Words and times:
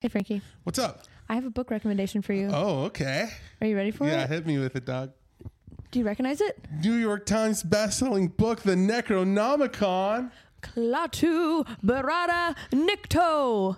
Hey, 0.00 0.08
Frankie. 0.08 0.40
What's 0.64 0.78
up? 0.78 1.04
I 1.28 1.34
have 1.34 1.44
a 1.44 1.50
book 1.50 1.70
recommendation 1.70 2.22
for 2.22 2.32
you. 2.32 2.48
Oh, 2.50 2.84
okay. 2.84 3.28
Are 3.60 3.66
you 3.66 3.76
ready 3.76 3.90
for 3.90 4.06
Yeah, 4.06 4.12
it? 4.12 4.16
Yeah, 4.20 4.26
hit 4.28 4.46
me 4.46 4.56
with 4.58 4.74
it, 4.74 4.86
dog. 4.86 5.10
Do 5.90 5.98
you 5.98 6.06
recognize 6.06 6.40
it? 6.40 6.58
New 6.82 6.94
York 6.94 7.26
Times 7.26 7.62
best-selling 7.62 8.28
book, 8.28 8.60
The 8.62 8.76
Necronomicon. 8.76 10.30
Klaatu 10.62 11.66
Barada 11.84 12.56
Nikto. 12.72 13.76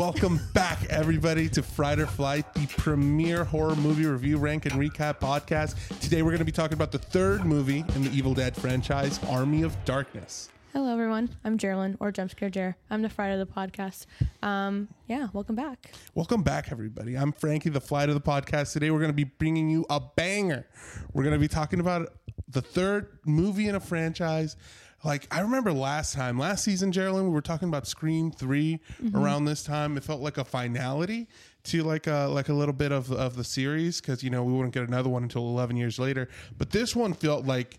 Welcome 0.00 0.40
back, 0.54 0.86
everybody, 0.88 1.46
to 1.50 1.62
Fright 1.62 1.98
or 1.98 2.06
Flight, 2.06 2.54
the 2.54 2.66
premier 2.68 3.44
horror 3.44 3.76
movie 3.76 4.06
review, 4.06 4.38
rank, 4.38 4.64
and 4.64 4.76
recap 4.76 5.20
podcast. 5.20 5.76
Today, 6.00 6.22
we're 6.22 6.30
going 6.30 6.38
to 6.38 6.46
be 6.46 6.50
talking 6.50 6.72
about 6.72 6.90
the 6.90 6.98
third 6.98 7.44
movie 7.44 7.84
in 7.94 8.04
the 8.04 8.10
Evil 8.10 8.32
Dead 8.32 8.56
franchise, 8.56 9.20
Army 9.28 9.60
of 9.60 9.76
Darkness. 9.84 10.48
Hello, 10.72 10.90
everyone. 10.90 11.28
I'm 11.44 11.58
Jeralyn, 11.58 11.98
or 12.00 12.12
Jumpscare 12.12 12.50
Jer. 12.50 12.76
I'm 12.88 13.02
the 13.02 13.10
Friday 13.10 13.38
of 13.38 13.46
the 13.46 13.54
podcast. 13.54 14.06
Um, 14.42 14.88
yeah, 15.06 15.28
welcome 15.34 15.54
back. 15.54 15.92
Welcome 16.14 16.44
back, 16.44 16.72
everybody. 16.72 17.14
I'm 17.14 17.32
Frankie, 17.32 17.68
the 17.68 17.78
flight 17.82 18.08
of 18.08 18.14
the 18.14 18.22
podcast. 18.22 18.72
Today, 18.72 18.90
we're 18.90 19.00
going 19.00 19.10
to 19.10 19.14
be 19.14 19.24
bringing 19.24 19.68
you 19.68 19.84
a 19.90 20.00
banger. 20.00 20.66
We're 21.12 21.24
going 21.24 21.34
to 21.34 21.38
be 21.38 21.46
talking 21.46 21.78
about 21.78 22.08
the 22.48 22.62
third 22.62 23.18
movie 23.26 23.68
in 23.68 23.74
a 23.74 23.80
franchise. 23.80 24.56
Like, 25.02 25.26
I 25.34 25.40
remember 25.40 25.72
last 25.72 26.14
time, 26.14 26.38
last 26.38 26.64
season, 26.64 26.92
Jeralyn, 26.92 27.24
we 27.24 27.30
were 27.30 27.40
talking 27.40 27.68
about 27.68 27.86
Scream 27.86 28.30
3 28.30 28.80
mm-hmm. 29.02 29.16
around 29.16 29.46
this 29.46 29.62
time. 29.62 29.96
It 29.96 30.04
felt 30.04 30.20
like 30.20 30.36
a 30.36 30.44
finality 30.44 31.26
to 31.62 31.82
like 31.82 32.06
a 32.06 32.26
like 32.30 32.48
a 32.48 32.54
little 32.54 32.72
bit 32.72 32.90
of 32.90 33.12
of 33.12 33.36
the 33.36 33.44
series 33.44 34.00
because 34.00 34.22
you 34.22 34.30
know 34.30 34.42
we 34.42 34.52
wouldn't 34.52 34.72
get 34.72 34.86
another 34.88 35.10
one 35.10 35.22
until 35.22 35.42
11 35.48 35.76
years 35.76 35.98
later. 35.98 36.28
But 36.56 36.70
this 36.70 36.96
one 36.96 37.12
felt 37.12 37.44
like 37.46 37.78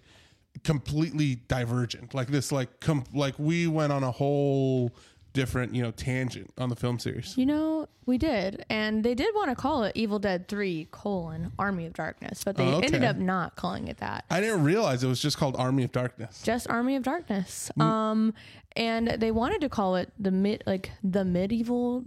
completely 0.63 1.35
divergent 1.47 2.13
like 2.13 2.27
this 2.27 2.51
like 2.51 2.81
com- 2.81 3.05
like 3.13 3.33
we 3.39 3.67
went 3.67 3.93
on 3.93 4.03
a 4.03 4.11
whole 4.11 4.91
different 5.33 5.73
you 5.73 5.81
know 5.81 5.91
tangent 5.91 6.51
on 6.57 6.69
the 6.69 6.75
film 6.75 6.99
series. 6.99 7.37
You 7.37 7.45
know, 7.45 7.87
we 8.05 8.17
did, 8.17 8.65
and 8.69 9.03
they 9.03 9.13
did 9.13 9.33
want 9.35 9.49
to 9.49 9.55
call 9.55 9.83
it 9.83 9.91
Evil 9.95 10.17
Dead 10.19 10.47
3 10.47 10.87
colon 10.91 11.51
Army 11.59 11.85
of 11.85 11.93
Darkness, 11.93 12.43
but 12.43 12.55
they 12.57 12.65
Oh, 12.65 12.75
okay. 12.77 12.87
ended 12.87 13.03
up 13.03 13.15
not 13.17 13.55
calling 13.55 13.87
it 13.87 13.97
that. 13.97 14.25
I 14.29 14.41
didn't 14.41 14.63
realize 14.63 15.03
it 15.03 15.07
was 15.07 15.21
just 15.21 15.37
called 15.37 15.55
Army 15.57 15.83
of 15.83 15.91
Darkness. 15.91 16.41
just 16.43 16.69
Army 16.69 16.95
of 16.95 17.03
Darkness. 17.03 17.69
Um, 17.79 18.33
and 18.75 19.07
they 19.07 19.31
wanted 19.31 19.61
to 19.61 19.69
call 19.69 19.95
it 19.97 20.11
the 20.19 20.31
mid, 20.31 20.63
like 20.65 20.91
the 21.03 21.23
medieval 21.25 22.03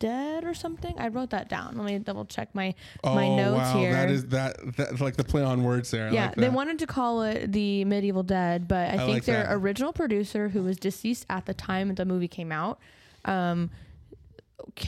dead 0.00 0.44
or 0.44 0.54
something. 0.54 0.94
I 0.98 1.08
wrote 1.08 1.30
that 1.30 1.48
down. 1.48 1.76
Let 1.76 1.84
me 1.86 1.98
double 1.98 2.24
check 2.24 2.54
my 2.54 2.74
my 3.04 3.28
notes 3.34 3.70
Oh, 3.72 3.74
wow, 3.74 3.78
here. 3.80 3.92
that 3.92 4.10
is 4.10 4.26
that, 4.26 4.76
that 4.76 5.00
like 5.00 5.16
the 5.16 5.24
play 5.24 5.42
on 5.42 5.64
words 5.64 5.90
there. 5.90 6.08
I 6.08 6.12
yeah, 6.12 6.26
like 6.26 6.34
they 6.36 6.42
that. 6.42 6.52
wanted 6.52 6.78
to 6.80 6.86
call 6.86 7.22
it 7.22 7.50
the 7.52 7.84
medieval 7.84 8.22
dead, 8.22 8.68
but 8.68 8.90
I, 8.90 8.96
think 8.98 9.08
like 9.10 9.24
their 9.24 9.44
that. 9.44 9.52
original 9.54 9.92
producer, 9.92 10.50
who 10.50 10.62
was 10.62 10.76
deceased 10.76 11.24
at 11.30 11.46
the 11.46 11.54
time 11.54 11.94
the 11.94 12.04
movie 12.04 12.28
came 12.28 12.52
out, 12.52 12.78
um, 13.24 13.70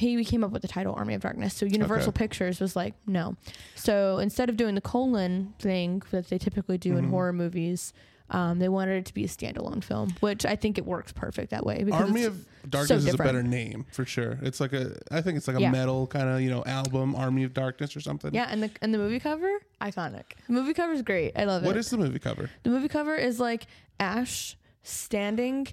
we 0.00 0.24
came 0.24 0.44
up 0.44 0.50
with 0.50 0.62
the 0.62 0.68
title 0.68 0.94
Army 0.94 1.14
of 1.14 1.22
Darkness. 1.22 1.54
So 1.54 1.66
Universal 1.66 2.10
Okay. 2.10 2.18
Pictures 2.18 2.60
was 2.60 2.76
like, 2.76 2.94
no. 3.06 3.36
So 3.74 4.18
instead 4.18 4.48
of 4.48 4.56
doing 4.56 4.74
the 4.74 4.80
colon 4.80 5.54
thing 5.58 6.02
that 6.10 6.28
they 6.28 6.38
typically 6.38 6.78
do 6.78 6.96
in 6.96 7.04
Mm-hmm. 7.04 7.10
horror 7.12 7.32
movies, 7.32 7.92
um, 8.30 8.58
they 8.60 8.68
wanted 8.68 8.98
it 8.98 9.06
to 9.06 9.14
be 9.14 9.24
a 9.24 9.28
standalone 9.28 9.82
film, 9.82 10.14
which 10.20 10.46
I 10.46 10.54
think 10.54 10.78
it 10.78 10.86
works 10.86 11.12
perfect 11.12 11.50
that 11.50 11.66
way. 11.66 11.82
Because 11.82 12.02
Army 12.02 12.24
of 12.24 12.46
Darkness 12.68 13.04
is 13.06 13.14
a 13.14 13.16
better 13.16 13.42
name 13.42 13.86
for 13.92 14.04
sure. 14.04 14.38
It's 14.42 14.60
like 14.60 14.72
a 14.72 14.96
I 15.10 15.20
think 15.20 15.36
it's 15.36 15.48
like 15.48 15.56
a 15.56 15.60
Yeah. 15.60 15.70
metal 15.72 16.06
kind 16.06 16.28
of 16.28 16.40
you 16.40 16.48
know 16.50 16.62
album 16.64 17.16
Army 17.16 17.42
of 17.42 17.54
Darkness 17.54 17.96
or 17.96 18.00
something. 18.00 18.32
yeah, 18.32 18.46
and 18.48 18.62
the 18.62 18.70
and 18.82 18.94
the 18.94 18.98
movie 18.98 19.18
cover 19.18 19.50
iconic. 19.80 20.24
The 20.46 20.52
movie 20.52 20.74
cover 20.74 20.92
is 20.92 21.02
great. 21.02 21.32
I 21.36 21.44
love 21.44 21.62
What 21.62 21.70
What 21.70 21.76
is 21.76 21.90
the 21.90 21.98
movie 21.98 22.20
cover? 22.20 22.48
The 22.62 22.70
movie 22.70 22.88
cover 22.88 23.16
is 23.16 23.40
like 23.40 23.66
Ash 23.98 24.56
standing 24.84 25.66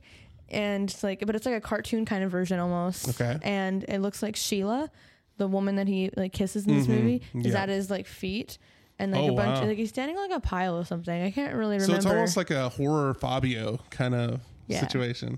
and 0.50 0.90
it's 0.90 1.04
like 1.04 1.26
but 1.26 1.36
it's 1.36 1.46
like 1.46 1.56
a 1.56 1.62
cartoon 1.62 2.06
kind 2.06 2.24
of 2.24 2.32
version 2.32 2.60
almost. 2.60 3.10
Okay. 3.10 3.38
And 3.44 3.84
it 3.88 4.00
looks 4.00 4.22
like 4.24 4.36
Sheila, 4.36 4.90
the 5.38 5.48
woman 5.48 5.76
that 5.76 5.88
he 5.88 6.10
like 6.16 6.34
kisses 6.34 6.66
in 6.68 6.76
this 6.78 6.88
Mhm. 6.88 6.90
movie, 6.90 7.22
is 7.36 7.54
Yeah. 7.54 7.64
at 7.64 7.70
his 7.70 7.90
like 7.90 8.08
feet. 8.08 8.58
And 9.00 9.12
like 9.12 9.22
Oh, 9.22 9.34
a 9.34 9.36
bunch 9.36 9.62
wow. 9.62 9.68
like 9.68 9.78
he's 9.78 9.90
standing 9.90 10.18
on, 10.18 10.28
like 10.30 10.38
a 10.38 10.42
pile 10.42 10.76
of 10.78 10.88
something. 10.88 11.22
I 11.24 11.30
can't 11.30 11.54
really 11.54 11.76
remember 11.76 11.86
So 11.86 11.94
remember. 12.10 12.10
it's 12.10 12.16
almost 12.16 12.38
like 12.38 12.50
a 12.50 12.70
horror 12.70 13.14
Fabio 13.14 13.80
kind 13.92 14.16
of 14.16 14.42
Yeah. 14.68 14.80
situation. 14.80 15.38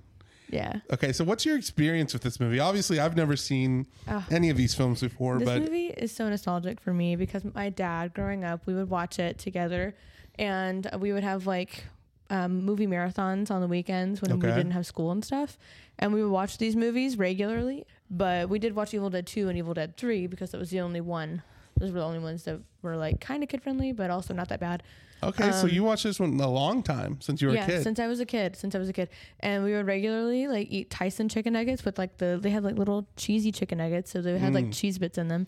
yeah. 0.50 0.80
Okay, 0.94 1.12
so 1.12 1.24
what's 1.26 1.46
your 1.46 1.58
experience 1.58 2.14
with 2.14 2.22
this 2.24 2.40
movie? 2.40 2.60
Obviously, 2.60 3.00
I've 3.00 3.16
never 3.18 3.36
seen 3.36 3.86
Ah. 4.08 4.26
any 4.32 4.50
of 4.50 4.56
these 4.58 4.74
films 4.74 5.02
before, 5.02 5.38
This 5.40 5.46
but 5.46 5.62
movie 5.62 5.88
is 5.88 6.12
so 6.16 6.28
nostalgic 6.30 6.80
for 6.80 6.94
me 6.94 7.16
because 7.18 7.44
my 7.54 7.70
dad, 7.70 8.14
growing 8.14 8.44
up, 8.46 8.66
we 8.66 8.74
would 8.74 8.90
watch 8.90 9.20
it 9.20 9.38
together, 9.38 9.94
and 10.40 10.90
we 11.00 11.12
would 11.12 11.24
have 11.24 11.46
like 11.46 11.84
um, 12.30 12.64
movie 12.64 12.88
marathons 12.88 13.50
on 13.52 13.62
the 13.62 13.68
weekends 13.68 14.22
when 14.22 14.40
we 14.40 14.48
didn't 14.48 14.72
have 14.72 14.86
school 14.86 15.12
and 15.12 15.24
stuff, 15.26 15.58
and 15.98 16.14
we 16.14 16.22
would 16.24 16.32
watch 16.32 16.58
these 16.58 16.76
movies 16.76 17.18
regularly. 17.18 17.86
But 18.10 18.50
we 18.50 18.60
did 18.60 18.76
watch 18.76 18.94
Evil 18.94 19.10
Dead 19.10 19.26
Two 19.28 19.50
and 19.50 19.58
Evil 19.58 19.74
Dead 19.74 19.98
Three 19.98 20.28
because 20.28 20.52
that 20.52 20.58
was 20.60 20.70
the 20.70 20.80
only 20.82 21.02
one. 21.02 21.42
Those 21.80 21.92
were 21.92 22.00
the 22.00 22.06
only 22.06 22.20
ones 22.20 22.44
that 22.44 22.60
were 22.82 22.98
like 22.98 23.20
kind 23.22 23.42
of 23.44 23.50
kid 23.50 23.62
friendly, 23.64 23.92
but 23.94 24.10
also 24.12 24.34
not 24.34 24.50
that 24.50 24.60
bad. 24.60 24.84
okay, 25.24 25.52
so 25.52 25.66
you 25.68 25.84
watched 25.84 26.04
this 26.04 26.20
one 26.20 26.40
a 26.40 26.50
long 26.50 26.82
time 26.84 27.20
since 27.22 27.42
you 27.42 27.48
were 27.48 27.52
um, 27.52 27.58
yeah, 27.58 27.64
a 27.64 27.68
kid. 27.68 27.84
since 27.84 28.00
I 28.00 28.08
was 28.08 28.20
a 28.20 28.26
kid, 28.26 28.56
since 28.56 28.74
I 28.76 28.80
was 28.80 28.90
a 28.90 28.94
kid, 28.94 29.10
and 29.40 29.64
we 29.64 29.74
would 29.74 29.86
regularly 29.88 30.48
like 30.48 30.68
eat 30.72 30.90
Tyson 30.90 31.30
chicken 31.30 31.54
nuggets 31.54 31.84
with 31.86 31.98
like 31.98 32.18
the 32.18 32.38
they 32.42 32.50
had 32.52 32.64
like 32.64 32.76
little 32.78 33.08
cheesy 33.16 33.52
chicken 33.52 33.78
nuggets, 33.80 34.12
so 34.12 34.22
they 34.22 34.38
had 34.38 34.54
like 34.54 34.66
Mm. 34.66 34.74
cheese 34.74 34.98
bits 34.98 35.18
in 35.18 35.28
them, 35.30 35.48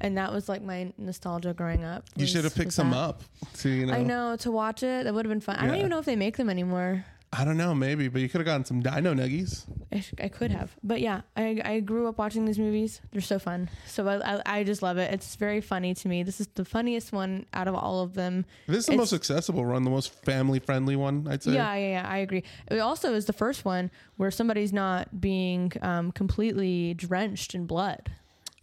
and 0.00 0.16
that 0.18 0.32
was 0.32 0.48
like 0.48 0.62
my 0.62 0.92
nostalgia 0.98 1.54
growing 1.54 1.84
up. 1.84 2.04
you 2.16 2.22
was- 2.22 2.30
should 2.30 2.44
have 2.44 2.54
picked 2.54 2.72
some 2.72 2.90
that. 2.90 2.96
up 2.96 3.22
to 3.58 3.68
you 3.68 3.86
know. 3.86 3.94
I 3.94 4.02
know 4.02 4.36
to 4.36 4.50
watch 4.50 4.82
it, 4.82 5.04
that 5.04 5.14
would 5.14 5.24
have 5.24 5.30
been 5.30 5.40
fun. 5.40 5.56
I 5.56 5.66
don't 5.66 5.76
even 5.76 5.90
know 5.90 5.98
if 5.98 6.06
they 6.06 6.16
make 6.16 6.36
them 6.36 6.50
anymore. 6.50 7.04
I 7.36 7.44
don't 7.44 7.56
know, 7.56 7.74
maybe, 7.74 8.06
but 8.06 8.22
you 8.22 8.28
could 8.28 8.38
have 8.42 8.46
gotten 8.46 8.64
some 8.64 8.80
Dino 8.80 9.12
Nuggies. 9.12 9.64
I, 9.92 9.98
sh- 9.98 10.14
I 10.22 10.28
could 10.28 10.52
have, 10.52 10.76
but 10.84 11.00
yeah, 11.00 11.22
I, 11.36 11.60
I 11.64 11.80
grew 11.80 12.06
up 12.06 12.16
watching 12.16 12.44
these 12.44 12.60
movies. 12.60 13.00
They're 13.10 13.20
so 13.20 13.40
fun. 13.40 13.68
So 13.88 14.06
I, 14.06 14.34
I, 14.36 14.42
I 14.58 14.62
just 14.62 14.82
love 14.82 14.98
it. 14.98 15.12
It's 15.12 15.34
very 15.34 15.60
funny 15.60 15.94
to 15.94 16.06
me. 16.08 16.22
This 16.22 16.40
is 16.40 16.46
the 16.54 16.64
funniest 16.64 17.12
one 17.12 17.44
out 17.52 17.66
of 17.66 17.74
all 17.74 18.04
of 18.04 18.14
them. 18.14 18.44
This 18.68 18.76
is 18.78 18.86
the 18.86 18.92
It's- 18.92 18.98
most 19.10 19.12
accessible 19.12 19.64
one, 19.64 19.82
the 19.82 19.90
most 19.90 20.12
family 20.24 20.60
friendly 20.60 20.94
one, 20.94 21.26
I'd 21.28 21.42
say. 21.42 21.54
Yeah, 21.54 21.74
yeah, 21.74 21.88
yeah, 22.02 22.08
I 22.08 22.18
agree. 22.18 22.44
It 22.70 22.78
also 22.78 23.14
is 23.14 23.24
the 23.26 23.32
first 23.32 23.64
one 23.64 23.90
where 24.16 24.30
somebody's 24.30 24.72
not 24.72 25.20
being 25.20 25.72
um, 25.82 26.12
completely 26.12 26.94
drenched 26.94 27.52
in 27.56 27.66
blood. 27.66 28.12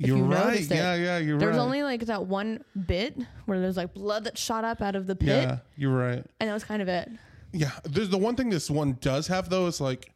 You're 0.07 0.17
you 0.17 0.23
right. 0.25 0.59
Yeah, 0.69 0.95
yeah, 0.95 1.17
you're 1.17 1.37
There 1.39 1.47
was 1.49 1.57
right. 1.57 1.63
only 1.63 1.83
like 1.83 2.05
that 2.05 2.25
one 2.25 2.63
bit 2.87 3.17
where 3.45 3.59
there's 3.59 3.77
like 3.77 3.93
blood 3.93 4.23
that 4.25 4.37
shot 4.37 4.63
up 4.63 4.81
out 4.81 4.95
of 4.95 5.07
the 5.07 5.15
pit, 5.15 5.27
yeah, 5.43 5.57
you're 5.77 5.95
right. 5.95 6.23
and 6.39 6.49
that 6.49 6.53
was 6.53 6.63
kind 6.63 6.81
of 6.81 6.87
it. 6.87 7.09
Yeah, 7.53 7.71
there's 7.83 8.09
the 8.09 8.17
one 8.17 8.35
thing 8.35 8.49
this 8.49 8.69
one 8.69 8.97
does 9.01 9.27
have 9.27 9.49
though 9.49 9.67
is 9.67 9.81
like, 9.81 10.11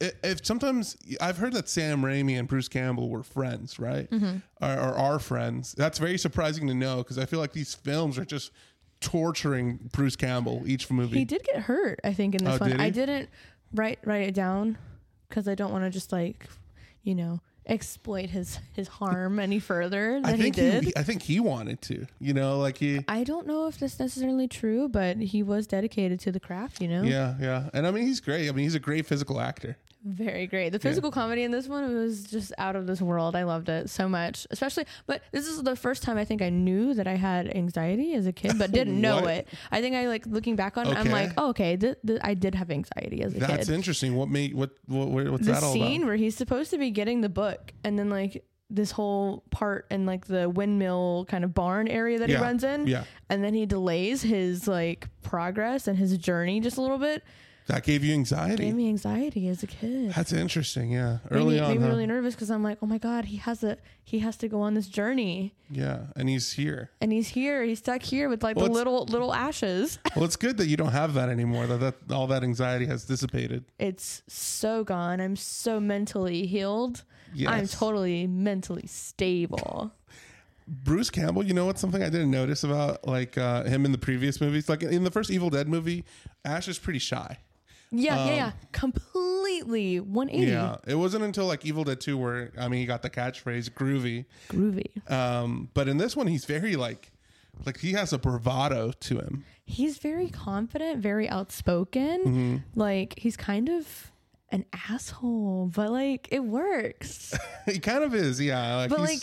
if 0.00 0.44
sometimes 0.44 0.96
I've 1.20 1.38
heard 1.38 1.52
that 1.54 1.68
Sam 1.68 2.02
Raimi 2.02 2.38
and 2.38 2.46
Bruce 2.48 2.68
Campbell 2.68 3.08
were 3.08 3.22
friends, 3.22 3.78
right? 3.78 4.10
Mm-hmm. 4.10 4.36
Or, 4.62 4.72
or 4.72 4.94
are 4.98 5.18
friends. 5.18 5.72
That's 5.78 5.98
very 5.98 6.18
surprising 6.18 6.66
to 6.66 6.74
know 6.74 6.98
because 6.98 7.16
I 7.18 7.24
feel 7.24 7.38
like 7.38 7.52
these 7.52 7.74
films 7.74 8.18
are 8.18 8.24
just 8.24 8.50
torturing 9.00 9.88
Bruce 9.92 10.16
Campbell 10.16 10.62
each 10.66 10.90
movie. 10.90 11.18
He 11.18 11.24
did 11.24 11.42
get 11.44 11.62
hurt, 11.62 12.00
I 12.04 12.12
think, 12.12 12.34
in 12.34 12.44
this 12.44 12.54
Oh, 12.56 12.58
one. 12.58 12.70
did? 12.70 12.80
I 12.80 12.90
didn't 12.90 13.28
write 13.72 13.98
write 14.04 14.22
it 14.28 14.34
down 14.34 14.78
because 15.28 15.48
I 15.48 15.54
don't 15.54 15.72
want 15.72 15.84
to 15.84 15.90
just 15.90 16.12
like, 16.12 16.46
you 17.02 17.14
know, 17.14 17.40
exploit 17.66 18.30
his 18.30 18.58
his 18.72 18.88
harm 18.88 19.38
any 19.38 19.58
further 19.58 20.20
than 20.20 20.26
I 20.26 20.36
think 20.36 20.56
he 20.56 20.62
did. 20.62 20.92
I 20.96 21.02
think 21.02 21.22
he 21.22 21.40
wanted 21.40 21.80
to. 21.82 22.06
You 22.20 22.34
know, 22.34 22.58
like 22.58 22.78
he. 22.78 23.04
I 23.08 23.24
don't 23.24 23.46
know 23.46 23.66
if 23.66 23.78
that's 23.78 23.98
necessarily 23.98 24.48
true, 24.48 24.88
but 24.88 25.16
he 25.16 25.42
was 25.42 25.66
dedicated 25.66 26.20
to 26.20 26.32
the 26.32 26.40
craft. 26.40 26.80
You 26.80 26.88
know, 26.88 27.02
Yeah, 27.02 27.34
yeah, 27.40 27.70
and 27.72 27.86
I 27.86 27.90
mean 27.90 28.06
he's 28.06 28.20
great. 28.20 28.48
I 28.48 28.52
mean 28.52 28.64
he's 28.64 28.74
a 28.74 28.80
great 28.80 29.06
physical 29.06 29.40
actor. 29.40 29.76
Very 30.04 30.46
great. 30.46 30.70
The 30.70 30.78
physical 30.78 31.10
comedy 31.10 31.42
in 31.44 31.50
this 31.50 31.66
one 31.66 31.94
was 31.94 32.24
just 32.24 32.52
out 32.58 32.76
of 32.76 32.86
this 32.86 33.00
world. 33.00 33.34
I 33.34 33.44
loved 33.44 33.68
it 33.70 33.88
so 33.88 34.08
much, 34.08 34.46
especially. 34.50 34.84
But 35.06 35.22
this 35.32 35.46
is 35.48 35.62
the 35.62 35.74
first 35.76 36.02
time 36.02 36.18
I 36.18 36.24
think 36.26 36.42
I 36.42 36.50
knew 36.50 36.92
that 36.94 37.06
I 37.06 37.14
had 37.14 37.54
anxiety 37.56 38.14
as 38.14 38.26
a 38.26 38.32
kid, 38.32 38.58
but 38.58 38.70
didn't 38.70 39.00
know 39.00 39.26
it. 39.26 39.48
I 39.72 39.80
think 39.80 39.96
I 39.96 40.06
like 40.08 40.26
looking 40.26 40.56
back 40.56 40.76
on. 40.76 40.86
it, 40.86 40.96
I'm 40.96 41.10
like, 41.10 41.32
oh, 41.38 41.48
okay, 41.50 41.76
th- 41.76 41.96
th- 42.06 42.20
I 42.22 42.34
did 42.34 42.54
have 42.54 42.70
anxiety 42.70 43.22
as 43.22 43.34
a 43.34 43.38
That's 43.38 43.50
kid. 43.50 43.58
That's 43.60 43.68
interesting. 43.70 44.14
What 44.14 44.28
made 44.28 44.54
what, 44.54 44.70
what 44.86 45.08
what's 45.08 45.46
the 45.46 45.52
that 45.52 45.62
all 45.62 45.72
about? 45.72 45.80
The 45.80 45.86
scene 45.90 46.06
where 46.06 46.16
he's 46.16 46.36
supposed 46.36 46.70
to 46.72 46.78
be 46.78 46.90
getting 46.90 47.22
the 47.22 47.28
book 47.30 47.72
and 47.82 47.98
then 47.98 48.10
like 48.10 48.44
this 48.70 48.90
whole 48.90 49.44
part 49.50 49.86
in 49.90 50.04
like 50.06 50.26
the 50.26 50.48
windmill 50.50 51.26
kind 51.28 51.44
of 51.44 51.54
barn 51.54 51.86
area 51.88 52.18
that 52.18 52.28
Yeah, 52.28 52.38
he 52.38 52.42
runs 52.42 52.64
in 52.64 52.86
yeah. 52.86 53.04
and 53.28 53.44
then 53.44 53.54
he 53.54 53.66
delays 53.66 54.22
his 54.22 54.66
like 54.66 55.08
progress 55.22 55.86
and 55.86 55.96
his 55.98 56.16
journey 56.18 56.60
just 56.60 56.78
a 56.78 56.80
little 56.80 56.98
bit 56.98 57.22
That 57.66 57.82
gave 57.82 58.04
you 58.04 58.12
anxiety. 58.12 58.64
gave 58.64 58.74
me 58.74 58.88
anxiety 58.88 59.48
as 59.48 59.62
a 59.62 59.66
kid. 59.66 60.12
That's 60.14 60.34
interesting. 60.34 60.90
Yeah, 60.92 61.18
Made 61.30 61.36
early 61.38 61.54
me, 61.54 61.60
on. 61.60 61.68
made 61.70 61.78
me 61.80 61.82
huh? 61.84 61.88
really 61.92 62.06
nervous 62.06 62.34
because 62.34 62.50
I'm 62.50 62.62
like, 62.62 62.76
oh 62.82 62.86
my 62.86 62.98
god, 62.98 63.24
he 63.26 63.38
has 63.38 63.64
a 63.64 63.78
he 64.02 64.18
has 64.18 64.36
to 64.38 64.48
go 64.48 64.60
on 64.60 64.74
this 64.74 64.86
journey, 64.86 65.54
yeah, 65.70 66.00
and 66.14 66.28
he's 66.28 66.52
here. 66.52 66.90
and 67.00 67.10
he's 67.10 67.28
here, 67.28 67.64
he's 67.64 67.78
stuck 67.78 68.02
here 68.02 68.28
with 68.28 68.42
like 68.42 68.56
Well, 68.56 68.66
the 68.66 68.72
little 68.72 69.06
little 69.06 69.32
ashes. 69.32 69.98
Well, 70.14 70.26
it's 70.26 70.36
good 70.36 70.58
that 70.58 70.66
you 70.66 70.76
don't 70.76 70.92
have 70.92 71.14
that 71.14 71.30
anymore. 71.30 71.66
That, 71.66 71.80
that 71.80 72.12
all 72.14 72.26
that 72.26 72.42
anxiety 72.44 72.84
has 72.86 73.04
dissipated. 73.06 73.64
it's 73.78 74.22
so 74.28 74.84
gone. 74.84 75.20
I'm 75.20 75.34
so 75.36 75.80
mentally 75.80 76.46
healed. 76.46 77.02
Yes. 77.34 77.50
I'm 77.50 77.66
totally 77.66 78.26
mentally 78.26 78.86
stable. 78.86 79.92
Bruce 80.68 81.10
Campbell, 81.10 81.44
you 81.44 81.52
know 81.52 81.66
what's 81.66 81.80
something 81.80 82.02
I 82.02 82.08
didn't 82.08 82.30
notice 82.30 82.62
about 82.64 83.06
like 83.06 83.36
uh, 83.36 83.64
him 83.64 83.84
in 83.84 83.92
the 83.92 83.98
previous 83.98 84.40
movies? 84.40 84.68
Like 84.68 84.82
in 84.82 85.04
the 85.04 85.10
first 85.10 85.30
Evil 85.30 85.50
Dead 85.50 85.68
movie, 85.68 86.04
Ash 86.44 86.68
is 86.68 86.78
pretty 86.78 86.98
shy. 87.00 87.38
Yeah, 87.98 88.26
yeah, 88.26 88.34
yeah. 88.34 88.46
Um, 88.46 88.52
Completely 88.72 90.00
180. 90.00 90.50
Yeah, 90.50 90.76
it 90.86 90.96
wasn't 90.96 91.24
until 91.24 91.46
like 91.46 91.64
Evil 91.64 91.84
Dead 91.84 92.00
Two 92.00 92.18
where 92.18 92.52
I 92.58 92.68
mean 92.68 92.80
he 92.80 92.86
got 92.86 93.02
the 93.02 93.10
catchphrase 93.10 93.70
"groovy," 93.70 94.24
Groovy. 94.48 95.10
um, 95.10 95.68
but 95.74 95.88
in 95.88 95.98
this 95.98 96.16
one 96.16 96.26
he's 96.26 96.44
very 96.44 96.76
like 96.76 97.10
like 97.64 97.78
he 97.78 97.92
has 97.92 98.12
a 98.12 98.18
bravado 98.18 98.92
to 98.92 99.18
him. 99.18 99.44
He's 99.64 99.98
very 99.98 100.28
confident, 100.28 101.00
very 101.00 101.28
outspoken. 101.28 102.24
Mm-hmm. 102.24 102.56
Like 102.78 103.14
he's 103.16 103.36
kind 103.36 103.68
of 103.68 104.12
an 104.50 104.66
asshole, 104.72 105.70
but 105.74 105.90
like 105.90 106.28
it 106.30 106.44
works. 106.44 107.34
he 107.66 107.78
kind 107.78 108.04
of 108.04 108.14
is, 108.14 108.40
yeah. 108.40 108.76
Like 108.76 108.90
but 108.90 109.00
like 109.00 109.22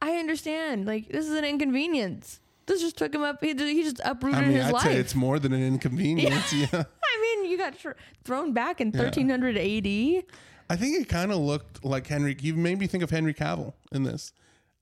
I 0.00 0.16
understand. 0.16 0.86
Like 0.86 1.08
this 1.08 1.26
is 1.26 1.36
an 1.36 1.44
inconvenience. 1.44 2.40
This 2.66 2.80
just 2.80 2.96
took 2.96 3.14
him 3.14 3.22
up. 3.22 3.42
He, 3.42 3.54
he 3.54 3.82
just 3.82 4.00
uprooted 4.04 4.38
I 4.38 4.42
mean, 4.42 4.52
his 4.52 4.66
I'd 4.66 4.72
life. 4.72 4.82
say 4.84 4.96
it's 4.96 5.14
more 5.14 5.38
than 5.38 5.52
an 5.52 5.62
inconvenience. 5.66 6.52
yeah. 6.52 6.66
I 6.72 7.20
mean, 7.42 7.50
you 7.50 7.58
got 7.58 7.78
tr- 7.78 7.90
thrown 8.24 8.52
back 8.52 8.80
in 8.80 8.92
1300 8.92 9.56
AD. 9.58 10.24
I 10.70 10.76
think 10.76 11.00
it 11.00 11.08
kind 11.08 11.32
of 11.32 11.38
looked 11.38 11.84
like 11.84 12.06
Henry. 12.06 12.36
You 12.40 12.54
made 12.54 12.78
me 12.78 12.86
think 12.86 13.02
of 13.02 13.10
Henry 13.10 13.34
Cavill 13.34 13.74
in 13.90 14.04
this, 14.04 14.32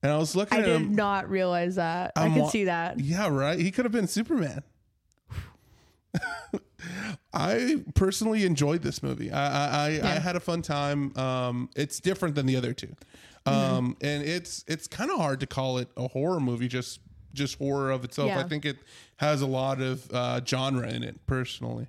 and 0.03 0.11
I 0.11 0.17
was 0.17 0.35
looking 0.35 0.57
I 0.59 0.61
at 0.61 0.65
did 0.65 0.75
him. 0.81 0.95
not 0.95 1.29
realize 1.29 1.75
that. 1.75 2.13
I 2.15 2.25
I'm 2.25 2.33
could 2.33 2.41
wa- 2.43 2.49
see 2.49 2.65
that. 2.65 2.99
Yeah, 2.99 3.27
right. 3.29 3.59
He 3.59 3.71
could 3.71 3.85
have 3.85 3.91
been 3.91 4.07
Superman. 4.07 4.63
I 7.33 7.83
personally 7.95 8.43
enjoyed 8.45 8.81
this 8.81 9.01
movie. 9.03 9.31
I 9.31 9.45
I, 9.45 9.87
I, 9.87 9.87
I 10.15 10.19
had 10.19 10.35
a 10.35 10.39
fun 10.39 10.61
time. 10.61 11.15
Um, 11.17 11.69
it's 11.75 11.99
different 11.99 12.35
than 12.35 12.45
the 12.45 12.55
other 12.55 12.73
two, 12.73 12.93
um, 13.45 13.95
and 14.01 14.23
it's 14.23 14.65
it's 14.67 14.87
kind 14.87 15.11
of 15.11 15.17
hard 15.17 15.39
to 15.41 15.47
call 15.47 15.77
it 15.77 15.89
a 15.95 16.07
horror 16.07 16.39
movie. 16.39 16.67
Just 16.67 16.99
just 17.33 17.57
horror 17.57 17.91
of 17.91 18.03
itself. 18.03 18.31
I 18.31 18.43
think 18.43 18.65
it 18.65 18.77
has 19.17 19.41
a 19.41 19.47
lot 19.47 19.81
of 19.81 20.09
uh, 20.11 20.41
genre 20.45 20.89
in 20.89 21.03
it. 21.03 21.25
Personally, 21.27 21.87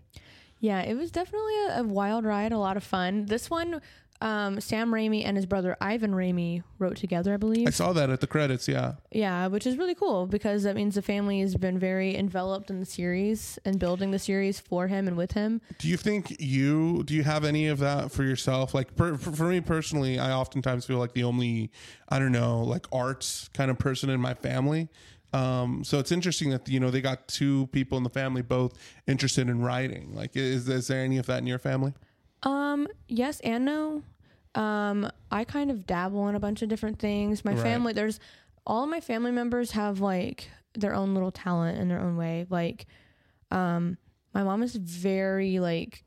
Yeah, 0.60 0.80
it 0.82 0.94
was 0.94 1.10
definitely 1.10 1.56
a, 1.68 1.80
a 1.80 1.82
wild 1.82 2.24
ride, 2.24 2.52
a 2.52 2.58
lot 2.58 2.76
of 2.76 2.84
fun. 2.84 3.26
This 3.26 3.50
one, 3.50 3.80
um, 4.22 4.60
Sam 4.60 4.92
Raimi 4.92 5.24
and 5.26 5.36
his 5.36 5.46
brother 5.46 5.76
Ivan 5.80 6.12
Raimi 6.12 6.62
wrote 6.78 6.96
together, 6.96 7.34
I 7.34 7.36
believe. 7.36 7.66
I 7.66 7.70
saw 7.70 7.92
that 7.92 8.08
at 8.08 8.20
the 8.20 8.28
credits. 8.28 8.68
Yeah, 8.68 8.94
Yeah, 9.10 9.48
which 9.48 9.66
is 9.66 9.76
really 9.76 9.96
cool 9.96 10.26
because 10.26 10.62
that 10.62 10.76
means 10.76 10.94
the 10.94 11.02
family 11.02 11.40
has 11.40 11.56
been 11.56 11.76
very 11.76 12.16
enveloped 12.16 12.70
in 12.70 12.78
the 12.78 12.86
series 12.86 13.58
and 13.64 13.80
building 13.80 14.12
the 14.12 14.20
series 14.20 14.60
for 14.60 14.86
him 14.86 15.08
and 15.08 15.16
with 15.16 15.32
him. 15.32 15.60
Do 15.78 15.88
you 15.88 15.96
think 15.96 16.40
you 16.40 17.02
do 17.02 17.14
you 17.14 17.24
have 17.24 17.44
any 17.44 17.66
of 17.66 17.80
that 17.80 18.12
for 18.12 18.22
yourself? 18.22 18.74
Like 18.74 18.94
per, 18.94 19.16
for 19.16 19.48
me 19.48 19.60
personally, 19.60 20.20
I 20.20 20.30
oftentimes 20.32 20.86
feel 20.86 20.98
like 20.98 21.14
the 21.14 21.24
only 21.24 21.72
I 22.08 22.20
don't 22.20 22.32
know 22.32 22.60
like 22.62 22.86
arts 22.92 23.50
kind 23.52 23.72
of 23.72 23.78
person 23.78 24.08
in 24.08 24.20
my 24.20 24.34
family. 24.34 24.88
Um, 25.32 25.82
so 25.84 25.98
it's 25.98 26.12
interesting 26.12 26.50
that 26.50 26.68
you 26.68 26.78
know 26.78 26.90
they 26.90 27.00
got 27.00 27.26
two 27.28 27.66
people 27.68 27.96
in 27.98 28.04
the 28.04 28.10
family 28.10 28.42
both 28.42 28.76
interested 29.06 29.48
in 29.48 29.62
writing. 29.62 30.14
Like, 30.14 30.36
is 30.36 30.68
is 30.68 30.88
there 30.88 31.02
any 31.02 31.18
of 31.18 31.26
that 31.26 31.38
in 31.38 31.46
your 31.46 31.58
family? 31.58 31.94
Um, 32.42 32.88
yes 33.08 33.40
and 33.40 33.64
no. 33.64 34.02
Um, 34.54 35.10
I 35.30 35.44
kind 35.44 35.70
of 35.70 35.86
dabble 35.86 36.28
in 36.28 36.34
a 36.34 36.40
bunch 36.40 36.60
of 36.62 36.68
different 36.68 36.98
things. 36.98 37.44
My 37.44 37.52
Right. 37.54 37.62
family, 37.62 37.92
there's 37.94 38.20
all 38.66 38.86
my 38.86 39.00
family 39.00 39.30
members 39.30 39.70
have 39.72 40.00
like 40.00 40.50
their 40.74 40.94
own 40.94 41.14
little 41.14 41.30
talent 41.32 41.78
in 41.78 41.88
their 41.88 42.00
own 42.00 42.16
way. 42.16 42.46
Like, 42.50 42.86
um, 43.50 43.96
my 44.34 44.42
mom 44.42 44.62
is 44.62 44.74
very 44.76 45.58
like 45.58 46.02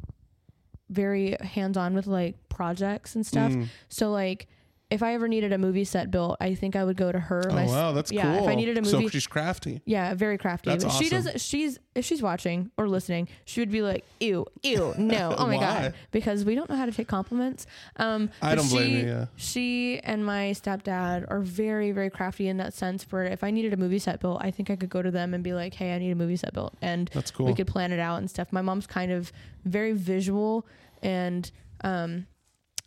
very 0.90 1.36
hands 1.42 1.78
on 1.78 1.94
with 1.96 2.06
like 2.08 2.36
projects 2.50 3.16
and 3.16 3.26
stuff. 3.26 3.52
Mm. 3.52 3.68
So 3.90 4.12
like 4.12 4.48
if 4.92 5.02
I 5.02 5.14
ever 5.16 5.28
needed 5.28 5.52
a 5.52 5.58
movie 5.58 5.84
set 5.84 6.12
built, 6.12 6.38
I 6.40 6.54
think 6.54 6.76
I 6.76 6.84
would 6.84 6.96
go 6.98 7.12
to 7.12 7.20
her. 7.20 7.44
Oh 7.50 7.54
My 7.54 7.66
wow, 7.66 7.92
that's 7.92 8.12
yeah, 8.12 8.24
cool. 8.36 8.44
if 8.44 8.50
I 8.50 8.56
needed 8.56 8.78
a 8.78 8.82
movie, 8.82 9.04
so 9.06 9.10
she's 9.10 9.26
crafty. 9.28 9.82
Yeah, 9.86 10.14
very 10.14 10.38
crafty. 10.38 10.70
That's 10.70 10.84
But 10.84 10.94
she 10.94 11.06
awesome. 11.08 11.32
does. 11.34 11.42
She's 11.42 11.80
if 11.96 12.06
she's 12.06 12.22
watching 12.22 12.70
or 12.78 12.88
listening, 12.88 13.28
she 13.46 13.62
would 13.62 13.72
be 13.72 13.82
like, 13.82 14.06
"Ew, 14.20 14.46
ew, 14.64 14.94
no, 14.98 15.34
oh 15.38 15.48
my 15.48 15.58
god," 15.60 15.94
because 16.12 16.46
we 16.46 16.54
don't 16.56 16.70
know 16.70 16.76
how 16.76 16.86
to 16.86 16.92
take 16.92 17.08
compliments. 17.08 17.66
Um, 17.96 18.30
I 18.42 18.54
don't 18.54 18.70
blame 18.70 18.90
she, 18.90 19.00
you, 19.00 19.06
yeah. 19.08 19.26
She 19.38 20.00
and 20.04 20.24
my 20.26 20.52
stepdad 20.52 21.26
are 21.32 21.40
very, 21.40 21.92
very 21.92 22.10
crafty 22.12 22.48
in 22.48 22.58
that 22.58 22.74
sense. 22.74 23.08
Where 23.12 23.24
if 23.24 23.44
I 23.44 23.50
needed 23.52 23.74
a 23.74 23.78
movie 23.78 24.00
set 24.00 24.20
built, 24.20 24.40
I 24.44 24.52
think 24.52 24.70
I 24.70 24.76
could 24.76 24.90
go 24.90 25.02
to 25.02 25.10
them 25.12 25.34
and 25.34 25.44
be 25.44 25.54
like, 25.54 25.74
"Hey, 25.74 25.96
I 25.96 26.00
need 26.00 26.12
a 26.12 26.16
movie 26.16 26.36
set 26.36 26.54
built," 26.54 26.76
and 26.82 27.10
That's 27.14 27.32
cool. 27.32 27.48
we 27.48 27.54
could 27.56 27.68
plan 27.68 27.92
it 27.92 28.00
out 28.00 28.18
and 28.20 28.30
stuff. 28.30 28.50
My 28.52 28.62
mom's 28.62 28.86
kind 28.88 29.12
of 29.12 29.32
very 29.64 29.94
visual 29.94 30.66
and 31.02 31.50
um, 31.82 32.28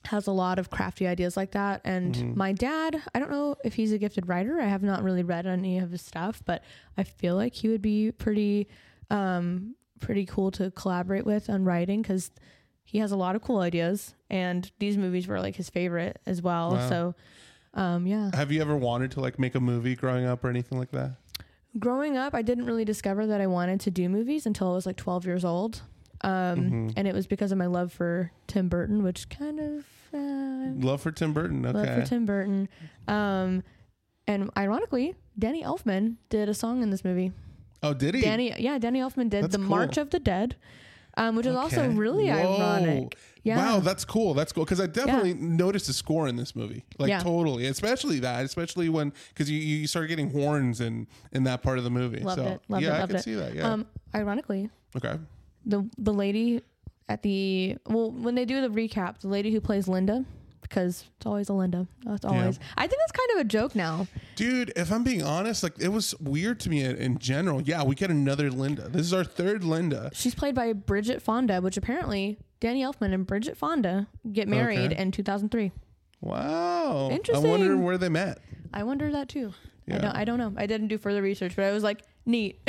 has 0.08 0.26
a 0.26 0.32
lot 0.32 0.58
of 0.58 0.70
crafty 0.70 1.06
ideas 1.06 1.37
like 1.37 1.52
that. 1.52 1.81
And 1.84 2.14
Mhm. 2.14 2.37
my 2.37 2.52
dad, 2.52 3.02
I 3.14 3.19
don't 3.19 3.31
know 3.31 3.56
if 3.64 3.75
he's 3.75 3.93
a 3.93 3.99
gifted 3.99 4.28
writer. 4.28 4.60
I 4.60 4.66
have 4.66 4.82
not 4.82 5.02
really 5.02 5.22
read 5.22 5.46
any 5.46 5.78
of 5.78 5.90
his 5.90 6.02
stuff, 6.02 6.43
but 6.44 6.62
I 6.96 7.02
feel 7.05 7.34
like 7.37 7.55
he 7.55 7.69
would 7.69 7.82
be 7.82 8.10
pretty, 8.12 8.69
um, 9.10 9.75
pretty 10.00 10.25
cool 10.26 10.50
to 10.52 10.70
collaborate 10.70 11.26
with 11.26 11.49
on 11.50 11.64
writing 11.64 12.02
because 12.02 12.31
he 12.84 12.99
has 12.99 13.12
a 13.12 13.16
lot 13.16 13.37
of 13.37 13.43
cool 13.43 13.58
ideas. 13.60 14.14
And 14.31 14.70
these 14.78 14.96
movies 14.96 15.26
were 15.28 15.40
like 15.40 15.56
his 15.56 15.69
favorite 15.70 16.20
as 16.26 16.40
well. 16.43 16.72
Wow. 16.72 16.88
So, 16.88 17.14
um, 17.75 18.06
yeah. 18.06 18.31
Have 18.34 18.50
you 18.50 18.61
ever 18.61 18.76
wanted 18.76 19.11
to 19.12 19.20
like 19.20 19.38
make 19.38 19.54
a 19.54 19.61
movie 19.61 19.94
growing 19.94 20.25
up 20.25 20.43
or 20.44 20.49
anything 20.50 20.78
like 20.78 20.90
that? 20.93 21.16
growing 21.78 22.16
up, 22.16 22.34
I 22.34 22.43
didn't 22.43 22.64
really 22.64 22.84
discover 22.84 23.26
that 23.26 23.40
I 23.40 23.46
wanted 23.46 23.78
to 23.81 23.90
do 23.90 24.08
movies 24.08 24.46
until 24.46 24.70
I 24.70 24.75
was 24.75 24.87
like 24.87 24.96
12 24.96 25.25
years 25.26 25.44
old. 25.44 25.82
Um, 26.22 26.58
Mhm. 26.88 26.93
And 26.96 27.06
it 27.06 27.14
was 27.14 27.28
because 27.28 27.52
of 27.52 27.58
my 27.58 27.66
love 27.66 27.93
for 27.93 28.32
Tim 28.49 28.69
Burton, 28.69 29.04
which 29.04 29.28
kind 29.28 29.61
of 29.61 29.84
uh, 30.14 30.72
Love 30.87 31.00
for 31.02 31.12
Tim 31.12 31.32
Burton. 31.32 31.62
love 31.62 31.75
for 31.87 32.05
Tim 32.05 32.26
Burton. 32.26 32.69
Um, 33.06 33.62
and 34.26 34.50
ironically, 34.56 35.14
Danny 35.38 35.62
Elfman 35.62 36.16
did 36.28 36.49
a 36.49 36.55
song 36.55 36.82
in 36.82 36.90
this 36.90 37.05
movie. 37.05 37.32
oh, 37.82 37.94
did 37.94 38.14
he? 38.14 38.20
Danny, 38.20 38.55
yeah, 38.58 38.78
Danny 38.78 39.00
Elfman 39.00 39.31
did 39.31 39.44
That's 39.44 39.52
the 39.52 39.58
cool. 39.58 39.69
March 39.69 39.96
of 39.96 40.10
the 40.10 40.19
Dead, 40.20 40.56
um, 41.16 41.34
which 41.37 41.46
is 41.46 41.56
also 41.56 41.88
really 41.90 42.28
Whoa. 42.28 42.56
ironic. 42.58 43.16
Yeah. 43.44 43.56
Wow, 43.56 43.81
that's 43.81 44.05
cool. 44.05 44.34
That's 44.34 44.52
cool 44.52 44.64
because 44.64 44.81
I 44.81 44.87
definitely 44.87 45.32
noticed 45.32 45.87
the 45.87 45.93
score 45.94 46.28
in 46.28 46.37
this 46.37 46.54
movie, 46.54 46.84
like 46.99 47.08
Yeah. 47.08 47.20
totally, 47.20 47.66
especially 47.66 48.19
that, 48.20 48.44
especially 48.44 48.90
when 48.90 49.12
because 49.31 49.50
you 49.50 49.58
you 49.58 49.87
start 49.87 50.08
getting 50.08 50.31
horns 50.31 50.81
in 50.82 51.06
in 51.32 51.44
that 51.44 51.62
part 51.62 51.78
of 51.78 51.84
the 51.84 51.90
movie. 51.90 52.20
Loved 52.20 52.38
so 52.40 52.46
it, 52.46 52.61
loved 52.69 52.84
yeah, 52.84 52.90
it, 52.90 52.94
I 52.94 52.99
loved 53.00 53.11
can 53.11 53.16
it. 53.20 53.22
see 53.22 53.34
that. 53.34 53.54
Yeah. 53.54 53.72
Um, 53.72 53.87
ironically, 54.14 54.69
okay. 54.96 55.19
the 55.64 55.88
the 55.96 56.12
lady 56.12 56.61
at 57.08 57.22
the 57.22 57.76
well 57.87 58.10
when 58.10 58.34
they 58.34 58.44
do 58.44 58.60
the 58.60 58.69
recap, 58.69 59.20
the 59.20 59.28
lady 59.28 59.50
who 59.52 59.60
plays 59.60 59.88
Linda, 59.88 60.25
because 60.62 61.05
it's 61.16 61.26
always 61.26 61.49
a 61.49 61.52
Linda. 61.55 61.87
Oh, 62.06 62.10
that's 62.10 62.25
always. 62.25 62.58
I 62.76 62.87
think 62.87 63.00
that's 63.00 63.12
kind 63.12 63.30
of 63.32 63.47
a 63.47 63.49
joke 63.49 63.75
now. 63.75 64.06
Dude, 64.37 64.73
if 64.76 64.92
I'm 64.92 65.04
being 65.04 65.23
honest, 65.23 65.62
like 65.62 65.78
it 65.80 65.88
was 65.88 66.14
weird 66.21 66.61
to 66.61 66.71
me 66.71 66.82
in, 66.85 66.97
in 66.97 67.18
general. 67.18 67.62
Yeah, 67.62 67.82
we 67.82 67.94
get 67.94 68.11
another 68.11 68.50
Linda. 68.50 68.88
This 68.88 69.02
is 69.02 69.14
our 69.14 69.25
third 69.25 69.64
Linda. 69.64 70.11
She's 70.12 70.35
played 70.35 70.54
by 70.54 70.73
Bridget 70.75 71.23
Fonda, 71.23 71.61
which 71.61 71.76
apparently 71.76 72.38
Danny 72.61 72.82
Elfman 72.82 73.14
and 73.14 73.26
Bridget 73.26 73.56
Fonda 73.56 74.09
get 74.32 74.49
married 74.49 74.92
Okay. 74.92 75.00
in 75.02 75.11
2003. 75.12 75.73
Wow. 76.21 77.09
Interesting. 77.11 77.47
I 77.47 77.49
wonder 77.50 77.76
where 77.76 77.97
they 77.99 78.09
met. 78.09 78.38
I 78.75 78.82
wonder 78.82 79.11
that 79.12 79.28
too. 79.28 79.52
I 79.90 79.99
don't. 79.99 80.16
I 80.16 80.25
don't 80.25 80.38
know. 80.38 80.52
I 80.57 80.66
didn't 80.66 80.88
do 80.88 80.99
further 80.99 81.23
research, 81.23 81.54
but 81.57 81.64
I 81.64 81.73
was 81.73 81.83
like, 81.83 82.02
neat. 82.26 82.61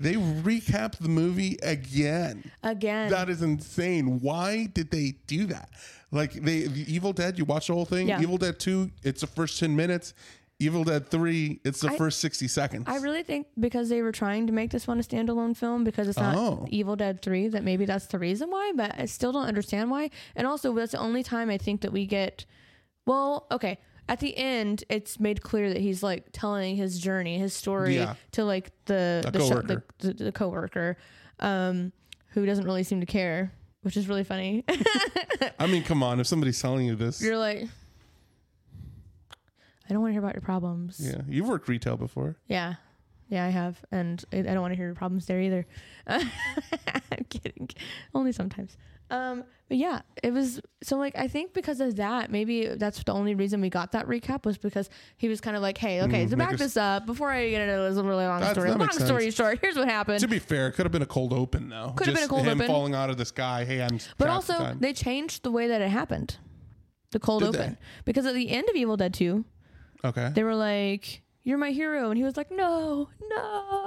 They 0.00 0.14
recapped 0.14 0.98
the 0.98 1.08
movie 1.08 1.56
again. 1.62 2.50
Again, 2.62 3.10
That 3.10 3.28
is 3.28 3.42
insane. 3.42 4.20
Why 4.20 4.66
did 4.66 4.90
they 4.90 5.14
do 5.26 5.46
that? 5.46 5.70
Like 6.10 6.32
they 6.34 6.62
the 6.66 6.92
Evil 6.92 7.12
Dead, 7.12 7.38
you 7.38 7.44
watch 7.44 7.68
the 7.68 7.74
whole 7.74 7.84
thing. 7.86 8.08
Yeah. 8.08 8.20
Evil 8.20 8.36
Dead 8.38 8.58
2, 8.58 8.90
it's 9.02 9.20
the 9.22 9.26
first 9.26 9.58
10 9.58 9.74
minutes. 9.74 10.14
Evil 10.60 10.84
Dead 10.84 11.08
3, 11.08 11.60
it's 11.64 11.80
the 11.80 11.90
I- 11.90 11.96
first 11.96 12.20
60 12.20 12.46
seconds. 12.48 12.84
I 12.86 12.98
really 12.98 13.22
think 13.24 13.48
because 13.58 13.88
they 13.88 14.02
were 14.02 14.12
trying 14.12 14.46
to 14.46 14.52
make 14.52 14.70
this 14.70 14.86
one 14.86 14.98
a 15.00 15.02
standalone 15.02 15.56
film 15.56 15.82
because 15.82 16.06
it's 16.08 16.18
not 16.18 16.36
Oh. 16.36 16.66
Evil 16.70 16.94
Dead 16.96 17.20
3 17.22 17.48
that 17.48 17.64
maybe 17.64 17.84
that's 17.86 18.06
the 18.06 18.18
reason 18.18 18.50
why, 18.50 18.72
but 18.76 18.94
I 18.98 19.06
still 19.06 19.32
don't 19.32 19.46
understand 19.46 19.90
why. 19.90 20.10
And 20.36 20.46
also 20.46 20.72
that's 20.74 20.92
the 20.92 20.98
only 20.98 21.22
time 21.24 21.50
I 21.50 21.58
think 21.58 21.80
that 21.80 21.92
we 21.92 22.06
get 22.06 22.44
well, 23.06 23.46
okay, 23.50 23.78
at 24.08 24.20
the 24.20 24.36
end 24.36 24.84
it's 24.88 25.18
made 25.18 25.42
clear 25.42 25.68
that 25.72 25.80
he's 25.80 26.02
like 26.02 26.26
telling 26.32 26.76
his 26.76 26.98
journey, 26.98 27.38
his 27.38 27.54
story 27.54 27.96
Yeah. 27.96 28.14
to 28.32 28.44
like 28.44 28.70
the 28.86 29.22
A 29.26 29.30
the, 29.30 29.38
coworker. 29.38 29.84
the, 29.98 30.06
the 30.12 30.24
the 30.24 30.32
coworker 30.32 30.96
um 31.40 31.92
who 32.30 32.44
doesn't 32.46 32.64
really 32.64 32.82
seem 32.82 33.00
to 33.00 33.06
care, 33.06 33.52
which 33.82 33.96
is 33.96 34.08
really 34.08 34.24
funny. 34.24 34.64
I 35.58 35.66
mean, 35.66 35.82
come 35.84 36.02
on, 36.02 36.18
if 36.20 36.26
somebody's 36.26 36.60
telling 36.60 36.86
you 36.86 36.96
this. 36.96 37.20
You're 37.22 37.38
like 37.38 37.68
I 39.88 39.92
don't 39.92 40.00
want 40.00 40.10
to 40.10 40.14
hear 40.14 40.22
about 40.22 40.34
your 40.34 40.42
problems. 40.42 40.98
Yeah, 40.98 41.20
you've 41.28 41.46
worked 41.48 41.68
retail 41.68 41.96
before. 41.96 42.36
Yeah. 42.46 42.74
Yeah, 43.28 43.44
I 43.46 43.48
have, 43.48 43.82
and 43.90 44.22
I 44.32 44.38
I 44.38 44.42
don't 44.42 44.60
want 44.60 44.72
to 44.72 44.76
hear 44.76 44.86
your 44.86 44.94
problems 44.94 45.26
there 45.26 45.40
either. 45.40 45.66
I'm 46.06 46.28
kidding, 47.30 47.68
only 48.14 48.32
sometimes. 48.32 48.76
Um, 49.10 49.44
but 49.68 49.76
yeah, 49.78 50.02
it 50.22 50.32
was 50.32 50.60
so 50.82 50.96
like 50.96 51.16
I 51.16 51.28
think 51.28 51.52
because 51.54 51.80
of 51.80 51.96
that, 51.96 52.30
maybe 52.30 52.66
that's 52.66 53.02
the 53.02 53.12
only 53.12 53.34
reason 53.34 53.60
we 53.60 53.70
got 53.70 53.92
that 53.92 54.06
recap 54.06 54.44
was 54.44 54.58
because 54.58 54.90
he 55.16 55.28
was 55.28 55.40
kind 55.40 55.56
of 55.56 55.62
like, 55.62 55.78
hey, 55.78 56.02
okay, 56.02 56.26
Mm, 56.26 56.30
to 56.30 56.36
make 56.36 56.48
back 56.50 56.58
this 56.58 56.76
up 56.76 57.06
before 57.06 57.30
I 57.30 57.48
get 57.48 57.62
into 57.68 57.82
this 57.82 57.96
really 58.04 58.26
long 58.26 58.42
story. 58.44 58.70
Long 58.70 58.78
makes 58.78 59.02
story 59.02 59.30
short, 59.30 59.58
here's 59.60 59.76
what 59.76 59.88
happened. 59.88 60.20
To 60.20 60.28
be 60.28 60.38
fair, 60.38 60.68
it 60.68 60.72
could 60.72 60.84
have 60.84 60.92
been 60.92 61.02
a 61.02 61.06
cold 61.06 61.32
open 61.32 61.68
though. 61.70 61.92
Could 61.96 62.06
have 62.08 62.14
been 62.14 62.22
Just 62.22 62.26
a 62.26 62.28
cold 62.28 62.46
him 62.46 62.58
open. 62.60 62.66
falling 62.66 62.94
out 62.94 63.08
of 63.10 63.16
the 63.16 63.24
sky. 63.24 63.64
Hey, 63.64 63.82
I'm. 63.82 63.98
But 64.18 64.28
also, 64.28 64.54
time. 64.54 64.78
they 64.80 64.92
changed 64.92 65.42
the 65.44 65.50
way 65.50 65.68
that 65.68 65.80
it 65.80 65.88
happened. 65.90 66.36
The 67.12 67.20
cold 67.20 67.42
Did 67.42 67.48
open. 67.50 67.70
they? 67.72 67.76
Because 68.04 68.26
at 68.26 68.34
the 68.34 68.50
end 68.50 68.68
of 68.68 68.74
Evil 68.76 68.96
Dead 68.96 69.14
2, 69.14 69.44
okay. 70.04 70.32
they 70.34 70.42
were 70.44 70.54
like, 70.56 71.22
You're 71.42 71.58
my 71.58 71.70
hero. 71.70 72.10
And 72.10 72.18
he 72.18 72.24
was 72.24 72.36
like, 72.36 72.50
No, 72.50 73.08
no. 73.28 73.83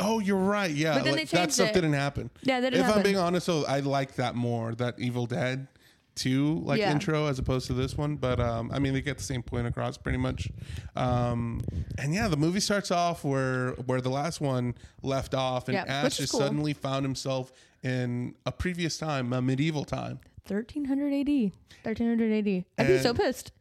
Oh, 0.00 0.18
you're 0.18 0.36
right. 0.36 0.70
Yeah, 0.70 0.94
But 0.94 1.04
then 1.04 1.12
like, 1.16 1.30
they 1.30 1.36
that 1.36 1.40
changed 1.44 1.54
stuff 1.54 1.68
it. 1.70 1.74
didn't 1.74 1.94
happen. 1.94 2.30
Yeah, 2.42 2.60
that 2.60 2.70
didn't 2.70 2.80
if 2.80 2.86
happen. 2.86 2.98
I'm 2.98 3.02
being 3.04 3.16
honest, 3.16 3.46
though, 3.46 3.64
I 3.64 3.80
like 3.80 4.16
that 4.16 4.34
more. 4.34 4.74
That 4.74 4.98
Evil 4.98 5.26
Dead 5.26 5.66
two 6.14 6.56
like 6.64 6.80
Yeah. 6.80 6.90
intro 6.90 7.26
as 7.26 7.38
opposed 7.38 7.68
to 7.68 7.72
this 7.74 7.96
one. 7.96 8.16
But 8.16 8.40
um, 8.40 8.70
I 8.72 8.80
mean, 8.80 8.92
they 8.92 9.00
get 9.00 9.18
the 9.18 9.24
same 9.24 9.42
point 9.42 9.66
across 9.68 9.96
pretty 9.96 10.18
much. 10.18 10.48
Um, 10.96 11.60
and 11.96 12.12
yeah, 12.12 12.26
the 12.28 12.36
movie 12.36 12.60
starts 12.60 12.90
off 12.90 13.24
where 13.24 13.70
where 13.86 14.00
the 14.00 14.10
last 14.10 14.40
one 14.40 14.74
left 15.02 15.32
off, 15.34 15.68
and 15.68 15.74
Yeah, 15.74 15.84
Ash 15.86 16.04
which 16.04 16.12
is 16.14 16.18
just 16.18 16.32
cool. 16.32 16.40
suddenly 16.40 16.72
found 16.74 17.04
himself 17.04 17.52
in 17.82 18.34
a 18.44 18.52
previous 18.52 18.98
time, 18.98 19.32
a 19.32 19.40
medieval 19.40 19.84
time. 19.84 20.18
1300 20.48 21.12
AD. 21.12 21.52
1300 21.84 22.32
AD. 22.32 22.64
I'd 22.78 22.86
be 22.88 22.98
so 22.98 23.10
And- 23.10 23.18
pissed. 23.18 23.52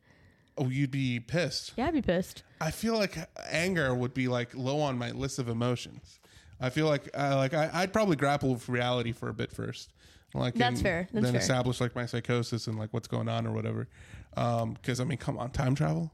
Oh, 0.58 0.70
you'd 0.70 0.92
be 0.92 1.20
pissed. 1.20 1.74
Yeah, 1.76 1.88
I'd 1.88 1.94
be 1.94 2.02
pissed. 2.02 2.44
I 2.60 2.72
feel 2.72 2.96
like 2.96 3.18
anger 3.50 3.94
would 3.94 4.14
be 4.14 4.28
like 4.28 4.56
low 4.56 4.80
on 4.80 4.98
my 4.98 5.12
list 5.12 5.40
of 5.40 5.50
emotions. 5.50 6.20
I 6.60 6.70
feel 6.70 6.88
like 6.88 7.10
uh, 7.14 7.36
like 7.36 7.54
I, 7.54 7.70
I'd 7.74 7.94
probably 7.94 8.16
grapple 8.16 8.54
with 8.54 8.68
reality 8.68 9.12
for 9.12 9.30
a 9.30 9.34
bit 9.34 9.52
first, 9.52 9.94
like 10.34 10.56
That's 10.56 10.76
and 10.76 10.82
fair. 10.82 11.08
That's 11.14 11.24
then 11.24 11.34
fair. 11.34 11.42
establish 11.42 11.80
like 11.80 11.96
my 11.96 12.06
psychosis 12.06 12.68
and 12.68 12.78
like 12.80 12.94
what's 12.94 13.08
going 13.08 13.30
on 13.30 13.46
or 13.46 13.52
whatever. 13.52 13.88
Because 14.34 15.00
I 15.00 15.04
mean, 15.04 15.18
come 15.20 15.38
on, 15.38 15.52
time 15.52 15.76
travel. 15.76 16.12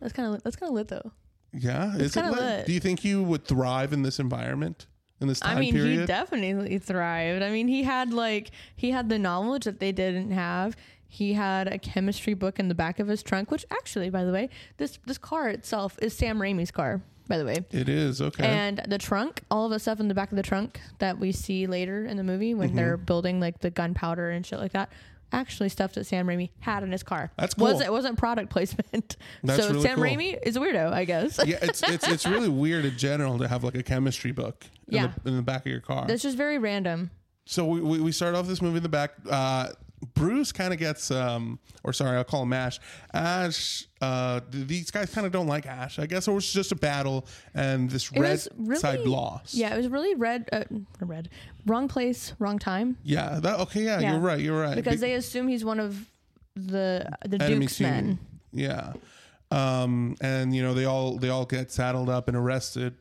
That's 0.00 0.12
kind 0.12 0.34
of 0.34 0.42
that's 0.42 0.56
kind 0.56 0.68
of 0.68 0.74
lit 0.74 0.88
though. 0.88 1.12
Yeah, 1.52 1.96
is 1.96 2.16
it 2.16 2.24
lit? 2.24 2.34
lit. 2.34 2.66
Do 2.66 2.72
you 2.72 2.80
think 2.80 3.04
you 3.04 3.22
would 3.22 3.46
thrive 3.46 3.92
in 3.92 4.02
this 4.02 4.18
environment 4.18 4.86
in 5.20 5.28
this 5.28 5.40
time 5.40 5.56
I 5.56 5.60
mean, 5.60 5.72
period? 5.72 6.00
he 6.00 6.06
definitely 6.06 6.78
thrived. 6.78 7.42
I 7.42 7.50
mean, 7.50 7.68
he 7.68 7.84
had 7.84 8.12
like 8.12 8.50
he 8.76 8.90
had 8.90 9.08
the 9.08 9.18
knowledge 9.18 9.64
that 9.64 9.80
they 9.80 9.92
didn't 9.92 10.32
have. 10.32 10.76
He 11.14 11.34
had 11.34 11.68
a 11.68 11.78
chemistry 11.78 12.34
book 12.34 12.58
in 12.58 12.66
the 12.68 12.74
back 12.74 12.98
of 12.98 13.06
his 13.06 13.22
trunk, 13.22 13.50
which 13.52 13.64
actually, 13.70 14.10
by 14.10 14.24
the 14.24 14.32
way, 14.32 14.48
this 14.78 14.98
this 15.06 15.16
car 15.18 15.48
itself 15.48 15.96
is 16.02 16.12
Sam 16.16 16.38
Raimi's 16.40 16.72
car, 16.72 17.02
by 17.28 17.38
the 17.38 17.44
way. 17.44 17.64
it 17.70 17.88
is 17.88 18.20
okay. 18.20 18.44
And 18.44 18.82
the 18.88 18.98
trunk, 18.98 19.42
all 19.50 19.66
of 19.66 19.70
the 19.70 19.78
stuff 19.78 20.00
in 20.00 20.08
the 20.08 20.14
back 20.14 20.32
of 20.32 20.36
the 20.36 20.42
trunk 20.42 20.80
that 20.98 21.18
we 21.20 21.30
see 21.30 21.66
later 21.68 22.04
in 22.04 22.16
the 22.16 22.24
movie 22.24 22.52
when 22.54 22.70
Mm-hmm. 22.70 22.76
they're 22.76 22.96
building 22.96 23.38
like 23.38 23.60
the 23.60 23.70
gunpowder 23.70 24.30
and 24.30 24.44
shit 24.44 24.58
like 24.58 24.72
that, 24.72 24.90
actually 25.32 25.68
stuff 25.68 25.92
that 25.94 26.04
Sam 26.04 26.26
Raimi 26.26 26.50
had 26.60 26.82
in 26.82 26.90
his 26.90 27.04
car. 27.04 27.30
That's 27.38 27.56
Was 27.56 27.74
cool. 27.74 27.82
it 27.82 27.92
wasn't 27.92 28.18
product 28.18 28.50
placement? 28.50 29.16
That's 29.44 29.62
so 29.62 29.68
really 29.70 29.82
Sam 29.82 29.94
cool. 29.96 30.04
Raimi 30.04 30.36
is 30.42 30.56
a 30.56 30.60
weirdo, 30.60 30.92
I 30.92 31.04
guess. 31.04 31.38
yeah, 31.46 31.58
it's 31.62 31.80
it's 31.84 32.08
it's 32.08 32.26
really 32.26 32.48
weird 32.64 32.84
in 32.84 32.96
general 32.98 33.38
to 33.38 33.46
have 33.46 33.62
like 33.62 33.76
a 33.76 33.84
chemistry 33.84 34.32
book 34.32 34.64
in, 34.88 34.94
Yeah. 34.96 35.12
the, 35.22 35.30
in 35.30 35.36
the 35.36 35.42
back 35.42 35.60
of 35.64 35.70
your 35.70 35.80
car. 35.80 36.06
That's 36.08 36.22
just 36.24 36.36
very 36.36 36.58
random. 36.58 37.10
So 37.46 37.64
we, 37.66 37.80
we, 37.80 38.00
we 38.00 38.10
start 38.12 38.34
off 38.34 38.46
this 38.48 38.60
movie 38.60 38.78
in 38.78 38.82
the 38.82 38.88
back. 38.88 39.12
Uh, 39.30 39.68
Bruce 40.14 40.52
kind 40.52 40.72
of 40.72 40.78
gets, 40.78 41.10
um, 41.10 41.58
or 41.82 41.92
sorry, 41.92 42.16
I'll 42.16 42.24
call 42.24 42.42
him 42.42 42.52
Ash. 42.52 42.78
Ash, 43.12 43.86
uh, 44.00 44.40
these 44.50 44.90
guys 44.90 45.10
kind 45.14 45.26
of 45.26 45.32
don't 45.32 45.46
like 45.46 45.66
Ash. 45.66 45.98
I 45.98 46.06
guess 46.06 46.28
it 46.28 46.32
was 46.32 46.52
just 46.52 46.72
a 46.72 46.76
battle, 46.76 47.26
and 47.54 47.88
this 47.90 48.10
It 48.12 48.20
red 48.20 48.40
really, 48.56 48.80
side 48.80 49.00
lost. 49.00 49.54
Yeah, 49.54 49.74
it 49.74 49.76
was 49.78 49.88
really 49.88 50.14
red. 50.14 50.48
Uh, 50.52 50.64
red. 51.00 51.30
Wrong 51.66 51.88
place, 51.88 52.34
wrong 52.38 52.58
time. 52.58 52.96
yeah. 53.02 53.38
That, 53.40 53.60
okay, 53.60 53.82
yeah, 53.84 54.00
Yeah. 54.00 54.12
you're 54.12 54.20
right. 54.20 54.40
You're 54.40 54.60
right. 54.60 54.74
Because 54.76 54.94
Be- 54.96 55.08
they 55.08 55.12
assume 55.14 55.48
he's 55.48 55.64
one 55.64 55.80
of 55.80 56.06
the 56.56 57.08
the 57.26 57.42
enemy 57.42 57.60
Duke's 57.60 57.76
team. 57.78 57.88
men. 57.88 58.18
Yeah. 58.52 58.92
Um, 59.50 60.16
and 60.20 60.54
you 60.54 60.62
know 60.62 60.74
they 60.74 60.84
all 60.84 61.16
they 61.18 61.28
all 61.28 61.44
get 61.46 61.70
saddled 61.70 62.08
up 62.08 62.28
and 62.28 62.36
arrested 62.36 62.94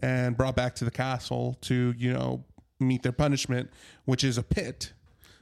and 0.00 0.36
brought 0.36 0.54
back 0.56 0.74
to 0.76 0.84
the 0.84 0.90
castle 0.90 1.56
to 1.62 1.94
you 1.96 2.12
know 2.12 2.44
meet 2.78 3.02
their 3.02 3.12
punishment, 3.12 3.70
which 4.04 4.22
is 4.22 4.36
a 4.38 4.42
pit 4.42 4.92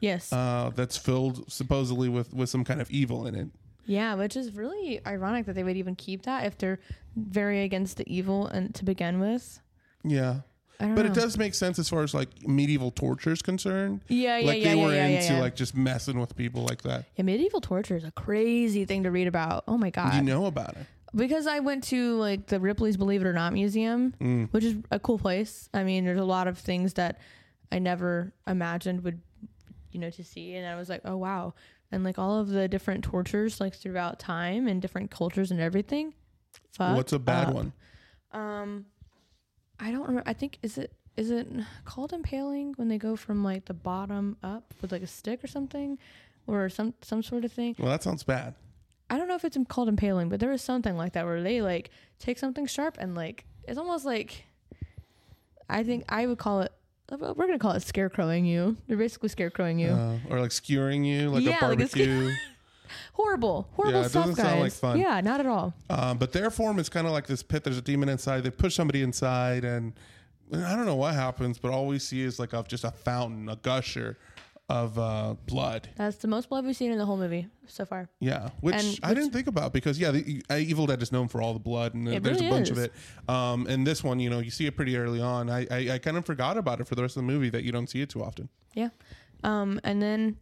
Yes. 0.04 0.32
uh, 0.32 0.70
that's 0.74 0.96
filled 0.96 1.36
supposedly 1.50 2.08
with 2.08 2.32
with 2.34 2.48
some 2.48 2.64
kind 2.64 2.80
of 2.80 2.90
evil 2.90 3.26
in 3.26 3.34
it. 3.34 3.48
yeah, 3.86 4.14
which 4.14 4.36
is 4.36 4.46
really 4.62 5.00
ironic 5.06 5.46
that 5.46 5.54
they 5.54 5.64
would 5.64 5.76
even 5.76 5.94
keep 5.96 6.22
that 6.22 6.46
if 6.46 6.56
they're 6.58 6.78
very 7.16 7.62
against 7.68 7.96
the 7.98 8.04
evil 8.16 8.46
and 8.46 8.74
to 8.74 8.84
begin 8.84 9.20
with. 9.20 9.60
Yeah. 10.04 10.40
But 10.78 10.88
know. 10.96 11.02
it 11.04 11.14
does 11.14 11.38
make 11.38 11.54
sense 11.54 11.78
as 11.78 11.88
far 11.88 12.02
as 12.02 12.12
like 12.14 12.28
medieval 12.46 12.90
torture 12.90 13.32
is 13.32 13.42
concerned. 13.42 14.00
Yeah, 14.08 14.38
yeah, 14.38 14.46
like 14.46 14.58
yeah, 14.62 14.68
they 14.70 14.76
yeah, 14.80 14.84
were 14.86 14.94
yeah, 14.94 15.06
into 15.06 15.34
yeah. 15.34 15.40
like 15.40 15.54
just 15.54 15.74
messing 15.76 16.18
with 16.18 16.34
people 16.36 16.62
like 16.64 16.82
that. 16.82 17.04
Yeah, 17.16 17.22
medieval 17.22 17.60
torture 17.60 17.96
is 17.96 18.04
a 18.04 18.10
crazy 18.10 18.84
thing 18.84 19.04
to 19.04 19.10
read 19.10 19.28
about. 19.28 19.64
Oh 19.68 19.78
my 19.78 19.90
god. 19.90 20.14
You 20.14 20.22
know 20.22 20.46
about 20.46 20.72
it. 20.76 20.86
because 21.14 21.46
I 21.46 21.60
went 21.60 21.84
to 21.84 22.16
like 22.18 22.48
the 22.48 22.58
Ripley's 22.58 22.96
Believe 22.96 23.22
It 23.22 23.26
or 23.26 23.32
Not 23.32 23.52
museum, 23.52 24.14
Mm. 24.20 24.52
which 24.52 24.64
is 24.64 24.74
a 24.90 24.98
cool 24.98 25.18
place. 25.18 25.68
I 25.72 25.84
mean, 25.84 26.04
there's 26.04 26.18
a 26.20 26.24
lot 26.24 26.48
of 26.48 26.58
things 26.58 26.94
that 26.94 27.18
I 27.70 27.78
never 27.78 28.32
imagined 28.46 29.04
would, 29.04 29.20
you 29.94 30.00
know, 30.00 30.10
to 30.10 30.24
see, 30.24 30.54
and 30.54 30.66
I 30.66 30.76
was 30.76 30.88
like, 30.88 31.00
oh 31.04 31.16
wow, 31.16 31.54
and 31.90 32.04
like 32.04 32.18
all 32.18 32.38
of 32.40 32.48
the 32.48 32.68
different 32.68 33.04
tortures 33.04 33.60
like 33.60 33.74
throughout 33.74 34.18
time 34.18 34.66
and 34.66 34.82
different 34.82 35.10
cultures 35.10 35.50
and 35.50 35.60
everything. 35.60 36.12
Fuck 36.72 36.96
What's 36.96 37.12
a 37.12 37.18
bad 37.18 37.48
up. 37.48 37.54
one? 37.54 37.72
Um, 38.32 38.86
I 39.78 39.90
don't 39.92 40.02
remember. 40.02 40.24
I 40.26 40.32
think 40.32 40.58
is 40.62 40.76
it 40.76 40.92
is 41.16 41.30
it 41.30 41.48
called 41.84 42.12
impaling 42.12 42.74
when 42.76 42.88
they 42.88 42.98
go 42.98 43.14
from 43.16 43.44
like 43.44 43.66
the 43.66 43.74
bottom 43.74 44.36
up 44.42 44.74
with 44.82 44.90
like 44.90 45.02
a 45.02 45.06
stick 45.06 45.42
or 45.44 45.46
something, 45.46 45.98
or 46.46 46.68
some 46.68 46.94
some 47.00 47.22
sort 47.22 47.44
of 47.44 47.52
thing. 47.52 47.76
Well, 47.78 47.90
that 47.90 48.02
sounds 48.02 48.24
bad. 48.24 48.54
I 49.10 49.18
don't 49.18 49.28
know 49.28 49.36
if 49.36 49.44
it's 49.44 49.56
called 49.68 49.88
impaling, 49.88 50.28
but 50.28 50.40
there 50.40 50.50
was 50.50 50.62
something 50.62 50.96
like 50.96 51.12
that 51.12 51.24
where 51.24 51.42
they 51.42 51.62
like 51.62 51.90
take 52.18 52.38
something 52.38 52.66
sharp 52.66 52.96
and 52.98 53.14
like 53.14 53.44
it's 53.68 53.78
almost 53.78 54.04
like 54.04 54.44
I 55.68 55.84
think 55.84 56.04
I 56.08 56.26
would 56.26 56.38
call 56.38 56.62
it. 56.62 56.72
We're 57.10 57.34
gonna 57.46 57.58
call 57.58 57.72
it 57.72 57.82
scarecrowing 57.82 58.46
you. 58.46 58.76
They're 58.88 58.96
basically 58.96 59.28
scarecrowing 59.28 59.78
you. 59.80 59.88
Uh, 59.88 60.18
or 60.30 60.40
like 60.40 60.50
skewering 60.50 61.04
you, 61.04 61.30
like 61.30 61.42
Yeah, 61.42 61.50
a 61.50 61.52
like 61.52 61.62
a 61.62 61.66
barbecue. 61.66 62.30
horrible, 63.12 63.68
horrible 63.74 64.02
Yeah, 64.02 64.08
stuff, 64.08 64.34
guys. 64.36 64.60
like 64.60 64.72
fun. 64.72 64.98
Yeah, 64.98 65.20
not 65.20 65.40
at 65.40 65.46
all. 65.46 65.74
um, 65.90 66.18
but 66.18 66.32
their 66.32 66.50
form 66.50 66.78
is 66.78 66.88
kind 66.88 67.06
of 67.06 67.12
like 67.12 67.26
this 67.26 67.42
pit. 67.42 67.62
There's 67.64 67.78
a 67.78 67.82
demon 67.82 68.08
inside. 68.08 68.42
They 68.42 68.50
push 68.50 68.74
somebody 68.74 69.02
inside, 69.02 69.64
and 69.64 69.92
I 70.52 70.74
don't 70.76 70.86
know 70.86 70.96
what 70.96 71.14
happens, 71.14 71.58
but 71.58 71.70
all 71.70 71.86
we 71.86 71.98
see 71.98 72.22
is 72.22 72.38
like 72.38 72.52
a, 72.52 72.64
just 72.66 72.84
a 72.84 72.90
fountain, 72.90 73.48
a 73.48 73.56
gusher 73.56 74.16
of 74.68 74.98
uh, 74.98 75.34
blood. 75.46 75.88
That's 75.96 76.16
the 76.16 76.28
most 76.28 76.48
blood 76.48 76.64
we've 76.64 76.74
seen 76.74 76.90
in 76.90 76.96
the 76.98 77.04
whole 77.04 77.18
movie 77.18 77.48
so 77.66 77.84
far. 77.84 78.08
Yeah, 78.20 78.48
which 78.60 78.74
And 78.74 78.98
I 79.02 79.10
which- 79.10 79.18
didn't 79.18 79.32
think 79.32 79.46
about 79.46 79.72
because 79.74 79.98
yeah, 79.98 80.10
the, 80.10 80.42
uh, 80.48 80.54
Evil 80.56 80.86
Dead 80.86 81.02
is 81.02 81.12
known 81.12 81.28
for 81.28 81.42
all 81.42 81.52
the 81.52 81.58
blood, 81.58 81.92
and 81.94 82.08
It 82.08 82.22
there's 82.22 82.36
really 82.36 82.48
a 82.48 82.50
bunch 82.50 82.70
of 82.70 82.78
is. 82.78 82.84
it. 82.84 82.92
Um, 83.28 83.66
and 83.68 83.86
this 83.86 84.02
one, 84.02 84.20
you 84.20 84.30
know, 84.30 84.38
you 84.38 84.50
see 84.50 84.66
it 84.66 84.74
pretty 84.74 84.96
early 84.96 85.20
on. 85.20 85.50
I, 85.50 85.66
I 85.70 85.90
I 85.94 85.98
kind 85.98 86.16
of 86.16 86.24
forgot 86.24 86.56
about 86.56 86.80
it 86.80 86.86
for 86.86 86.94
the 86.94 87.02
rest 87.02 87.16
of 87.16 87.22
the 87.22 87.26
movie 87.32 87.50
that 87.50 87.62
you 87.62 87.72
don't 87.72 87.88
see 87.90 88.00
it 88.00 88.08
too 88.08 88.22
often. 88.24 88.48
Yeah. 88.74 88.88
Um, 89.42 89.80
and 89.84 90.00
then, 90.00 90.38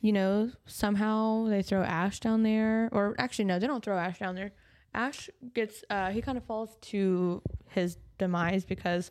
you 0.00 0.12
know, 0.12 0.50
somehow 0.64 1.46
they 1.48 1.60
throw 1.62 1.82
Ash 1.82 2.18
down 2.20 2.42
there, 2.44 2.88
or 2.92 3.14
actually, 3.18 3.44
no, 3.44 3.58
they 3.58 3.66
don't 3.66 3.84
throw 3.84 3.98
Ash 3.98 4.18
down 4.18 4.34
there. 4.36 4.52
Ash 4.94 5.28
gets, 5.52 5.84
uh, 5.90 6.10
he 6.10 6.22
kind 6.22 6.38
of 6.38 6.44
falls 6.44 6.78
to 6.80 7.42
his 7.68 7.98
demise 8.16 8.64
because 8.64 9.10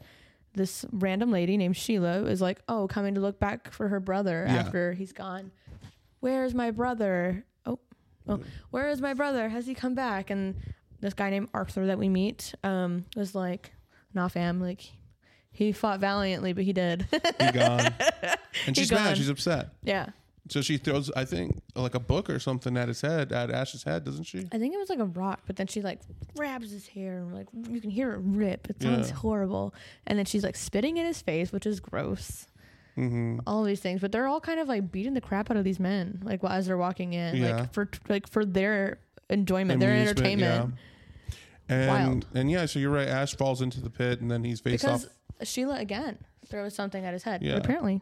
this 0.56 0.86
random 0.92 1.32
lady 1.32 1.58
named 1.58 1.76
Sheila 1.78 2.24
is 2.24 2.42
like, 2.42 2.62
oh, 2.68 2.88
coming 2.88 3.16
to 3.16 3.22
look 3.22 3.40
back 3.40 3.72
for 3.72 3.88
her 3.90 4.00
brother 4.00 4.46
Yeah. 4.48 4.56
after 4.56 4.94
he's 4.94 5.12
gone. 5.14 5.52
Where's 6.22 6.54
my 6.54 6.72
brother? 6.72 7.46
Oh, 7.66 7.80
oh, 8.28 8.40
where 8.72 8.90
is 8.90 9.02
my 9.02 9.14
brother? 9.14 9.50
Has 9.50 9.68
he 9.68 9.76
come 9.76 9.94
back? 9.96 10.30
And 10.30 10.56
this 11.02 11.14
guy 11.14 11.30
named 11.30 11.50
Arthur 11.54 11.86
that 11.88 12.00
we 12.00 12.10
meet, 12.10 12.54
um, 12.64 13.06
was 13.16 13.36
like, 13.36 13.72
nah, 14.14 14.28
fam, 14.28 14.60
like, 14.62 14.82
he 15.52 15.72
fought 15.72 16.00
valiantly, 16.00 16.54
but 16.54 16.64
he 16.64 16.74
did. 16.74 17.06
He 17.12 17.52
gone, 17.52 17.94
and 18.66 18.76
He 18.76 18.82
she's 18.82 18.92
mad. 18.92 19.16
She's 19.18 19.30
upset. 19.30 19.70
yeah. 19.84 20.08
So 20.48 20.62
she 20.62 20.78
throws, 20.78 21.10
I 21.16 21.26
think, 21.26 21.62
like 21.76 21.96
a 21.96 22.00
book 22.00 22.30
or 22.30 22.38
something 22.40 22.78
at 22.78 22.88
his 22.88 23.02
head, 23.02 23.32
at 23.32 23.50
Ash's 23.50 23.82
head, 23.84 24.04
doesn't 24.04 24.26
she? 24.26 24.48
I 24.52 24.60
think 24.60 24.76
it 24.76 24.78
was 24.78 24.90
like 24.90 25.00
a 25.00 25.06
rock, 25.06 25.42
but 25.48 25.56
then 25.56 25.66
she 25.66 25.82
like 25.82 26.02
grabs 26.38 26.70
his 26.72 26.88
hair 26.88 27.18
and 27.18 27.34
like 27.34 27.48
you 27.70 27.82
can 27.82 27.90
hear 27.90 28.12
it 28.14 28.20
rip. 28.22 28.70
It 28.70 28.80
sounds 28.82 29.10
Yeah. 29.10 29.16
horrible. 29.16 29.74
And 30.06 30.20
then 30.20 30.26
she's 30.26 30.44
like 30.44 30.56
spitting 30.56 30.98
in 30.98 31.06
his 31.06 31.20
face, 31.22 31.52
which 31.52 31.66
is 31.66 31.80
gross. 31.80 32.46
Mm-hmm. 32.96 33.40
All 33.48 33.64
these 33.64 33.80
things, 33.80 34.00
but 34.02 34.12
they're 34.12 34.28
all 34.28 34.40
kind 34.40 34.60
of 34.60 34.68
like 34.68 34.92
beating 34.92 35.16
the 35.16 35.22
crap 35.22 35.50
out 35.50 35.58
of 35.58 35.64
these 35.64 35.80
men, 35.80 36.22
like 36.24 36.44
while- 36.44 36.54
as 36.54 36.68
they're 36.68 36.78
walking 36.78 37.14
in, 37.14 37.36
Yeah. 37.38 37.56
like 37.62 37.74
for 37.74 37.90
like 38.08 38.30
for 38.30 38.46
their 38.46 39.00
enjoyment, 39.32 39.80
their 39.80 39.92
entertainment. 39.94 40.74
Yeah. 41.28 41.36
And 41.68 41.88
Wild. 41.90 42.26
and 42.36 42.52
yeah, 42.52 42.68
so 42.68 42.78
you're 42.80 42.92
right. 42.92 43.08
Ash 43.08 43.36
falls 43.36 43.62
into 43.62 43.82
the 43.82 43.90
pit, 43.90 44.22
and 44.22 44.30
then 44.30 44.44
he's 44.44 44.60
face 44.60 44.84
Because 44.84 45.06
off. 45.06 45.48
Sheila 45.48 45.80
again 45.80 46.20
throws 46.48 46.76
something 46.76 47.04
at 47.04 47.14
his 47.14 47.24
head. 47.24 47.42
Yeah. 47.42 47.56
Apparently, 47.56 48.02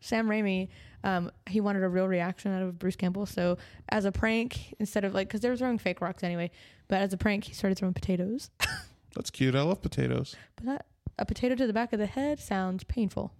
Sam 0.00 0.26
Raimi, 0.28 0.68
um, 1.04 1.30
he 1.48 1.60
wanted 1.60 1.82
a 1.82 1.88
real 1.88 2.06
reaction 2.06 2.52
out 2.52 2.62
of 2.62 2.78
Bruce 2.78 2.96
Campbell. 2.96 3.26
So 3.26 3.58
as 3.88 4.04
a 4.04 4.12
prank, 4.12 4.74
instead 4.78 5.04
of 5.04 5.14
like, 5.14 5.28
because 5.28 5.40
they 5.40 5.48
were 5.48 5.56
throwing 5.56 5.78
fake 5.78 6.00
rocks 6.00 6.22
anyway, 6.22 6.50
but 6.88 7.00
as 7.00 7.12
a 7.12 7.16
prank, 7.16 7.44
he 7.44 7.54
started 7.54 7.76
throwing 7.78 7.94
potatoes. 7.94 8.50
That's 9.14 9.30
cute. 9.30 9.54
I 9.54 9.62
love 9.62 9.82
potatoes. 9.82 10.36
But 10.56 10.64
that 10.66 10.86
a 11.18 11.26
potato 11.26 11.54
to 11.54 11.66
the 11.66 11.72
back 11.72 11.92
of 11.92 11.98
the 11.98 12.06
head 12.06 12.40
sounds 12.40 12.84
painful. 12.84 13.32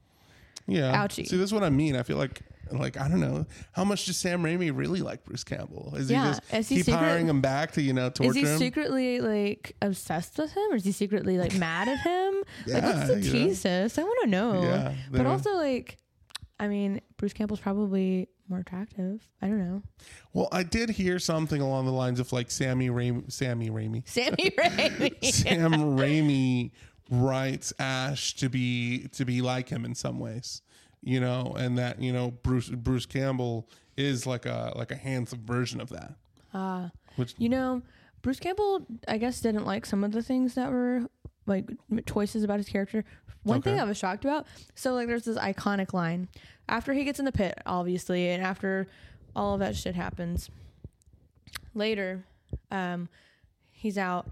Yeah. 0.66 0.95
Ouchie. 0.97 1.26
See, 1.26 1.37
this 1.37 1.47
is 1.47 1.52
what 1.54 1.64
I 1.64 1.71
mean. 1.71 1.97
I 1.97 2.02
feel 2.02 2.19
like, 2.19 2.42
like 2.71 2.97
I 3.00 3.09
don't 3.09 3.21
know, 3.21 3.47
how 3.73 3.83
much 3.85 4.04
does 4.07 4.16
Sam 4.16 4.42
Raimi 4.42 4.71
really 4.75 5.00
like 5.00 5.25
Bruce 5.25 5.42
Campbell? 5.45 5.95
Is 5.97 6.11
Yeah. 6.11 6.23
he 6.25 6.28
just 6.31 6.54
Is 6.54 6.69
he 6.69 6.76
keep 6.76 6.85
secret- 6.87 6.99
hiring 7.00 7.28
him 7.28 7.40
back 7.40 7.73
to 7.73 7.83
you 7.83 7.92
know 7.92 8.11
torture 8.11 8.31
Is 8.31 8.37
he 8.37 8.42
him? 8.52 8.59
secretly 8.59 9.21
like 9.21 9.75
obsessed 9.83 10.38
with 10.38 10.52
him, 10.52 10.62
or 10.73 10.76
is 10.76 10.85
he 10.85 10.92
secretly 10.92 11.38
like 11.38 11.54
mad 11.57 11.88
at 11.88 11.99
him? 12.00 12.35
like, 12.66 12.83
what's 12.85 13.09
the 13.09 13.21
you 13.21 13.33
know. 13.33 13.49
thesis? 13.49 13.99
I 13.99 14.02
want 14.02 14.19
to 14.25 14.28
know. 14.31 14.62
Yeah, 14.62 14.95
but 15.11 15.26
also 15.26 15.54
like, 15.57 15.97
I 16.62 16.69
mean, 16.69 17.00
Bruce 17.16 17.33
Campbell's 17.33 17.59
probably 17.59 18.28
more 18.49 18.61
attractive. 18.61 19.26
I 19.42 19.49
don't 19.49 19.59
know. 19.59 19.83
Well, 20.33 20.49
I 20.52 20.62
did 20.62 20.90
hear 20.90 21.19
something 21.19 21.61
along 21.61 21.87
the 21.87 21.92
lines 21.92 22.21
of 22.21 22.33
like 22.33 22.52
Sammy 22.52 22.88
Raimi, 22.88 23.31
Sammy 23.33 23.69
Raimi, 23.69 24.07
Sammy 24.09 24.52
Raimi. 24.57 25.25
Sam 25.35 25.73
Raimi 25.73 26.71
writes 27.11 27.73
Ash 27.81 28.35
to 28.35 28.49
be 28.49 29.09
to 29.09 29.25
be 29.25 29.42
like 29.42 29.71
him 29.71 29.85
in 29.85 29.97
some 29.97 30.21
ways, 30.21 30.62
you 31.02 31.19
know, 31.19 31.52
and 31.59 31.76
that 31.78 32.00
you 32.00 32.12
know 32.12 32.31
Bruce 32.31 32.69
Bruce 32.69 33.07
Campbell 33.07 33.69
is 33.97 34.25
like 34.25 34.47
a 34.47 34.73
like 34.76 34.92
a 34.92 34.97
handsome 34.97 35.45
version 35.45 35.81
of 35.81 35.88
that. 35.88 36.14
Ah, 36.54 36.92
Which 37.16 37.35
you 37.38 37.49
know, 37.49 37.83
Bruce 38.23 38.38
Campbell, 38.38 38.87
I 39.09 39.19
guess, 39.19 39.40
didn't 39.40 39.66
like 39.66 39.85
some 39.85 40.04
of 40.04 40.12
the 40.12 40.23
things 40.23 40.54
that 40.54 40.71
were 40.71 41.09
like 41.47 41.67
choices 42.07 42.43
about 42.45 42.59
his 42.59 42.69
character. 42.69 43.05
One 43.43 43.61
thing 43.61 43.81
I 43.81 43.85
was 43.85 43.97
shocked 43.97 44.25
about. 44.25 44.47
So 44.77 44.95
like, 44.95 45.09
there's 45.09 45.25
this 45.25 45.37
iconic 45.37 45.93
line 45.93 46.29
after 46.69 46.93
he 46.93 47.03
gets 47.05 47.19
in 47.19 47.25
the 47.25 47.33
pit, 47.33 47.59
obviously, 47.67 48.31
and 48.31 48.43
after 48.43 48.87
all 49.35 49.55
of 49.55 49.61
that 49.61 49.75
shit 49.75 49.95
happens. 49.95 50.49
Later, 51.75 52.25
um, 52.71 53.09
he's 53.71 53.99
out. 53.99 54.27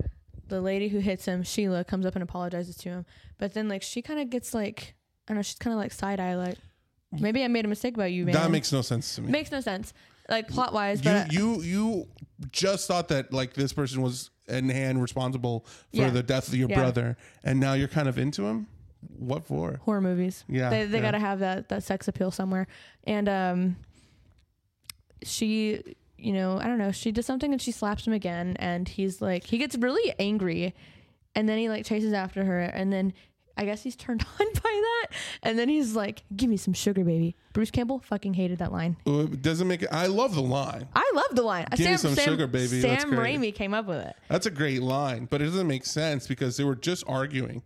The 0.48 0.60
lady 0.60 0.88
who 0.88 0.98
hits 0.98 1.24
him, 1.24 1.42
Sheila, 1.42 1.84
comes 1.84 2.04
up 2.06 2.14
and 2.14 2.22
apologizes 2.22 2.76
to 2.78 2.88
him. 2.88 3.06
But 3.38 3.54
then 3.54 3.68
like 3.68 3.82
she 3.82 4.02
kind 4.02 4.20
of 4.20 4.30
gets 4.30 4.52
like 4.52 4.94
I 5.26 5.32
don't 5.32 5.36
know, 5.38 5.42
she's 5.42 5.56
kind 5.56 5.72
of 5.72 5.78
like 5.78 5.92
side 5.92 6.20
eye, 6.20 6.36
like 6.36 6.58
maybe 7.12 7.42
I 7.42 7.48
made 7.48 7.64
a 7.64 7.68
mistake 7.68 7.94
about 7.94 8.12
you, 8.12 8.24
man. 8.26 8.34
that 8.34 8.50
makes 8.50 8.72
no 8.72 8.82
sense 8.82 9.14
to 9.14 9.22
me. 9.22 9.30
makes 9.30 9.50
no 9.50 9.60
sense, 9.60 9.92
like 10.30 10.48
plot 10.48 10.72
wise. 10.72 11.04
you 11.04 11.24
you 11.30 11.62
you 11.62 12.08
just 12.50 12.86
thought 12.88 13.08
that 13.08 13.32
like 13.32 13.52
this 13.54 13.72
person 13.72 14.00
was 14.00 14.30
in 14.48 14.68
hand 14.68 15.00
responsible 15.02 15.66
for 15.94 16.02
Yeah. 16.02 16.10
the 16.10 16.22
death 16.22 16.48
of 16.48 16.54
your 16.54 16.68
Yeah. 16.70 16.76
brother, 16.78 17.16
and 17.44 17.60
now 17.60 17.74
you're 17.74 17.88
kind 17.88 18.08
of 18.08 18.18
into 18.18 18.44
him. 18.46 18.66
What 19.18 19.46
for? 19.46 19.80
horror 19.84 20.00
movies. 20.00 20.44
Yeah, 20.48 20.70
they 20.70 20.84
they 20.86 20.98
yeah. 20.98 21.02
got 21.04 21.10
to 21.12 21.18
have 21.18 21.38
that 21.40 21.68
that 21.68 21.82
sex 21.82 22.06
appeal 22.08 22.30
somewhere. 22.30 22.66
And 23.04 23.28
um, 23.28 23.76
she, 25.22 25.96
you 26.18 26.32
know, 26.32 26.58
I 26.58 26.64
don't 26.66 26.78
know, 26.78 26.92
she 26.92 27.12
does 27.12 27.26
something 27.26 27.52
and 27.52 27.60
she 27.60 27.72
slaps 27.72 28.06
him 28.06 28.12
again, 28.12 28.56
and 28.58 28.88
he's 28.88 29.20
like, 29.20 29.44
he 29.44 29.58
gets 29.58 29.76
really 29.76 30.14
angry, 30.18 30.74
and 31.34 31.48
then 31.48 31.58
he 31.58 31.68
like 31.68 31.84
chases 31.86 32.12
after 32.12 32.44
her, 32.44 32.60
and 32.60 32.92
then. 32.92 33.12
I 33.56 33.64
guess 33.64 33.82
he's 33.82 33.96
turned 33.96 34.24
on 34.40 34.46
by 34.54 34.60
that, 34.62 35.06
and 35.42 35.58
then 35.58 35.68
he's 35.68 35.94
like, 35.94 36.22
"Give 36.34 36.48
me 36.48 36.56
some 36.56 36.72
sugar, 36.74 37.04
baby." 37.04 37.36
Bruce 37.52 37.70
Campbell 37.70 37.98
fucking 37.98 38.34
hated 38.34 38.58
that 38.58 38.72
line. 38.72 38.96
It 39.06 39.42
doesn't 39.42 39.66
make 39.68 39.82
it. 39.82 39.88
I 39.92 40.06
love 40.06 40.34
the 40.34 40.42
line. 40.42 40.88
I 40.94 41.10
love 41.14 41.34
the 41.34 41.42
line. 41.42 41.66
Give 41.74 41.90
me 41.90 41.96
some 41.96 42.14
sugar, 42.14 42.46
baby. 42.46 42.80
That's 42.80 43.02
Sam 43.02 43.10
great. 43.14 43.36
Raimi 43.38 43.54
came 43.54 43.74
up 43.74 43.86
with 43.86 43.98
it. 44.06 44.16
That's 44.28 44.46
a 44.46 44.50
great 44.50 44.82
line, 44.82 45.26
but 45.30 45.42
it 45.42 45.46
doesn't 45.46 45.66
make 45.66 45.84
sense 45.84 46.26
because 46.26 46.56
they 46.56 46.64
were 46.64 46.76
just 46.76 47.04
arguing 47.06 47.62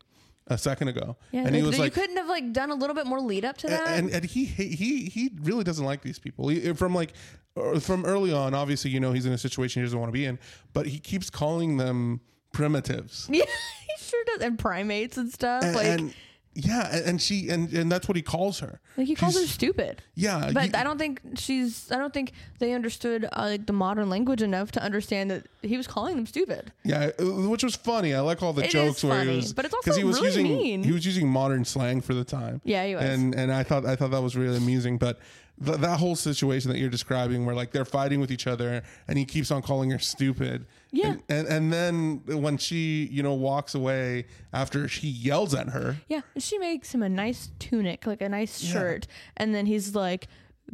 a 0.46 0.58
second 0.58 0.88
ago, 0.88 1.16
Yeah, 1.32 1.46
and 1.46 1.54
he 1.56 1.62
was 1.62 1.70
like, 1.70 1.70
was 1.70 1.76
you 1.78 1.82
like, 1.84 1.92
couldn't 1.94 2.16
have 2.18 2.28
like 2.28 2.52
done 2.52 2.70
a 2.70 2.74
little 2.74 2.94
bit 2.94 3.06
more 3.06 3.18
lead 3.20 3.46
up 3.46 3.56
to 3.58 3.66
that. 3.68 3.88
and, 3.98 4.10
and 4.10 4.24
he 4.26 4.44
he 4.44 5.06
he 5.06 5.30
really 5.42 5.64
doesn't 5.64 5.86
like 5.86 6.02
these 6.02 6.18
people 6.18 6.48
He- 6.48 6.72
from 6.74 6.94
like 6.94 7.14
uh, 7.56 7.78
from 7.80 8.04
early 8.04 8.30
on. 8.32 8.52
Obviously, 8.52 8.90
you 8.90 9.00
know 9.00 9.12
he's 9.12 9.24
in 9.26 9.32
a 9.32 9.38
situation 9.38 9.80
he 9.80 9.86
doesn't 9.86 9.98
want 9.98 10.08
to 10.08 10.12
be 10.12 10.24
in, 10.26 10.38
but 10.74 10.86
he 10.86 10.98
keeps 10.98 11.30
calling 11.30 11.76
them 11.78 12.20
primitives. 12.54 13.28
yeah, 13.32 13.44
he 13.44 14.04
sure 14.04 14.24
does, 14.24 14.40
and 14.42 14.58
primates 14.58 15.16
and 15.18 15.30
stuff. 15.30 15.62
and, 15.62 15.74
like, 15.76 15.86
and 15.86 16.14
yeah, 16.56 16.96
and, 17.04 17.20
she 17.20 17.48
and 17.48 17.72
and 17.72 17.90
that's 17.90 18.06
what 18.06 18.14
he 18.14 18.22
calls 18.22 18.60
her. 18.60 18.78
like 18.96 19.08
he 19.08 19.16
calls 19.16 19.34
her 19.34 19.44
stupid. 19.44 20.02
Yeah, 20.14 20.52
But 20.54 20.66
you- 20.66 20.72
I 20.78 20.84
don't 20.84 20.98
think 20.98 21.20
she's. 21.34 21.90
I 21.90 21.96
don't 21.98 22.14
think 22.14 22.32
they 22.60 22.72
understood 22.74 23.24
uh, 23.24 23.42
like 23.42 23.66
the 23.66 23.72
modern 23.72 24.08
language 24.08 24.40
enough 24.40 24.70
to 24.72 24.82
understand 24.82 25.32
that 25.32 25.48
he 25.62 25.76
was 25.76 25.88
calling 25.88 26.14
them 26.14 26.26
stupid. 26.26 26.72
yeah, 26.84 27.10
uh, 27.18 27.24
which 27.48 27.64
was 27.64 27.74
funny. 27.74 28.14
I 28.14 28.20
like 28.20 28.40
all 28.40 28.52
the 28.52 28.64
It 28.64 28.70
jokes 28.70 29.02
where 29.02 29.14
funny, 29.18 29.30
he 29.30 29.36
was, 29.38 29.52
but 29.52 29.64
it's 29.64 29.74
also 29.74 29.94
he 29.96 30.04
was 30.04 30.16
really 30.20 30.26
using 30.28 30.44
mean. 30.44 30.82
he 30.84 30.92
was 30.92 31.04
using 31.04 31.28
modern 31.28 31.64
slang 31.64 32.00
for 32.00 32.14
the 32.14 32.24
time. 32.24 32.60
Yeah, 32.64 32.86
he 32.86 32.94
was. 32.94 33.02
and 33.04 33.34
and 33.34 33.52
I 33.52 33.64
thought 33.64 33.84
I 33.84 33.96
thought 33.96 34.12
that 34.12 34.22
was 34.22 34.36
really 34.36 34.56
amusing. 34.56 34.96
But 34.96 35.18
th- 35.62 35.78
that 35.78 35.98
whole 36.00 36.16
situation 36.16 36.70
that 36.70 36.78
you're 36.78 36.88
describing, 36.90 37.44
where 37.44 37.54
like 37.54 37.70
they're 37.72 37.84
fighting 37.84 38.20
with 38.20 38.30
each 38.30 38.46
other, 38.46 38.82
and 39.08 39.18
he 39.18 39.24
keeps 39.24 39.50
on 39.50 39.60
calling 39.62 39.90
her 39.90 39.98
stupid. 39.98 40.66
Yeah. 40.92 41.08
and 41.08 41.22
and, 41.28 41.48
and 41.48 41.72
then 41.72 42.22
when 42.42 42.56
she 42.56 43.08
you 43.10 43.22
know 43.22 43.34
walks 43.34 43.74
away 43.74 44.26
after 44.52 44.86
she 44.88 45.08
yells 45.08 45.54
at 45.54 45.70
her, 45.70 45.96
Yeah, 46.08 46.20
she 46.38 46.58
makes 46.58 46.94
him 46.94 47.02
a 47.02 47.08
nice 47.08 47.50
tunic, 47.58 48.06
like 48.06 48.20
a 48.22 48.28
nice 48.28 48.60
shirt, 48.60 49.06
and 49.36 49.54
then 49.54 49.66
he's 49.66 49.94
like, 49.94 50.28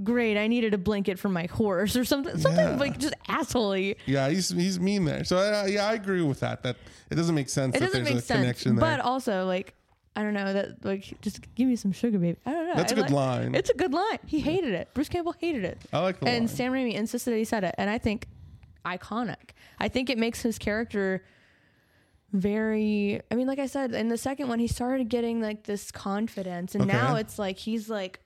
"Great, 0.05 0.37
I 0.37 0.47
needed 0.47 0.75
a 0.75 0.79
blanket 0.79 1.19
for 1.19 1.29
my 1.31 1.47
horse 1.47 1.97
or 1.97 2.05
something, 2.05 2.37
something 2.39 2.67
Yeah. 2.69 2.77
like 2.77 2.99
just 2.99 3.15
assholey." 3.29 3.97
yeah, 4.07 4.29
he's 4.29 4.51
he's 4.51 4.79
mean 4.79 5.05
there. 5.07 5.25
So 5.25 5.39
I, 5.39 5.67
yeah, 5.67 5.87
I 5.89 5.95
agree 5.95 6.23
with 6.23 6.41
that. 6.41 6.63
That 6.63 6.77
it 7.11 7.15
doesn't 7.15 7.35
make 7.35 7.49
sense. 7.49 7.75
It 7.77 7.81
that 7.81 7.87
doesn't 7.87 8.05
there's 8.05 8.15
make 8.15 8.23
a 8.23 8.27
sense, 8.27 8.41
connection 8.41 8.77
there. 8.77 8.97
but 8.99 9.01
also 9.01 9.47
like. 9.47 9.75
I 10.21 10.23
don't 10.23 10.35
know 10.35 10.53
that 10.53 10.85
like 10.85 11.19
just 11.23 11.41
give 11.55 11.67
me 11.67 11.77
some 11.77 11.93
sugar, 11.93 12.19
baby. 12.19 12.37
I 12.45 12.51
don't 12.51 12.67
know. 12.69 12.75
That's 12.75 12.93
a 12.93 12.95
I 12.95 12.99
good 12.99 13.05
like- 13.11 13.11
line. 13.13 13.55
It's 13.55 13.71
a 13.71 13.75
good 13.75 13.95
line. 13.95 14.19
He 14.27 14.41
hated 14.41 14.75
it. 14.75 14.89
Bruce 14.93 15.09
Campbell 15.09 15.35
hated 15.39 15.65
it. 15.65 15.79
I 15.95 16.01
like 16.01 16.21
the 16.21 16.29
and 16.29 16.41
line. 16.41 16.49
Sam 16.49 16.73
Raimi 16.73 16.93
insisted 16.93 17.31
that 17.31 17.39
he 17.39 17.45
said 17.45 17.65
it, 17.65 17.75
and 17.79 17.89
I 17.89 17.97
think 17.97 18.27
iconic. 18.85 19.53
I 19.79 19.89
think 19.89 20.11
it 20.11 20.19
makes 20.19 20.43
his 20.43 20.59
character 20.59 21.25
very. 22.33 23.21
I 23.31 23.35
mean, 23.35 23.47
like 23.47 23.59
I 23.59 23.67
said, 23.67 23.93
in 23.95 24.09
the 24.09 24.19
second 24.19 24.49
one, 24.49 24.59
he 24.59 24.67
started 24.67 25.09
getting 25.09 25.41
like 25.41 25.65
this 25.65 25.91
confidence, 25.91 26.75
and 26.75 26.85
Okay. 26.85 26.93
now 26.93 27.17
it's 27.17 27.39
like 27.39 27.57
he's 27.59 27.89
like 27.89 28.21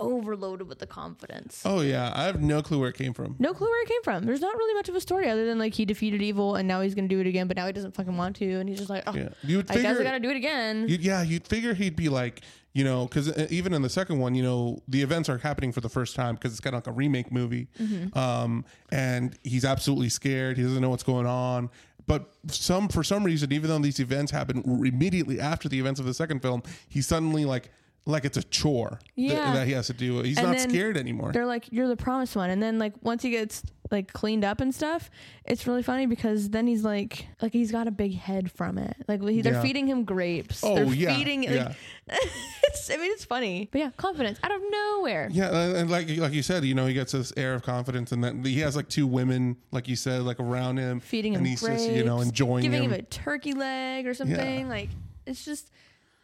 overloaded 0.00 0.68
with 0.68 0.78
the 0.78 0.86
confidence. 0.86 1.62
oh 1.64 1.80
yeah, 1.80 2.12
I 2.14 2.24
have 2.24 2.40
no 2.40 2.62
clue 2.62 2.78
where 2.80 2.88
it 2.88 2.96
came 2.96 3.12
from. 3.12 3.36
No 3.38 3.52
clue 3.54 3.68
where 3.68 3.82
it 3.82 3.88
came 3.88 4.02
from. 4.02 4.24
There's 4.24 4.40
not 4.40 4.56
really 4.56 4.74
much 4.74 4.88
of 4.88 4.94
a 4.96 5.00
story 5.00 5.28
other 5.28 5.46
than 5.46 5.58
like 5.58 5.74
he 5.74 5.84
defeated 5.84 6.22
evil 6.22 6.56
and 6.56 6.66
now 6.66 6.80
he's 6.80 6.94
gonna 6.94 7.08
do 7.08 7.20
it 7.20 7.26
again, 7.26 7.46
but 7.48 7.56
now 7.56 7.66
he 7.66 7.72
doesn't 7.72 7.94
fucking 7.94 8.16
want 8.16 8.36
to, 8.36 8.50
and 8.60 8.68
he's 8.68 8.78
just 8.78 8.90
like, 8.90 9.04
oh, 9.06 9.14
Yeah, 9.14 9.28
you'd 9.42 9.70
I 9.70 9.74
guess 9.74 9.98
I 9.98 10.02
gotta 10.02 10.20
do 10.20 10.30
it 10.30 10.36
again. 10.36 10.88
You'd, 10.88 11.02
yeah, 11.02 11.22
you'd 11.22 11.46
figure 11.46 11.74
he'd 11.74 11.96
be 11.96 12.08
like, 12.08 12.40
you 12.72 12.84
know, 12.84 13.04
because 13.06 13.36
even 13.50 13.74
in 13.74 13.82
the 13.82 13.88
second 13.88 14.20
one, 14.20 14.34
you 14.34 14.42
know, 14.42 14.80
the 14.86 15.02
events 15.02 15.28
are 15.28 15.38
happening 15.38 15.72
for 15.72 15.80
the 15.80 15.88
first 15.88 16.14
time 16.14 16.36
because 16.36 16.52
it's 16.52 16.60
kind 16.60 16.74
of 16.76 16.86
like 16.86 16.86
a 16.86 16.96
remake 16.96 17.32
movie. 17.32 17.68
Mm-hmm. 17.80 18.16
Um, 18.16 18.64
and 18.92 19.36
he's 19.42 19.64
absolutely 19.64 20.08
scared. 20.08 20.56
He 20.56 20.62
doesn't 20.62 20.80
know 20.80 20.90
what's 20.90 21.02
going 21.02 21.26
on. 21.26 21.70
But 22.06 22.32
some 22.48 22.88
for 22.88 23.04
some 23.04 23.24
reason, 23.24 23.52
even 23.52 23.70
though 23.70 23.78
these 23.78 24.00
events 24.00 24.32
happen 24.32 24.62
immediately 24.84 25.38
after 25.40 25.68
the 25.68 25.78
events 25.78 26.00
of 26.00 26.06
the 26.06 26.14
second 26.14 26.42
film, 26.42 26.62
he 26.88 27.02
suddenly 27.02 27.44
like 27.44 27.70
like 28.10 28.24
it's 28.24 28.36
a 28.36 28.42
chore 28.42 28.98
Yeah. 29.16 29.52
that 29.54 29.66
he 29.66 29.72
has 29.72 29.86
to 29.88 29.92
do. 29.94 30.20
He's 30.22 30.38
And 30.38 30.48
not 30.48 30.60
scared 30.60 30.96
anymore. 30.96 31.32
They're 31.32 31.46
like, 31.46 31.66
you're 31.72 31.88
the 31.88 31.96
promised 31.96 32.36
one, 32.36 32.50
and 32.50 32.62
then 32.62 32.78
like 32.78 32.92
once 33.02 33.22
he 33.22 33.30
gets 33.30 33.62
like 33.90 34.12
cleaned 34.12 34.44
up 34.44 34.60
and 34.60 34.72
stuff, 34.72 35.10
it's 35.44 35.66
really 35.66 35.82
funny 35.82 36.06
because 36.06 36.50
then 36.50 36.66
he's 36.68 36.84
like, 36.84 37.26
like 37.42 37.52
he's 37.52 37.72
got 37.72 37.88
a 37.88 37.90
big 37.90 38.14
head 38.14 38.50
from 38.52 38.78
it. 38.78 38.96
Like 39.08 39.20
he, 39.26 39.42
they're 39.42 39.54
Yeah. 39.54 39.62
feeding 39.62 39.86
him 39.88 40.04
grapes. 40.04 40.62
Oh, 40.62 40.76
they're 40.76 40.84
yeah, 40.86 41.16
feeding. 41.16 41.40
Like, 41.42 41.50
yeah. 41.50 41.72
it's. 42.62 42.88
I 42.90 42.96
mean, 42.96 43.10
it's 43.12 43.24
funny, 43.24 43.68
but 43.72 43.78
yeah, 43.78 43.90
confidence 43.96 44.38
out 44.44 44.52
of 44.52 44.60
nowhere. 44.70 45.28
Yeah, 45.32 45.50
and 45.76 45.90
like 45.90 46.08
like 46.16 46.32
you 46.32 46.42
said, 46.42 46.64
you 46.64 46.74
know, 46.74 46.86
he 46.86 46.94
gets 46.94 47.12
this 47.12 47.32
air 47.36 47.54
of 47.54 47.62
confidence, 47.62 48.12
and 48.12 48.22
then 48.22 48.44
he 48.44 48.60
has 48.60 48.76
like 48.76 48.88
two 48.88 49.06
women, 49.06 49.56
like 49.72 49.88
you 49.88 49.96
said, 49.96 50.22
like 50.22 50.38
around 50.40 50.76
him, 50.78 51.00
feeding 51.00 51.32
him 51.32 51.38
and 51.38 51.46
he's 51.48 51.60
grapes, 51.60 51.82
just 51.84 51.94
you 51.96 52.04
know 52.04 52.20
enjoying 52.20 52.62
giving 52.62 52.84
him. 52.84 52.92
him 52.92 53.00
a 53.00 53.02
turkey 53.02 53.52
leg 53.54 54.06
or 54.06 54.14
something. 54.14 54.68
Like 54.68 54.88
it's 55.26 55.44
just 55.44 55.70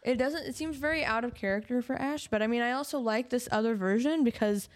it 0.06 0.16
doesn't 0.16 0.44
it 0.46 0.54
seems 0.54 0.76
very 0.76 1.04
out 1.04 1.24
of 1.24 1.34
character 1.34 1.82
for 1.82 1.96
Ash, 1.96 2.28
but 2.28 2.40
I 2.42 2.46
mean 2.46 2.62
I 2.62 2.72
also 2.72 2.98
like 2.98 3.28
this 3.30 3.48
other 3.52 3.74
version 3.74 4.24
because 4.24 4.68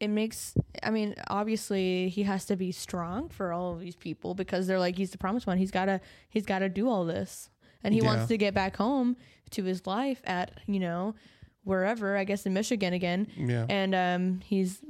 it 0.00 0.08
makes 0.08 0.54
I 0.82 0.90
mean 0.90 1.14
obviously 1.28 2.08
he 2.08 2.24
has 2.24 2.44
to 2.46 2.56
be 2.56 2.72
strong 2.72 3.28
for 3.28 3.52
all 3.52 3.72
of 3.72 3.80
these 3.80 3.96
people 3.96 4.34
because 4.34 4.66
they're 4.66 4.78
like 4.80 4.96
he's 4.96 5.10
the 5.12 5.18
promised 5.18 5.46
one. 5.46 5.58
He's 5.58 5.70
got 5.70 5.84
to 5.86 6.00
he's 6.28 6.44
got 6.44 6.58
to 6.60 6.68
do 6.68 6.88
all 6.88 7.04
this. 7.04 7.48
And 7.84 7.94
he 7.94 8.00
Yeah. 8.00 8.06
wants 8.06 8.26
to 8.28 8.36
get 8.36 8.54
back 8.54 8.76
home 8.76 9.16
to 9.50 9.64
his 9.64 9.86
life 9.86 10.20
at, 10.24 10.52
you 10.66 10.78
know, 10.80 11.14
wherever, 11.64 12.16
I 12.16 12.24
guess 12.24 12.46
in 12.46 12.52
Michigan 12.54 12.92
again. 12.92 13.28
yeah. 13.36 13.66
And 13.68 13.94
um 13.94 14.40
he's 14.44 14.80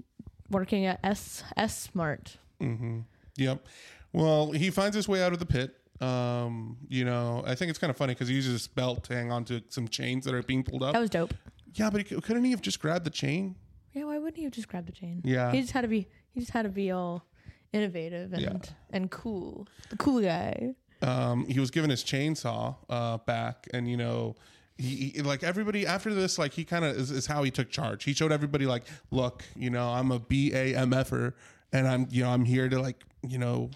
working 0.50 0.86
at 0.86 1.00
S 1.04 1.42
S 1.56 1.78
Smart. 1.78 2.38
Mm-hmm. 2.60 3.00
Yep. 3.36 3.66
Well, 4.14 4.52
he 4.52 4.70
finds 4.70 4.94
his 4.96 5.08
way 5.08 5.22
out 5.22 5.32
of 5.32 5.38
the 5.38 5.46
pit. 5.46 5.74
Um, 6.02 6.78
you 6.88 7.04
know, 7.04 7.44
I 7.46 7.54
think 7.54 7.70
it's 7.70 7.78
kind 7.78 7.90
of 7.90 7.96
funny 7.96 8.14
because 8.14 8.28
he 8.28 8.34
uses 8.34 8.52
his 8.52 8.66
belt 8.66 9.04
to 9.04 9.14
hang 9.14 9.30
on 9.30 9.44
to 9.44 9.62
some 9.68 9.86
chains 9.86 10.24
that 10.24 10.34
are 10.34 10.42
being 10.42 10.64
pulled 10.64 10.82
up. 10.82 10.94
That 10.94 11.00
was 11.00 11.10
dope. 11.10 11.32
yeah, 11.74 11.90
but 11.90 12.06
he, 12.06 12.20
couldn't 12.20 12.44
he 12.44 12.50
have 12.50 12.60
just 12.60 12.80
grabbed 12.80 13.04
the 13.04 13.10
chain? 13.10 13.54
Yeah, 13.92 14.04
why 14.04 14.18
wouldn't 14.18 14.36
he 14.36 14.44
have 14.44 14.52
just 14.52 14.68
grabbed 14.68 14.88
the 14.88 14.92
chain? 14.92 15.20
Yeah. 15.24 15.52
He 15.52 15.60
just 15.60 15.72
had 15.72 15.82
to 15.82 15.88
be 15.88 16.08
he 16.32 16.40
just 16.40 16.52
had 16.52 16.62
to 16.62 16.70
be 16.70 16.90
all 16.90 17.24
innovative 17.72 18.32
and 18.32 18.74
and 18.90 19.10
cool. 19.10 19.68
The 19.90 19.96
cool 19.96 20.20
guy. 20.20 20.74
Um, 21.02 21.46
he 21.46 21.58
was 21.58 21.70
given 21.70 21.90
his 21.90 22.04
chainsaw 22.04 22.76
uh, 22.88 23.18
back, 23.18 23.68
and 23.74 23.88
you 23.90 23.96
know, 23.96 24.36
he, 24.78 25.12
he 25.14 25.22
like 25.22 25.42
everybody 25.42 25.86
after 25.86 26.14
this, 26.14 26.38
like 26.38 26.52
he 26.52 26.64
kind 26.64 26.84
of 26.84 26.96
is, 26.96 27.10
is 27.10 27.26
how 27.26 27.42
he 27.42 27.50
took 27.50 27.70
charge. 27.70 28.04
He 28.04 28.12
showed 28.12 28.32
everybody 28.32 28.66
like, 28.66 28.84
look, 29.10 29.44
you 29.56 29.70
know, 29.70 29.88
I'm 29.88 30.10
a 30.10 30.18
B 30.18 30.52
A 30.54 30.76
M 30.76 30.92
F 30.92 31.12
er, 31.12 31.34
and 31.72 31.86
I'm 31.86 32.06
you 32.10 32.22
know 32.22 32.30
I'm 32.30 32.44
here 32.44 32.68
to 32.68 32.80
like 32.80 33.02
you 33.26 33.38
know 33.38 33.70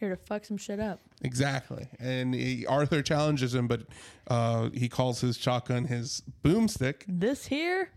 here 0.00 0.08
to 0.08 0.16
fuck 0.16 0.44
some 0.44 0.56
shit 0.56 0.80
up. 0.80 1.00
Exactly. 1.22 1.86
And 2.00 2.34
he, 2.34 2.66
Arthur 2.66 3.02
challenges 3.02 3.54
him, 3.54 3.68
but 3.68 3.82
uh, 4.28 4.70
he 4.72 4.88
calls 4.88 5.20
his 5.20 5.36
shotgun 5.36 5.84
his 5.84 6.22
boomstick 6.42 7.02
This 7.06 7.46
here, 7.46 7.90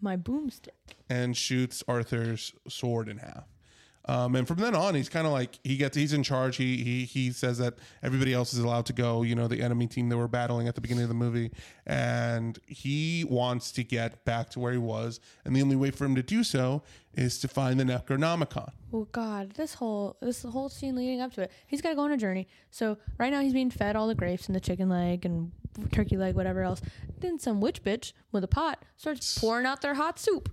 my 0.00 0.16
boomstick. 0.16 0.68
and 1.08 1.36
shoots 1.36 1.82
Arthur's 1.88 2.52
sword 2.68 3.08
in 3.08 3.18
half. 3.18 3.44
Um, 4.06 4.34
and 4.34 4.48
from 4.48 4.56
then 4.56 4.74
on, 4.74 4.96
he's 4.96 5.08
kind 5.08 5.26
of 5.28 5.32
like 5.32 5.60
he 5.62 5.76
gets 5.76 5.96
he's 5.96 6.12
in 6.12 6.24
charge. 6.24 6.56
He 6.56 6.82
he 6.82 7.04
he 7.04 7.30
says 7.30 7.58
that 7.58 7.74
everybody 8.02 8.32
else 8.34 8.52
is 8.52 8.58
allowed 8.58 8.86
to 8.86 8.92
go. 8.92 9.22
You 9.22 9.36
know, 9.36 9.46
the 9.46 9.60
enemy 9.62 9.86
team 9.86 10.08
that 10.08 10.16
were 10.16 10.26
battling 10.26 10.66
at 10.66 10.74
the 10.74 10.80
beginning 10.80 11.04
of 11.04 11.08
the 11.08 11.14
movie, 11.14 11.52
and 11.86 12.58
he 12.66 13.24
wants 13.28 13.70
to 13.72 13.84
get 13.84 14.24
back 14.24 14.50
to 14.50 14.60
where 14.60 14.72
he 14.72 14.78
was. 14.78 15.20
And 15.44 15.54
the 15.54 15.62
only 15.62 15.76
way 15.76 15.92
for 15.92 16.04
him 16.04 16.16
to 16.16 16.22
do 16.22 16.42
so 16.42 16.82
is 17.14 17.38
to 17.40 17.48
find 17.48 17.78
the 17.78 17.84
Necronomicon. 17.84 18.72
Oh 18.92 19.06
God, 19.12 19.52
this 19.52 19.74
whole 19.74 20.16
this 20.20 20.42
whole 20.42 20.68
scene 20.68 20.96
leading 20.96 21.20
up 21.20 21.32
to 21.34 21.42
it, 21.42 21.52
he's 21.68 21.80
got 21.80 21.90
to 21.90 21.94
go 21.94 22.02
on 22.02 22.10
a 22.12 22.16
journey. 22.16 22.48
So 22.72 22.98
right 23.18 23.30
now 23.30 23.40
he's 23.40 23.52
being 23.52 23.70
fed 23.70 23.94
all 23.94 24.08
the 24.08 24.14
grapes 24.16 24.46
and 24.46 24.56
the 24.56 24.60
chicken 24.60 24.88
leg 24.88 25.24
and 25.24 25.52
turkey 25.92 26.16
leg, 26.16 26.34
whatever 26.34 26.62
else. 26.62 26.80
Then 27.20 27.38
some 27.38 27.60
witch 27.60 27.84
bitch 27.84 28.12
with 28.32 28.42
a 28.42 28.48
pot 28.48 28.82
starts 28.96 29.38
pouring 29.38 29.64
out 29.64 29.80
their 29.80 29.94
hot 29.94 30.18
soup. 30.18 30.48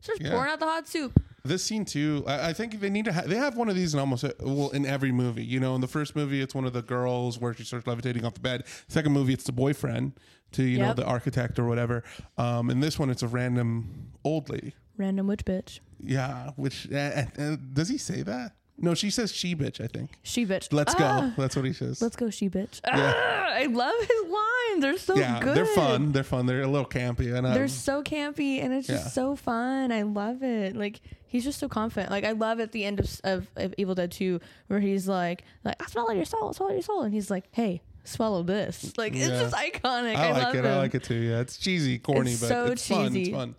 Starts 0.00 0.20
Yeah. 0.20 0.32
pouring 0.32 0.52
out 0.52 0.60
the 0.60 0.66
hot 0.66 0.86
soup. 0.86 1.18
This 1.46 1.62
scene 1.62 1.84
too, 1.84 2.24
I, 2.26 2.48
I 2.48 2.52
think 2.54 2.80
they 2.80 2.88
need 2.88 3.04
to. 3.04 3.12
Ha- 3.12 3.24
they 3.26 3.36
have 3.36 3.54
one 3.54 3.68
of 3.68 3.76
these 3.76 3.92
in 3.92 4.00
almost 4.00 4.24
well 4.40 4.70
in 4.70 4.86
every 4.86 5.12
movie. 5.12 5.44
You 5.44 5.60
know, 5.60 5.74
in 5.74 5.82
the 5.82 5.86
first 5.86 6.16
movie, 6.16 6.40
it's 6.40 6.54
one 6.54 6.64
of 6.64 6.72
the 6.72 6.80
girls 6.80 7.38
where 7.38 7.52
she 7.52 7.64
starts 7.64 7.86
levitating 7.86 8.24
off 8.24 8.32
the 8.32 8.40
bed. 8.40 8.64
Second 8.88 9.12
movie, 9.12 9.34
it's 9.34 9.44
the 9.44 9.52
boyfriend 9.52 10.12
to 10.52 10.62
you 10.62 10.78
know 10.78 10.94
the 10.94 11.04
architect 11.04 11.58
or 11.58 11.66
whatever. 11.66 12.02
Um, 12.38 12.70
in 12.70 12.80
this 12.80 12.98
one, 12.98 13.10
it's 13.10 13.22
a 13.22 13.28
random 13.28 14.12
old 14.24 14.48
lady. 14.48 14.74
Random 14.96 15.26
witch 15.26 15.44
bitch. 15.44 15.80
Yeah, 16.00 16.52
which 16.56 16.90
uh, 16.90 17.24
uh, 17.38 17.56
does 17.74 17.90
he 17.90 17.98
say 17.98 18.22
that? 18.22 18.52
No, 18.76 18.94
she 18.94 19.10
says 19.10 19.32
she 19.32 19.54
bitch. 19.54 19.80
I 19.80 19.86
think. 19.86 20.10
She 20.22 20.44
bitch. 20.44 20.72
Let's 20.72 20.94
Ah, 20.96 21.32
go. 21.36 21.42
That's 21.42 21.54
what 21.54 21.64
he 21.64 21.72
says. 21.72 22.02
Let's 22.02 22.16
go, 22.16 22.28
she 22.30 22.48
bitch. 22.50 22.80
Ah, 22.86 23.52
I 23.54 23.66
love 23.66 23.94
his 24.00 24.30
lines. 24.32 24.82
They're 24.82 24.98
so 24.98 25.16
yeah, 25.16 25.40
good. 25.40 25.56
they're 25.56 25.64
fun. 25.66 26.12
They're 26.12 26.24
fun. 26.24 26.46
They're 26.46 26.62
a 26.62 26.66
little 26.68 26.88
campy, 26.88 27.32
and 27.34 27.46
They're 27.46 27.68
so 27.68 28.02
campy 28.02 28.62
and 28.62 28.72
it's 28.72 28.88
just 28.88 29.14
so 29.14 29.36
fun. 29.36 29.92
I 29.92 30.02
love 30.02 30.42
it. 30.42 30.74
Like 30.76 31.00
he's 31.26 31.44
just 31.44 31.60
so 31.60 31.68
confident. 31.68 32.10
Like 32.10 32.24
I 32.24 32.32
love 32.32 32.58
at 32.60 32.72
the 32.72 32.84
end 32.84 33.00
of, 33.00 33.20
of, 33.24 33.46
of 33.56 33.74
Evil 33.78 33.94
Dead 33.94 34.10
2 34.10 34.40
where 34.66 34.80
he's 34.80 35.06
like, 35.06 35.44
like 35.64 35.80
I 35.80 35.86
swallow 35.86 36.12
your 36.12 36.24
soul, 36.24 36.52
swallow 36.52 36.72
your 36.72 36.82
soul, 36.82 37.02
and 37.02 37.14
he's 37.14 37.30
like, 37.30 37.44
hey, 37.52 37.80
swallow 38.02 38.42
this. 38.42 38.92
Like 38.98 39.14
it's 39.14 39.28
just 39.28 39.54
iconic. 39.54 40.16
I, 40.16 40.28
I, 40.28 40.32
like 40.32 40.54
it. 40.54 40.64
him. 40.64 40.66
I 40.66 40.76
like 40.78 40.94
it 40.94 41.04
too. 41.04 41.14
Yeah, 41.14 41.40
it's 41.40 41.56
cheesy, 41.58 41.98
corny, 41.98 42.32
It's 42.32 42.40
but 42.40 42.48
so 42.48 42.66
it's 42.66 42.88
fun. 42.88 43.16
It's 43.16 43.28
fun. 43.30 43.54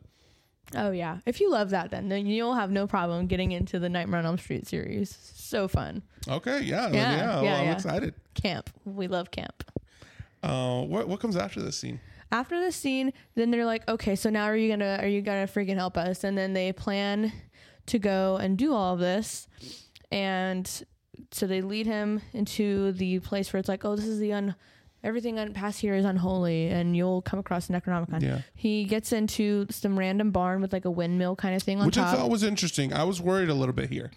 Oh 0.73 0.91
yeah, 0.91 1.19
if 1.25 1.39
you 1.39 1.51
love 1.51 1.69
that, 1.69 1.91
then 1.91 2.09
then 2.09 2.25
you'll 2.25 2.55
have 2.55 2.71
no 2.71 2.87
problem 2.87 3.27
getting 3.27 3.51
into 3.51 3.77
the 3.79 3.89
Nightmare 3.89 4.19
on 4.19 4.25
Elm 4.25 4.37
Street 4.37 4.67
series. 4.67 5.15
So 5.35 5.67
fun. 5.67 6.01
Okay, 6.27 6.61
yeah, 6.61 6.87
yeah. 6.87 6.93
Yeah, 6.93 7.17
yeah, 7.17 7.41
well, 7.41 7.55
I'm 7.55 7.65
yeah. 7.65 7.73
excited. 7.73 8.13
Camp. 8.33 8.69
We 8.83 9.07
love 9.07 9.31
camp. 9.31 9.63
Uh, 10.41 10.81
what 10.81 11.07
what 11.07 11.19
comes 11.19 11.37
after 11.37 11.61
this 11.61 11.77
scene? 11.77 11.99
after 12.31 12.59
the 12.63 12.71
scene, 12.71 13.13
then 13.35 13.51
they're 13.51 13.65
like, 13.65 13.87
okay, 13.87 14.15
so 14.15 14.29
now 14.29 14.45
are 14.45 14.55
you 14.55 14.69
gonna 14.69 14.97
are 15.01 15.07
you 15.07 15.21
gonna 15.21 15.47
freaking 15.47 15.75
help 15.75 15.97
us? 15.97 16.23
And 16.23 16.37
then 16.37 16.53
they 16.53 16.73
plan 16.73 17.31
to 17.87 17.99
go 17.99 18.37
and 18.37 18.57
do 18.57 18.73
all 18.73 18.93
of 18.93 18.99
this, 18.99 19.47
and 20.11 20.69
so 21.31 21.47
they 21.47 21.61
lead 21.61 21.85
him 21.85 22.21
into 22.33 22.91
the 22.93 23.19
place 23.19 23.51
where 23.53 23.59
it's 23.59 23.69
like, 23.69 23.85
oh, 23.85 23.95
this 23.95 24.05
is 24.05 24.19
the 24.19 24.33
un. 24.33 24.55
Everything 25.05 25.37
un- 25.39 25.53
past 25.53 25.79
here 25.79 25.93
is 25.93 26.03
unholy, 26.03 26.67
and 26.67 26.97
you'll 26.97 27.21
come 27.21 27.37
across 27.39 27.67
Necronomicon. 27.67 28.21
Yeah. 28.23 28.41
He 28.55 28.85
gets 28.85 29.13
into 29.13 29.67
some 29.69 29.97
random 29.97 30.31
barn 30.31 30.61
with 30.61 30.73
like 30.73 30.83
a 30.85 30.91
windmill 30.91 31.35
kind 31.35 31.55
of 31.55 31.61
thing 31.61 31.79
on 31.79 31.85
Which 31.85 31.95
top. 31.95 32.07
I 32.13 32.17
thought 32.17 32.29
was 32.31 32.41
interesting. 32.43 32.91
I 32.91 33.03
was 33.03 33.21
worried 33.21 33.49
a 33.49 33.53
little 33.53 33.75
bit 33.75 33.89
here 33.89 34.09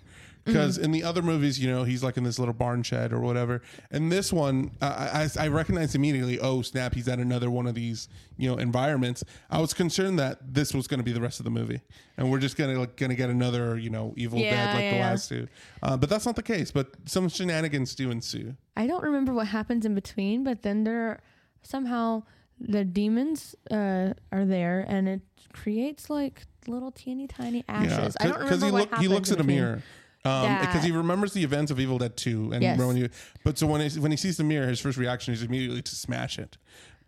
because 0.49 0.77
Mm-hmm. 0.77 0.85
in 0.87 0.91
the 0.93 1.05
other 1.05 1.23
movies, 1.23 1.59
you 1.61 1.69
know, 1.71 1.85
he's 1.85 2.03
like 2.03 2.17
in 2.17 2.25
this 2.25 2.39
little 2.39 2.55
barn 2.55 2.83
shed 2.83 3.13
or 3.13 3.21
whatever. 3.21 3.63
And 3.91 4.11
this 4.11 4.33
one, 4.33 4.73
I, 4.83 5.29
I, 5.39 5.45
I 5.45 5.49
recognized 5.49 5.95
immediately. 5.95 6.39
Oh 6.41 6.63
snap! 6.63 6.95
He's 6.95 7.07
at 7.09 7.19
another 7.19 7.51
one 7.51 7.67
of 7.67 7.75
these, 7.75 8.09
you 8.37 8.51
know, 8.51 8.57
environments. 8.59 9.23
I 9.51 9.61
was 9.61 9.73
concerned 9.75 10.19
that 10.19 10.55
this 10.55 10.75
was 10.75 10.87
going 10.87 10.99
to 10.99 11.05
be 11.05 11.13
the 11.13 11.21
rest 11.21 11.39
of 11.41 11.45
the 11.45 11.51
movie, 11.51 11.81
and 12.17 12.31
we're 12.31 12.39
just 12.41 12.57
gonna 12.57 12.79
like, 12.79 12.97
gonna 12.97 13.15
get 13.15 13.31
another, 13.31 13.79
you 13.79 13.91
know, 13.91 14.15
Evil 14.17 14.39
Yeah, 14.41 14.51
Dead 14.51 14.75
like 14.75 14.91
the 14.91 14.97
yeah. 14.97 15.11
last 15.11 15.29
two. 15.29 15.47
Uh, 15.83 15.97
but 15.97 16.09
that's 16.11 16.27
not 16.27 16.35
the 16.37 16.43
case. 16.43 16.71
But 16.71 16.89
some 17.05 17.29
shenanigans 17.29 17.95
do 17.95 18.11
ensue. 18.11 18.57
I 18.77 18.87
don't 18.87 19.03
remember 19.05 19.33
what 19.33 19.47
happens 19.49 19.85
in 19.87 19.95
between, 19.95 20.45
but 20.45 20.63
then 20.63 20.85
there 20.85 21.21
somehow 21.63 22.23
the 22.61 22.85
demons 22.85 23.55
uh, 23.71 24.15
are 24.33 24.45
there, 24.45 24.85
and 24.89 25.09
it 25.09 25.21
creates 25.53 26.11
like 26.11 26.43
little 26.67 26.91
teeny 26.91 27.27
tiny 27.27 27.65
ashes. 27.69 28.17
I 28.21 28.27
don't 28.29 28.41
remember 28.41 28.67
he, 28.67 28.73
what 28.73 28.81
look, 28.81 28.91
happens 28.91 29.09
he 29.09 29.15
looks 29.15 29.31
in 29.31 29.35
at 29.37 29.41
a 29.41 29.45
mirror. 29.45 29.83
Um, 30.25 30.59
because 30.61 30.83
he 30.83 30.91
remembers 30.91 31.33
the 31.33 31.43
events 31.45 31.71
of 31.71 31.79
Evil 31.81 31.97
Dead 31.99 32.17
2 32.17 32.53
and 32.53 32.63
Yes. 32.63 32.79
when 32.79 32.97
you, 32.97 33.09
but 33.45 33.57
so 33.57 33.67
when 33.67 33.89
he, 33.89 33.99
when 34.01 34.11
he 34.11 34.17
sees 34.17 34.37
the 34.37 34.45
mirror, 34.45 34.67
his 34.67 34.81
first 34.81 34.99
reaction 34.99 35.33
is 35.33 35.43
immediately 35.43 35.81
to 35.81 35.95
smash 35.95 36.39
it. 36.39 36.59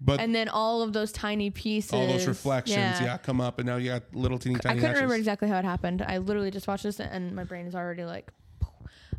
But 0.01 0.21
and 0.21 0.35
then 0.35 0.49
all 0.49 0.81
of 0.81 0.93
those 0.95 1.13
tiny 1.13 1.51
pieces, 1.51 1.93
all 1.93 2.07
those 2.07 2.27
reflections, 2.27 3.01
yeah. 3.01 3.19
come 3.19 3.39
up, 3.41 3.59
and 3.59 3.67
now 3.67 3.77
you 3.77 3.91
got 3.91 4.03
little 4.15 4.39
teeny 4.39 4.55
I 4.57 4.59
tiny. 4.61 4.81
couldn't 4.81 4.95
remember 4.95 5.15
ashes. 5.15 5.21
exactly 5.21 5.49
how 5.49 5.59
it 5.59 5.65
happened. 5.67 6.01
I 6.01 6.17
literally 6.19 6.51
just 6.51 6.67
watched 6.67 6.85
this, 6.85 7.01
and 7.01 7.35
my 7.37 7.45
brain 7.45 7.67
is 7.67 7.75
already 7.75 8.05
like. 8.05 8.31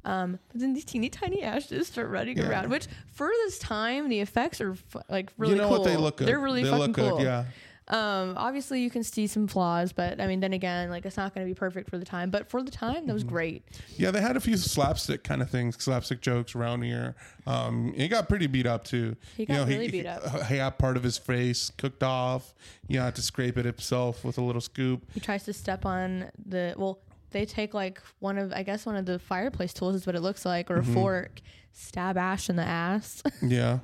Um, 0.03 0.39
but 0.51 0.59
then 0.59 0.73
these 0.73 0.85
teeny 0.85 1.09
tiny 1.09 1.43
ashes 1.43 1.87
start 1.87 2.09
running 2.09 2.37
Yeah. 2.37 2.49
around, 2.49 2.69
which 2.71 2.87
for 3.11 3.27
this 3.45 3.59
time 3.59 4.09
the 4.09 4.19
effects 4.21 4.59
are 4.59 4.73
fu- 4.73 5.01
like 5.09 5.31
really 5.37 5.53
you 5.53 5.61
know 5.61 5.67
cool. 5.67 5.79
what? 5.81 5.87
They 5.87 5.97
look 5.97 6.17
good. 6.17 6.27
They're 6.27 6.39
really 6.39 6.63
they 6.63 6.69
fucking 6.69 6.81
look 6.87 6.93
good. 6.93 7.09
cool. 7.11 7.21
Yeah. 7.21 7.45
Um, 7.87 8.35
obviously 8.37 8.79
you 8.81 8.89
can 8.89 9.03
see 9.03 9.27
some 9.27 9.47
flaws, 9.47 9.91
but 9.91 10.21
I 10.21 10.27
mean, 10.27 10.39
then 10.39 10.53
again, 10.53 10.89
like 10.89 11.05
it's 11.05 11.17
not 11.17 11.33
going 11.33 11.45
to 11.45 11.51
be 11.51 11.57
perfect 11.57 11.89
for 11.89 11.97
the 11.97 12.05
time. 12.05 12.29
But 12.29 12.49
for 12.49 12.63
the 12.63 12.71
time, 12.71 12.95
Mm-hmm. 12.95 13.07
that 13.07 13.13
was 13.13 13.23
great. 13.25 13.63
Yeah, 13.97 14.11
they 14.11 14.21
had 14.21 14.37
a 14.37 14.39
few 14.39 14.55
slapstick 14.55 15.23
kind 15.23 15.41
of 15.41 15.49
things, 15.49 15.75
slapstick 15.83 16.21
jokes 16.21 16.55
around 16.55 16.83
here. 16.83 17.15
Um, 17.45 17.91
he 17.93 18.07
got 18.07 18.29
pretty 18.29 18.47
beat 18.47 18.65
up 18.65 18.83
too. 18.85 19.15
He 19.35 19.45
got 19.45 19.67
really 19.67 19.89
beat 19.89 20.05
up. 20.05 20.45
He 20.45 20.57
got 20.57 20.77
part 20.77 20.95
of 20.95 21.03
his 21.03 21.17
face 21.17 21.71
cooked 21.77 22.03
off. 22.03 22.53
You 22.87 22.99
know, 22.99 23.05
had 23.05 23.15
to 23.15 23.21
scrape 23.21 23.57
it 23.57 23.65
himself 23.65 24.23
with 24.23 24.37
a 24.37 24.41
little 24.41 24.61
scoop. 24.61 25.03
He 25.13 25.19
tries 25.19 25.43
to 25.45 25.53
step 25.53 25.85
on 25.85 26.29
the 26.45 26.75
well. 26.77 26.99
They 27.31 27.45
take 27.45 27.73
like 27.73 28.01
one 28.19 28.37
of 28.37 28.51
I 28.53 28.63
guess 28.63 28.85
one 28.85 28.95
of 28.97 29.05
the 29.05 29.17
fireplace 29.17 29.73
tools 29.73 29.95
is 29.95 30.05
what 30.05 30.15
it 30.15 30.21
looks 30.21 30.45
like, 30.45 30.69
or 30.71 30.77
Mm-hmm. 30.81 30.91
a 30.91 30.93
fork. 30.93 31.41
Stab 31.73 32.17
Ash 32.17 32.49
in 32.49 32.55
the 32.57 32.63
ass. 32.63 33.23
Yeah. 33.41 33.79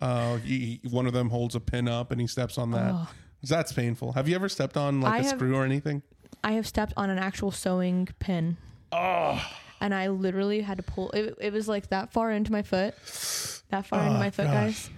Uh, 0.00 0.36
he, 0.38 0.80
he- 0.82 0.88
one 0.88 1.06
of 1.06 1.12
them 1.14 1.30
holds 1.30 1.54
a 1.54 1.60
pin 1.60 1.88
up 1.88 2.10
and 2.10 2.20
he 2.20 2.26
steps 2.26 2.58
on 2.58 2.70
that. 2.72 2.92
Oh. 2.94 3.08
That's 3.42 3.72
painful. 3.72 4.12
Have 4.12 4.28
you 4.28 4.34
ever 4.34 4.48
stepped 4.48 4.76
on 4.76 5.00
like 5.00 5.12
I 5.12 5.18
a 5.18 5.22
have- 5.22 5.30
screw 5.32 5.54
or 5.56 5.64
anything? 5.64 6.02
I 6.44 6.52
have 6.52 6.66
stepped 6.66 6.92
on 6.96 7.10
an 7.10 7.18
actual 7.18 7.50
sewing 7.50 8.08
pin. 8.18 8.56
Oh, 8.92 9.44
and 9.80 9.92
I 9.94 10.08
literally 10.08 10.60
had 10.60 10.76
to 10.78 10.82
pull. 10.82 11.10
It, 11.10 11.34
it 11.40 11.52
was 11.52 11.66
like 11.68 11.88
that 11.90 12.12
far 12.12 12.30
into 12.30 12.52
my 12.52 12.62
foot, 12.62 12.94
that 13.70 13.86
far 13.86 14.00
into 14.02 14.16
Oh, 14.16 14.18
my 14.18 14.30
foot, 14.30 14.44
gosh. 14.46 14.54
guys. 14.54 14.90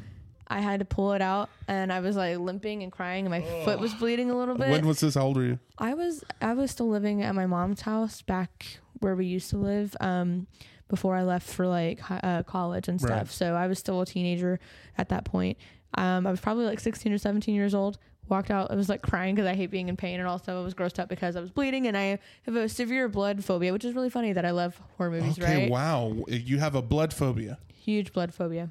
I 0.51 0.61
had 0.61 0.81
to 0.81 0.87
pull 0.87 1.12
it 1.12 1.20
out, 1.20 1.51
and 1.66 1.92
I 1.92 2.01
was 2.01 2.16
like 2.16 2.38
limping 2.38 2.83
and 2.83 2.90
crying, 2.92 3.27
and 3.27 3.31
my 3.31 3.42
foot 3.64 3.79
was 3.81 3.92
bleeding 3.94 4.31
a 4.31 4.37
little 4.37 4.55
bit. 4.57 4.70
when 4.70 4.87
was 4.87 5.01
this? 5.01 5.14
How 5.14 5.22
old 5.27 5.37
were 5.37 5.44
you? 5.44 5.59
I 5.79 5.94
was 5.94 6.24
I 6.40 6.55
was 6.55 6.70
still 6.70 6.88
living 6.88 7.22
at 7.22 7.35
my 7.35 7.46
mom's 7.46 7.83
house 7.83 8.22
back 8.22 8.79
where 9.01 9.14
we 9.14 9.27
used 9.27 9.51
to 9.51 9.57
live 9.59 9.94
um, 10.01 10.46
before 10.88 11.14
I 11.16 11.22
left 11.22 11.46
for 11.48 11.66
like 11.66 12.01
hi- 12.01 12.20
uh, 12.22 12.42
college 12.44 12.88
and 12.88 13.01
stuff. 13.01 13.11
Right. 13.11 13.29
So 13.31 13.55
I 13.55 13.66
was 13.66 13.79
still 13.79 14.01
a 14.01 14.07
teenager 14.07 14.59
at 14.96 15.11
that 15.11 15.24
point. 15.24 15.57
Um, 15.94 16.27
I 16.27 16.31
was 16.31 16.40
probably 16.40 16.64
like 16.64 16.81
16 16.81 17.12
or 17.12 17.18
17 17.18 17.55
years 17.55 17.74
old. 17.74 17.98
Walked 18.28 18.50
out. 18.50 18.70
I 18.70 18.74
was 18.74 18.88
like 18.88 19.02
crying 19.02 19.34
because 19.34 19.48
I 19.48 19.54
hate 19.54 19.70
being 19.70 19.88
in 19.88 19.96
pain, 19.96 20.20
and 20.20 20.28
also 20.28 20.60
I 20.60 20.64
was 20.64 20.74
grossed 20.74 20.98
out 20.98 21.08
because 21.08 21.36
I 21.36 21.40
was 21.40 21.50
bleeding, 21.50 21.86
and 21.86 21.96
I 21.96 22.18
have 22.42 22.56
a 22.56 22.68
severe 22.68 23.08
blood 23.08 23.44
phobia, 23.44 23.72
which 23.72 23.84
is 23.84 23.94
really 23.94 24.10
funny 24.10 24.32
that 24.32 24.44
I 24.44 24.50
love 24.50 24.80
horror 24.96 25.10
movies. 25.10 25.38
Okay, 25.38 25.62
right? 25.62 25.70
wow. 25.70 26.24
You 26.28 26.58
have 26.58 26.74
a 26.74 26.82
blood 26.82 27.14
phobia. 27.14 27.58
Huge 27.72 28.12
blood 28.12 28.34
phobia. 28.34 28.70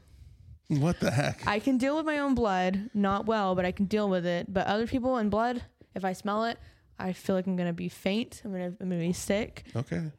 What 0.67 0.99
the 0.99 1.11
heck? 1.11 1.47
I 1.47 1.59
can 1.59 1.77
deal 1.77 1.95
with 1.95 2.05
my 2.05 2.19
own 2.19 2.35
blood, 2.35 2.89
not 2.93 3.25
well, 3.25 3.55
but 3.55 3.65
I 3.65 3.71
can 3.71 3.85
deal 3.85 4.09
with 4.09 4.25
it. 4.25 4.53
But 4.53 4.67
other 4.67 4.85
people 4.85 5.15
and 5.15 5.31
blood, 5.31 5.63
if 5.95 6.03
I 6.03 6.13
smell 6.13 6.43
it, 6.45 6.59
I 6.99 7.13
feel 7.13 7.35
like 7.35 7.47
I'm 7.47 7.55
gonna 7.55 7.73
be 7.73 7.89
faint. 7.89 8.41
I'm 8.43 8.51
gonna, 8.51 8.73
I'm 8.79 8.89
gonna 8.89 8.99
be 8.99 9.13
sick. 9.13 9.63
Okay, 9.75 10.11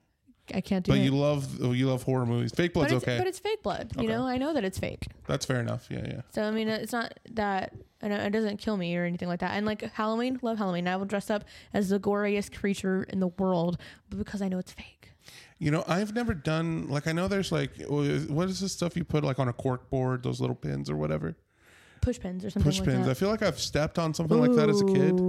I 0.54 0.60
can't 0.60 0.84
do 0.84 0.92
but 0.92 0.98
it. 0.98 1.04
you 1.04 1.14
love 1.14 1.62
oh, 1.62 1.72
you 1.72 1.88
love 1.88 2.02
horror 2.02 2.26
movies. 2.26 2.52
Fake 2.52 2.72
blood's 2.72 2.92
but 2.92 3.02
okay. 3.02 3.18
but 3.18 3.26
it's 3.26 3.38
fake 3.38 3.62
blood. 3.62 3.92
You 3.98 4.08
know, 4.08 4.24
I 4.24 4.38
know 4.38 4.54
that 4.54 4.64
it's 4.64 4.78
fake. 4.78 5.06
That's 5.26 5.44
fair 5.44 5.60
enough. 5.60 5.88
Yeah, 5.90 6.06
yeah. 6.06 6.20
So 6.30 6.42
I 6.42 6.50
mean, 6.50 6.68
it's 6.68 6.92
not 6.92 7.18
that 7.32 7.72
Know 8.02 8.14
it 8.14 8.30
doesn't 8.30 8.58
kill 8.58 8.76
me 8.76 8.96
or 8.96 9.04
anything 9.04 9.28
like 9.28 9.40
that. 9.40 9.52
And 9.52 9.66
like 9.66 9.82
Halloween, 9.82 10.38
love 10.42 10.58
Halloween. 10.58 10.86
I 10.86 10.96
will 10.96 11.06
dress 11.06 11.30
up 11.30 11.44
as 11.74 11.88
the 11.88 11.98
goriest 11.98 12.56
creature 12.56 13.02
in 13.04 13.20
the 13.20 13.28
world, 13.28 13.78
but 14.08 14.18
because 14.18 14.40
I 14.40 14.48
know 14.48 14.58
it's 14.58 14.72
fake. 14.72 15.12
You 15.58 15.72
know, 15.72 15.82
I've 15.88 16.14
never 16.14 16.32
done 16.34 16.88
like 16.88 17.06
I 17.08 17.12
know 17.12 17.26
there's 17.26 17.50
like 17.50 17.72
what 17.88 18.48
is 18.48 18.60
this 18.60 18.72
stuff 18.72 18.96
you 18.96 19.04
put 19.04 19.24
like 19.24 19.38
on 19.38 19.48
a 19.48 19.52
cork 19.52 19.90
board, 19.90 20.22
those 20.22 20.40
little 20.40 20.54
pins 20.54 20.88
or 20.88 20.96
whatever, 20.96 21.36
Push 22.00 22.20
pins 22.20 22.44
or 22.44 22.50
something 22.50 22.70
push 22.70 22.78
like 22.78 22.88
pins. 22.88 23.08
I 23.08 23.14
feel 23.14 23.28
like 23.28 23.42
I've 23.42 23.58
stepped 23.58 23.98
on 23.98 24.14
something 24.14 24.38
like 24.38 24.52
that 24.52 24.68
as 24.68 24.80
a 24.80 24.84
kid, 24.84 25.20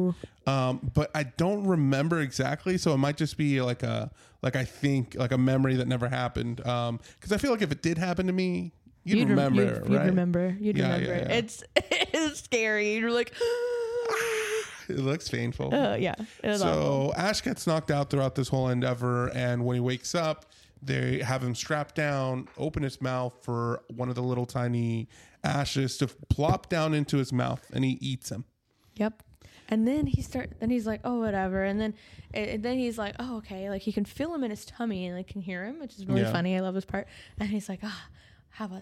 um, 0.46 0.92
but 0.94 1.10
I 1.16 1.24
don't 1.24 1.66
remember 1.66 2.22
exactly. 2.22 2.78
So 2.78 2.94
it 2.94 2.98
might 2.98 3.18
just 3.18 3.38
be 3.38 3.60
like 3.62 3.82
a 3.82 4.12
like 4.42 4.56
I 4.56 4.66
think 4.66 5.16
like 5.16 5.32
a 5.32 5.38
memory 5.38 5.76
that 5.76 5.88
never 5.88 6.08
happened. 6.08 6.58
Because 6.58 7.32
I 7.32 7.38
feel 7.38 7.52
like 7.52 7.64
if 7.64 7.72
it 7.72 7.82
did 7.82 7.98
happen 7.98 8.28
to 8.28 8.34
me, 8.34 8.74
you'd, 9.04 9.30
rem- 9.30 9.30
remember, 9.30 9.64
you'd, 9.64 9.72
right? 9.82 9.90
you'd 9.90 10.00
remember. 10.06 10.58
You'd 10.60 10.78
Yeah, 10.78 10.94
remember. 10.98 11.14
yeah, 11.16 11.22
yeah. 11.30 11.34
It's 11.38 11.64
it's 11.76 12.42
scary. 12.44 12.96
You're 12.96 13.12
like, 13.12 13.34
It 14.90 14.98
looks 14.98 15.30
painful. 15.30 15.70
oh 15.72 15.94
yeah. 15.96 16.16
Was 16.44 16.62
awful. 16.64 17.12
So 17.12 17.14
Ash 17.16 17.42
gets 17.42 17.68
knocked 17.68 17.92
out 17.92 18.10
throughout 18.10 18.34
this 18.36 18.48
whole 18.48 18.70
endeavor, 18.70 19.28
and 19.36 19.64
when 19.64 19.76
he 19.76 19.80
wakes 19.80 20.16
up, 20.16 20.48
they 20.82 21.20
have 21.20 21.44
him 21.44 21.54
strapped 21.54 21.94
down, 21.94 22.48
open 22.58 22.82
his 22.82 23.00
mouth 23.00 23.36
for 23.44 23.84
one 23.96 24.10
of 24.10 24.16
the 24.16 24.24
little 24.24 24.48
tiny 24.48 25.08
ashes 25.44 25.98
to 25.98 26.08
plop 26.30 26.70
down 26.70 26.94
into 26.96 27.18
his 27.18 27.32
mouth, 27.32 27.70
and 27.72 27.84
he 27.86 28.00
eats 28.02 28.32
him. 28.32 28.46
Yep. 28.96 29.22
And 29.72 29.88
then 29.88 30.08
he 30.08 30.24
start. 30.24 30.54
Then 30.60 30.72
he's 30.72 30.88
like, 30.88 31.02
"Oh, 31.04 31.20
whatever." 31.20 31.64
And 31.64 31.80
then, 31.80 31.94
and 32.34 32.64
then 32.64 32.80
he's 32.80 32.98
like, 32.98 33.14
"Oh, 33.20 33.38
okay." 33.38 33.70
Like 33.70 33.84
he 33.84 33.92
can 33.92 34.06
feel 34.06 34.34
him 34.34 34.44
in 34.44 34.50
his 34.50 34.66
tummy 34.66 35.06
and 35.06 35.16
like 35.16 35.28
can 35.28 35.42
hear 35.42 35.66
him, 35.66 35.80
which 35.80 35.94
is 36.00 36.08
really 36.08 36.22
Yeah. 36.22 36.32
funny. 36.32 36.58
I 36.58 36.62
love 36.62 36.74
this 36.74 36.86
part. 36.86 37.08
And 37.40 37.48
he's 37.50 37.70
like, 37.70 37.82
"Ah, 37.84 38.08
how 38.50 38.66
about? 38.66 38.82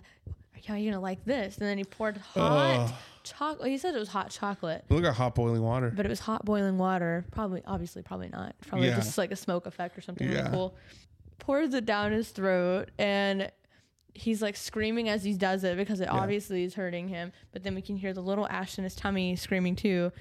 How 0.67 0.73
are 0.73 0.77
you 0.77 0.91
gonna 0.91 1.01
like 1.01 1.23
this?" 1.25 1.57
And 1.57 1.67
then 1.67 1.77
he 1.77 1.83
poured 1.83 2.17
hot 2.17 2.89
Ugh. 2.89 2.93
chocolate. 3.23 3.69
He 3.69 3.77
said 3.77 3.95
it 3.95 3.99
was 3.99 4.09
hot 4.09 4.29
chocolate, 4.31 4.83
Look 4.89 5.03
at 5.05 5.13
hot 5.15 5.35
boiling 5.35 5.61
water. 5.61 5.91
but 5.95 6.05
it 6.05 6.09
was 6.09 6.19
hot 6.19 6.43
boiling 6.45 6.77
water. 6.77 7.25
Probably, 7.31 7.61
obviously, 7.65 8.01
probably 8.01 8.29
not. 8.29 8.55
Probably 8.67 8.87
Yeah. 8.87 8.95
just 8.95 9.17
like 9.17 9.31
a 9.31 9.35
smoke 9.35 9.65
effect 9.65 9.97
or 9.97 10.01
something 10.01 10.27
Yeah. 10.29 10.39
really 10.39 10.49
cool. 10.51 10.75
Pours 11.39 11.73
it 11.73 11.85
down 11.85 12.11
his 12.11 12.29
throat 12.29 12.91
and. 12.97 13.51
He's 14.19 14.41
like 14.41 14.55
screaming 14.55 15.09
as 15.09 15.23
he 15.23 15.33
does 15.33 15.63
it 15.63 15.77
because 15.77 15.99
it 15.99 16.09
obviously 16.09 16.63
is 16.63 16.73
hurting 16.73 17.07
him. 17.07 17.31
But 17.51 17.61
then 17.61 17.75
we 17.75 17.83
can 17.83 17.95
hear 17.97 18.13
the 18.13 18.21
little 18.23 18.47
ash 18.47 18.79
in 18.79 18.83
his 18.83 18.95
tummy 18.95 19.35
screaming 19.35 19.75
too. 19.75 20.11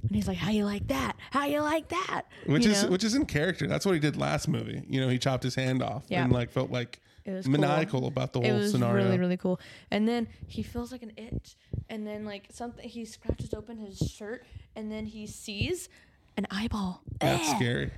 And 0.00 0.12
he's 0.16 0.26
like, 0.26 0.38
"How 0.38 0.50
you 0.50 0.64
like 0.64 0.86
that? 0.88 1.14
How 1.30 1.44
you 1.44 1.60
like 1.60 1.88
that?" 1.88 2.22
which 2.46 2.64
You 2.64 2.70
is 2.70 2.84
know? 2.84 2.88
which 2.88 3.04
is 3.04 3.14
in 3.14 3.26
character. 3.26 3.66
That's 3.66 3.84
what 3.84 3.92
he 3.92 4.00
did 4.00 4.16
last 4.16 4.48
movie. 4.48 4.82
You 4.88 4.98
know, 5.02 5.10
he 5.10 5.18
chopped 5.18 5.42
his 5.42 5.56
hand 5.56 5.82
off 5.82 6.04
Yeah. 6.08 6.24
and 6.24 6.32
like 6.32 6.48
felt 6.48 6.70
like 6.70 7.02
It 7.24 7.32
was 7.32 7.46
cool. 7.46 7.52
maniacal 7.58 8.06
about 8.06 8.32
the 8.32 8.40
whole 8.40 8.44
scenario. 8.48 8.58
It 8.58 8.62
was 8.62 8.70
scenario. 8.72 9.04
really 9.04 9.18
really 9.18 9.36
cool. 9.36 9.60
And 9.90 10.06
then 10.08 10.28
he 10.46 10.62
feels 10.62 10.92
like 10.92 11.02
an 11.02 11.12
itch, 11.16 11.56
and 11.88 12.06
then 12.06 12.24
like 12.24 12.48
something 12.52 12.86
he 12.88 13.04
scratches 13.04 13.54
open 13.54 13.78
his 13.78 13.98
shirt, 13.98 14.44
and 14.76 14.90
then 14.92 15.06
he 15.06 15.26
sees 15.26 15.88
an 16.36 16.46
eyeball. 16.50 17.02
That's 17.20 17.48
Ugh. 17.50 17.56
scary. 17.56 17.90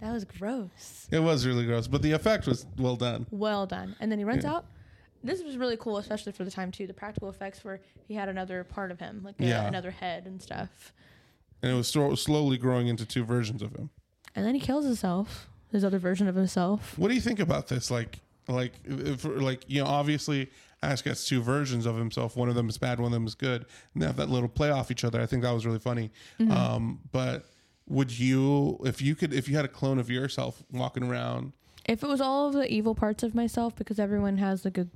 That 0.00 0.12
was 0.12 0.24
gross. 0.24 1.08
It 1.10 1.18
was 1.20 1.46
really 1.46 1.64
gross, 1.64 1.88
but 1.88 2.02
the 2.02 2.12
effect 2.12 2.46
was 2.46 2.66
well 2.78 2.96
done. 2.96 3.26
Well 3.30 3.66
done. 3.66 3.96
And 4.00 4.12
then 4.12 4.18
he 4.18 4.24
runs 4.24 4.44
Yeah. 4.44 4.54
out. 4.56 4.66
This 5.24 5.42
was 5.42 5.56
really 5.56 5.76
cool, 5.76 5.98
especially 5.98 6.30
for 6.32 6.44
the 6.44 6.50
time 6.50 6.70
too. 6.70 6.86
The 6.86 6.94
practical 6.94 7.28
effects 7.28 7.64
where 7.64 7.80
he 8.06 8.14
had 8.14 8.28
another 8.28 8.62
part 8.62 8.92
of 8.92 9.00
him, 9.00 9.22
like 9.24 9.34
a- 9.40 9.66
another 9.66 9.90
head 9.90 10.26
and 10.26 10.40
stuff. 10.40 10.92
And 11.62 11.72
it 11.72 11.74
was 11.74 11.88
so, 11.88 12.14
slowly 12.14 12.56
growing 12.58 12.86
into 12.86 13.04
two 13.04 13.24
versions 13.24 13.60
of 13.62 13.74
him. 13.74 13.90
And 14.36 14.46
then 14.46 14.54
he 14.54 14.60
kills 14.60 14.84
himself, 14.84 15.48
his 15.72 15.84
other 15.84 15.98
version 15.98 16.28
of 16.28 16.36
himself. 16.36 16.96
What 16.96 17.08
do 17.08 17.14
you 17.14 17.20
think 17.20 17.40
about 17.40 17.66
this? 17.66 17.90
Like, 17.90 18.20
like, 18.48 18.72
if, 18.84 19.24
like 19.24 19.64
you 19.68 19.82
know, 19.82 19.88
obviously 19.88 20.50
Ash 20.82 21.02
gets 21.02 21.26
two 21.26 21.42
versions 21.42 21.86
of 21.86 21.96
himself. 21.96 22.36
One 22.36 22.48
of 22.48 22.54
them 22.54 22.68
is 22.68 22.78
bad, 22.78 23.00
one 23.00 23.06
of 23.08 23.12
them 23.12 23.26
is 23.26 23.34
good, 23.34 23.66
and 23.94 24.02
they 24.02 24.06
have 24.06 24.16
that 24.16 24.30
little 24.30 24.48
play 24.48 24.70
off 24.70 24.90
each 24.90 25.04
other. 25.04 25.20
I 25.20 25.26
think 25.26 25.42
that 25.42 25.50
was 25.52 25.66
really 25.66 25.78
funny. 25.80 26.10
Mm-hmm. 26.40 26.52
Um, 26.52 27.00
but 27.12 27.46
would 27.88 28.16
you, 28.16 28.78
if 28.84 29.00
you 29.02 29.14
could, 29.14 29.32
if 29.32 29.48
you 29.48 29.56
had 29.56 29.64
a 29.64 29.68
clone 29.68 29.98
of 29.98 30.10
yourself 30.10 30.62
walking 30.72 31.02
around, 31.04 31.52
If 31.86 32.02
it 32.02 32.06
was 32.08 32.20
all 32.20 32.48
of 32.48 32.52
the 32.54 32.70
evil 32.72 32.94
parts 32.94 33.22
of 33.22 33.34
myself, 33.34 33.74
because 33.74 33.98
everyone 33.98 34.36
has 34.38 34.62
the 34.62 34.70
good, 34.70 34.90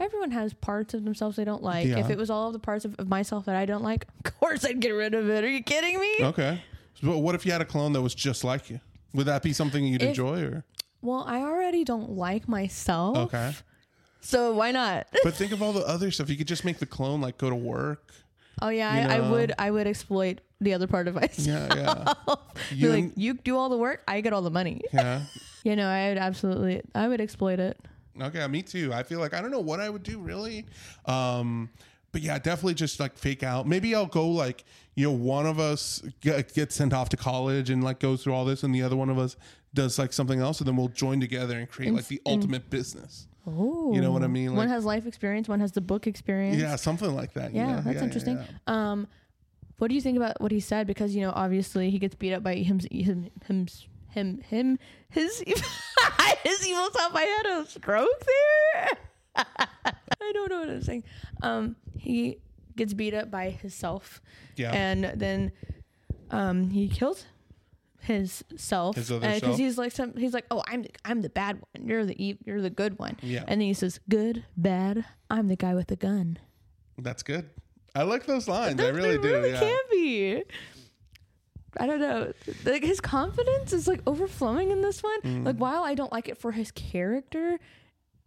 everyone 0.00 0.30
has 0.30 0.54
parts 0.54 0.94
of 0.94 1.04
themselves 1.04 1.36
they 1.36 1.44
don't 1.44 1.62
like. 1.62 1.86
Yeah. 1.86 1.98
If 1.98 2.10
it 2.10 2.16
was 2.16 2.30
all 2.30 2.46
of 2.46 2.52
the 2.52 2.58
parts 2.60 2.84
of, 2.84 2.94
of 2.98 3.08
myself 3.08 3.44
that 3.46 3.56
I 3.56 3.66
don't 3.66 3.82
like, 3.82 4.06
of 4.24 4.38
course 4.40 4.64
I'd 4.64 4.80
get 4.80 4.90
rid 4.90 5.14
of 5.14 5.28
it. 5.28 5.44
Are 5.44 5.48
you 5.50 5.62
kidding 5.62 5.98
me? 6.00 6.16
okay. 6.22 6.62
But 7.02 7.18
what 7.18 7.34
if 7.34 7.44
you 7.46 7.52
had 7.52 7.60
a 7.60 7.64
clone 7.66 7.92
that 7.92 8.02
was 8.02 8.14
just 8.14 8.44
like 8.44 8.70
you? 8.70 8.80
Would 9.14 9.26
that 9.26 9.42
be 9.42 9.52
something 9.52 9.84
you'd 9.84 10.02
If- 10.02 10.08
enjoy, 10.10 10.42
or 10.42 10.64
Well, 11.02 11.24
I 11.26 11.40
already 11.42 11.84
don't 11.84 12.10
like 12.10 12.48
myself. 12.48 13.16
okay? 13.16 13.52
So 14.20 14.52
why 14.52 14.72
not? 14.72 15.06
But 15.24 15.34
think 15.34 15.52
of 15.52 15.62
all 15.62 15.72
the 15.72 15.86
other 15.86 16.10
stuff. 16.10 16.28
You 16.28 16.36
could 16.36 16.48
just 16.48 16.64
make 16.64 16.78
the 16.78 16.86
clone 16.86 17.20
like 17.20 17.38
go 17.38 17.48
to 17.50 17.56
work. 17.56 18.12
Oh 18.60 18.68
yeah, 18.70 18.90
I, 18.90 19.16
I 19.18 19.30
would. 19.30 19.52
I 19.58 19.70
would 19.70 19.86
exploit 19.86 20.40
the 20.60 20.74
other 20.74 20.88
part 20.88 21.06
of 21.06 21.14
myself. 21.14 21.46
Yeah, 21.76 22.14
yeah, 22.26 22.34
You 22.72 22.88
like, 22.90 23.12
you 23.14 23.34
do 23.34 23.56
all 23.56 23.68
the 23.68 23.78
work, 23.78 24.02
I 24.08 24.20
get 24.20 24.32
all 24.32 24.42
the 24.42 24.50
money. 24.50 24.82
yeah. 24.92 25.22
You 25.64 25.74
know, 25.76 25.88
I 25.88 26.08
would 26.08 26.18
absolutely. 26.18 26.82
I 26.94 27.08
would 27.08 27.20
exploit 27.20 27.58
it. 27.60 27.78
Okay, 28.20 28.46
me 28.46 28.62
too. 28.62 28.92
I 28.92 29.02
feel 29.02 29.18
like 29.20 29.34
I 29.34 29.40
don't 29.42 29.50
know 29.50 29.60
what 29.60 29.80
I 29.80 29.90
would 29.90 30.02
do 30.04 30.18
really. 30.20 30.66
Um, 31.06 31.68
but 32.12 32.22
yeah, 32.22 32.38
definitely 32.38 32.74
just 32.74 32.98
like 33.00 33.16
fake 33.16 33.42
out. 33.42 33.66
Maybe 33.66 33.94
I'll 33.94 34.06
go 34.06 34.28
like, 34.28 34.64
you 34.94 35.04
know, 35.06 35.12
one 35.12 35.46
of 35.46 35.58
us 35.58 36.02
get, 36.20 36.52
gets 36.54 36.74
sent 36.74 36.92
off 36.92 37.08
to 37.10 37.16
college 37.16 37.70
and 37.70 37.82
like 37.84 38.00
goes 38.00 38.22
through 38.24 38.34
all 38.34 38.44
this, 38.44 38.62
and 38.62 38.74
the 38.74 38.82
other 38.82 38.96
one 38.96 39.10
of 39.10 39.18
us 39.18 39.36
does 39.74 39.98
like 39.98 40.12
something 40.12 40.40
else, 40.40 40.58
and 40.60 40.66
then 40.68 40.76
we'll 40.76 40.88
join 40.88 41.20
together 41.20 41.58
and 41.58 41.68
create 41.68 41.92
like 41.92 42.06
the 42.08 42.20
ultimate 42.26 42.70
business. 42.70 43.26
Oh, 43.46 43.94
You 43.94 44.00
know 44.02 44.10
what 44.12 44.22
I 44.22 44.26
mean? 44.26 44.54
one 44.54 44.68
has 44.68 44.84
life 44.84 45.06
experience, 45.06 45.48
one 45.48 45.60
has 45.60 45.72
the 45.72 45.80
book 45.80 46.06
experience. 46.06 46.58
Yeah, 46.60 46.76
something 46.76 47.14
like 47.14 47.32
that. 47.34 47.52
you 47.52 47.60
Yeah, 47.60 47.76
know? 47.76 47.80
that's 47.82 47.96
Yeah, 47.96 48.02
interesting. 48.04 48.36
yeah. 48.36 48.46
Um, 48.90 49.06
what 49.78 49.88
do 49.88 49.94
you 49.94 50.00
think 50.00 50.16
about 50.16 50.40
what 50.40 50.50
he 50.52 50.60
said? 50.60 50.86
Because 50.86 51.14
you 51.14 51.22
know, 51.22 51.32
obviously, 51.34 51.88
he 51.90 51.98
gets 51.98 52.14
beat 52.14 52.32
up 52.34 52.42
by 52.42 52.56
him, 52.56 52.80
him, 52.90 53.30
him, 53.46 53.66
him, 54.10 54.40
him 54.40 54.78
his 55.10 55.38
his 56.44 56.66
evil 56.66 56.90
self. 56.90 57.14
I 57.14 57.22
had 57.22 57.58
a 57.60 57.66
stroke 57.66 58.24
there. 58.26 58.88
I 60.28 60.32
don't 60.32 60.50
know 60.50 60.60
what 60.60 60.68
I'm 60.70 60.82
saying. 60.82 61.04
Um, 61.42 61.76
he 61.96 62.38
gets 62.76 62.94
beat 62.94 63.14
up 63.14 63.30
by 63.30 63.50
himself, 63.50 64.20
Yeah. 64.56 64.72
and 64.72 65.04
then 65.16 65.52
um, 66.30 66.70
he 66.70 66.88
kills 66.88 67.26
his 68.00 68.44
self 68.56 68.94
because 68.94 69.56
he's 69.58 69.76
like 69.76 69.90
some 69.90 70.16
he's 70.16 70.32
like 70.32 70.46
oh 70.52 70.62
I'm 70.68 70.82
the, 70.82 70.90
I'm 71.04 71.20
the 71.20 71.28
bad 71.28 71.60
one 71.60 71.88
you're 71.88 72.06
the 72.06 72.38
you're 72.46 72.62
the 72.62 72.70
good 72.70 72.96
one 72.96 73.16
Yeah. 73.20 73.40
and 73.40 73.60
then 73.60 73.66
he 73.66 73.74
says 73.74 73.98
good 74.08 74.44
bad 74.56 75.04
I'm 75.28 75.48
the 75.48 75.56
guy 75.56 75.74
with 75.74 75.88
the 75.88 75.96
gun 75.96 76.38
That's 76.96 77.24
good. 77.24 77.50
I 77.96 78.02
like 78.04 78.24
those 78.26 78.46
lines. 78.46 78.80
I 78.80 78.88
really 78.90 79.18
do. 79.18 79.22
really 79.34 79.50
yeah. 79.50 79.58
can 79.60 79.78
be. 79.90 80.42
I 81.76 81.86
don't 81.86 82.00
know. 82.00 82.32
Like 82.64 82.82
his 82.84 83.00
confidence 83.00 83.72
is 83.72 83.88
like 83.88 84.00
overflowing 84.06 84.70
in 84.70 84.80
this 84.80 85.02
one. 85.02 85.20
Mm. 85.22 85.46
Like 85.46 85.56
while 85.56 85.82
I 85.84 85.94
don't 85.94 86.12
like 86.12 86.28
it 86.28 86.38
for 86.38 86.52
his 86.52 86.70
character, 86.70 87.58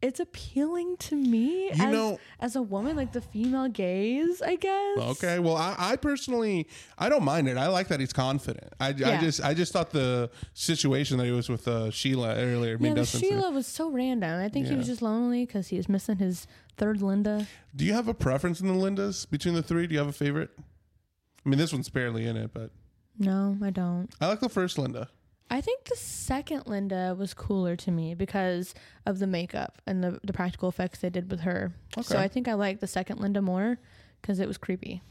it's 0.01 0.19
appealing 0.19 0.97
to 0.97 1.15
me 1.15 1.65
You 1.65 1.69
as 1.71 1.79
know- 1.93 2.19
as 2.39 2.55
a 2.55 2.61
woman, 2.61 2.95
like 2.95 3.11
the 3.13 3.21
female 3.21 3.67
gaze, 3.69 4.41
I 4.41 4.55
guess. 4.55 4.97
Okay. 4.97 5.39
Well, 5.39 5.55
I, 5.57 5.75
I 5.77 5.95
personally, 5.95 6.67
I 6.97 7.07
don't 7.09 7.23
mind 7.23 7.47
it. 7.47 7.57
I 7.57 7.67
like 7.67 7.87
that 7.89 7.99
he's 7.99 8.13
confident. 8.13 8.73
I, 8.79 8.87
I 8.89 9.17
just, 9.17 9.41
I 9.43 9.53
just 9.53 9.71
thought 9.73 9.91
the 9.91 10.29
situation 10.53 11.17
that 11.19 11.25
he 11.25 11.31
was 11.31 11.49
with 11.49 11.67
uh, 11.67 11.91
Sheila 11.91 12.35
earlier 12.35 12.71
Yeah, 12.73 12.77
made 12.79 12.89
no 12.95 13.01
the 13.01 13.05
sense. 13.05 13.21
to. 13.23 13.29
Sheila 13.29 13.51
was 13.51 13.67
so 13.67 13.89
random. 13.91 14.39
I 14.41 14.49
think 14.49 14.67
he 14.67 14.75
was 14.75 14.87
just 14.87 15.01
lonely 15.01 15.45
because 15.45 15.67
he 15.67 15.77
was 15.77 15.87
missing 15.87 16.17
his 16.17 16.47
third 16.77 17.01
Linda. 17.01 17.47
Do 17.75 17.85
you 17.85 17.93
have 17.93 18.07
a 18.07 18.13
preference 18.13 18.59
in 18.59 18.67
the 18.67 18.73
Lindas 18.73 19.29
between 19.29 19.53
the 19.53 19.61
three? 19.63 19.85
Do 19.87 19.93
you 19.93 19.99
have 19.99 20.07
a 20.09 20.13
favorite? 20.13 20.49
I 21.45 21.49
mean, 21.49 21.59
this 21.59 21.71
one's 21.73 21.89
barely 21.89 22.25
in 22.25 22.37
it, 22.37 22.51
but 22.53 22.71
No, 23.19 23.57
I 23.63 23.69
don't. 23.69 24.09
I 24.19 24.27
like 24.27 24.39
the 24.39 24.49
first 24.49 24.77
Linda. 24.77 25.09
I 25.51 25.59
think 25.59 25.83
the 25.83 25.97
second 25.97 26.65
Linda 26.65 27.13
was 27.17 27.33
cooler 27.33 27.75
to 27.75 27.91
me 27.91 28.15
because 28.15 28.73
of 29.05 29.19
the 29.19 29.27
makeup 29.27 29.81
and 29.85 30.03
the, 30.03 30.19
the 30.23 30.31
practical 30.31 30.69
effects 30.69 30.99
they 30.99 31.09
did 31.09 31.29
with 31.29 31.41
her. 31.41 31.73
So 32.01 32.17
I 32.17 32.29
think 32.29 32.47
I 32.47 32.53
like 32.53 32.79
the 32.79 32.87
second 32.87 33.19
Linda 33.19 33.41
more 33.41 33.77
because 34.21 34.39
it 34.39 34.47
was 34.47 34.57
creepy. 34.57 35.01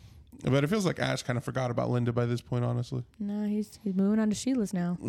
But 0.42 0.64
it 0.64 0.68
feels 0.68 0.86
like 0.86 0.98
Ash 0.98 1.22
kind 1.22 1.36
of 1.36 1.44
forgot 1.44 1.70
about 1.70 1.90
Linda 1.90 2.12
by 2.12 2.24
this 2.24 2.40
point, 2.40 2.64
honestly. 2.64 3.04
No, 3.18 3.46
he's 3.46 3.78
he's 3.84 3.94
moving 3.94 4.18
on 4.18 4.30
to 4.30 4.34
Sheila's 4.34 4.72
now. 4.72 4.98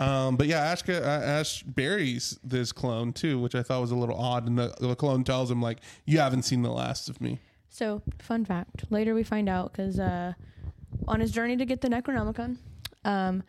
Um, 0.00 0.36
but 0.36 0.46
yeah, 0.46 0.60
Ash, 0.60 0.88
uh, 0.88 0.92
Ash 0.92 1.62
buries 1.62 2.38
this 2.44 2.70
clone 2.70 3.12
too, 3.12 3.40
which 3.40 3.54
I 3.54 3.62
thought 3.62 3.80
was 3.80 3.90
a 3.90 3.96
little 3.96 4.14
odd. 4.16 4.46
And 4.46 4.58
the, 4.58 4.74
the 4.80 4.94
clone 4.94 5.24
tells 5.24 5.50
him 5.50 5.60
like, 5.60 5.78
"You 6.04 6.18
haven't 6.18 6.42
seen 6.42 6.62
the 6.62 6.70
last 6.70 7.08
of 7.08 7.20
me." 7.20 7.40
So 7.68 8.02
fun 8.20 8.44
fact. 8.44 8.84
Later 8.90 9.14
we 9.14 9.22
find 9.22 9.48
out 9.48 9.72
because 9.72 9.98
uh, 9.98 10.34
on 11.06 11.20
his 11.20 11.32
journey 11.32 11.56
to 11.56 11.64
get 11.64 11.80
the 11.80 11.88
Necronomicon, 11.88 12.58
um, 13.04 13.42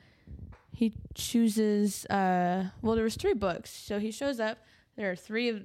he 0.80 0.94
chooses. 1.14 2.06
Uh, 2.06 2.70
well, 2.82 2.96
there 2.96 3.04
was 3.04 3.16
three 3.16 3.34
books, 3.34 3.70
so 3.70 4.00
he 4.00 4.12
shows 4.12 4.40
up. 4.40 4.60
There 4.96 5.12
are 5.12 5.16
three 5.16 5.50
of. 5.50 5.58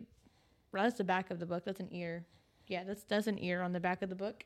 Well, 0.72 0.82
that's 0.82 0.98
the 0.98 1.04
back 1.04 1.30
of 1.30 1.38
the 1.38 1.46
book. 1.46 1.64
That's 1.64 1.78
an 1.78 1.88
ear. 1.92 2.26
Yeah, 2.66 2.82
that's 2.82 3.04
that's 3.04 3.28
an 3.28 3.38
ear 3.38 3.62
on 3.62 3.72
the 3.72 3.78
back 3.78 4.02
of 4.02 4.08
the 4.08 4.16
book. 4.16 4.44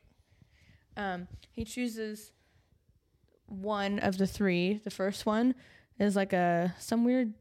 Um, 0.95 1.27
he 1.53 1.65
chooses 1.65 2.33
one 3.47 3.99
of 4.01 4.19
the 4.19 4.27
three. 4.27 4.81
The 4.85 4.91
first 4.91 5.25
one 5.25 5.55
is 5.99 6.15
like 6.17 6.35
a 6.35 6.75
some 6.79 7.03
weird 7.03 7.33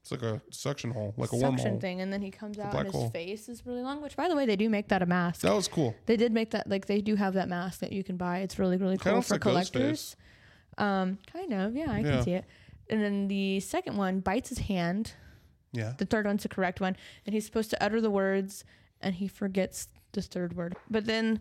It's 0.00 0.10
like 0.10 0.22
a 0.22 0.40
suction 0.50 0.90
hole, 0.92 1.12
like 1.18 1.32
a 1.32 1.38
suction 1.38 1.74
wormhole. 1.76 1.80
thing, 1.82 2.00
and 2.00 2.10
then 2.10 2.22
he 2.22 2.30
comes 2.30 2.58
out 2.58 2.74
and 2.74 2.86
his 2.86 2.94
hole. 2.94 3.10
face 3.10 3.50
is 3.50 3.66
really 3.66 3.82
long. 3.82 4.00
Which, 4.00 4.16
by 4.16 4.26
the 4.26 4.34
way, 4.36 4.46
they 4.46 4.56
do 4.56 4.70
make 4.70 4.88
that 4.88 5.02
a 5.02 5.06
mask. 5.06 5.42
That 5.42 5.52
was 5.52 5.68
cool. 5.68 5.94
They 6.06 6.16
did 6.16 6.32
make 6.32 6.52
that 6.52 6.66
like 6.66 6.86
they 6.86 7.02
do 7.02 7.14
have 7.16 7.34
that 7.34 7.50
mask 7.50 7.80
that 7.80 7.92
you 7.92 8.02
can 8.02 8.16
buy. 8.16 8.38
It's 8.38 8.58
really 8.58 8.78
really 8.78 8.96
Kinda 8.96 9.16
cool 9.16 9.22
for 9.22 9.38
collectors. 9.38 10.16
Um, 10.78 11.18
kind 11.32 11.52
of, 11.52 11.74
yeah, 11.76 11.90
I 11.90 11.98
Yeah. 11.98 12.10
can 12.10 12.22
see 12.22 12.32
it. 12.32 12.44
And 12.88 13.02
then 13.02 13.28
the 13.28 13.60
second 13.60 13.96
one 13.98 14.20
bites 14.20 14.48
his 14.48 14.58
hand. 14.60 15.12
Yeah. 15.72 15.92
The 15.98 16.06
third 16.06 16.24
one's 16.24 16.44
the 16.44 16.48
correct 16.48 16.80
one, 16.80 16.96
and 17.26 17.34
he's 17.34 17.44
supposed 17.44 17.68
to 17.70 17.82
utter 17.84 18.00
the 18.00 18.10
words, 18.10 18.64
and 19.02 19.14
he 19.16 19.28
forgets 19.28 19.88
the 20.12 20.22
third 20.22 20.56
word. 20.56 20.76
But 20.88 21.04
then, 21.04 21.40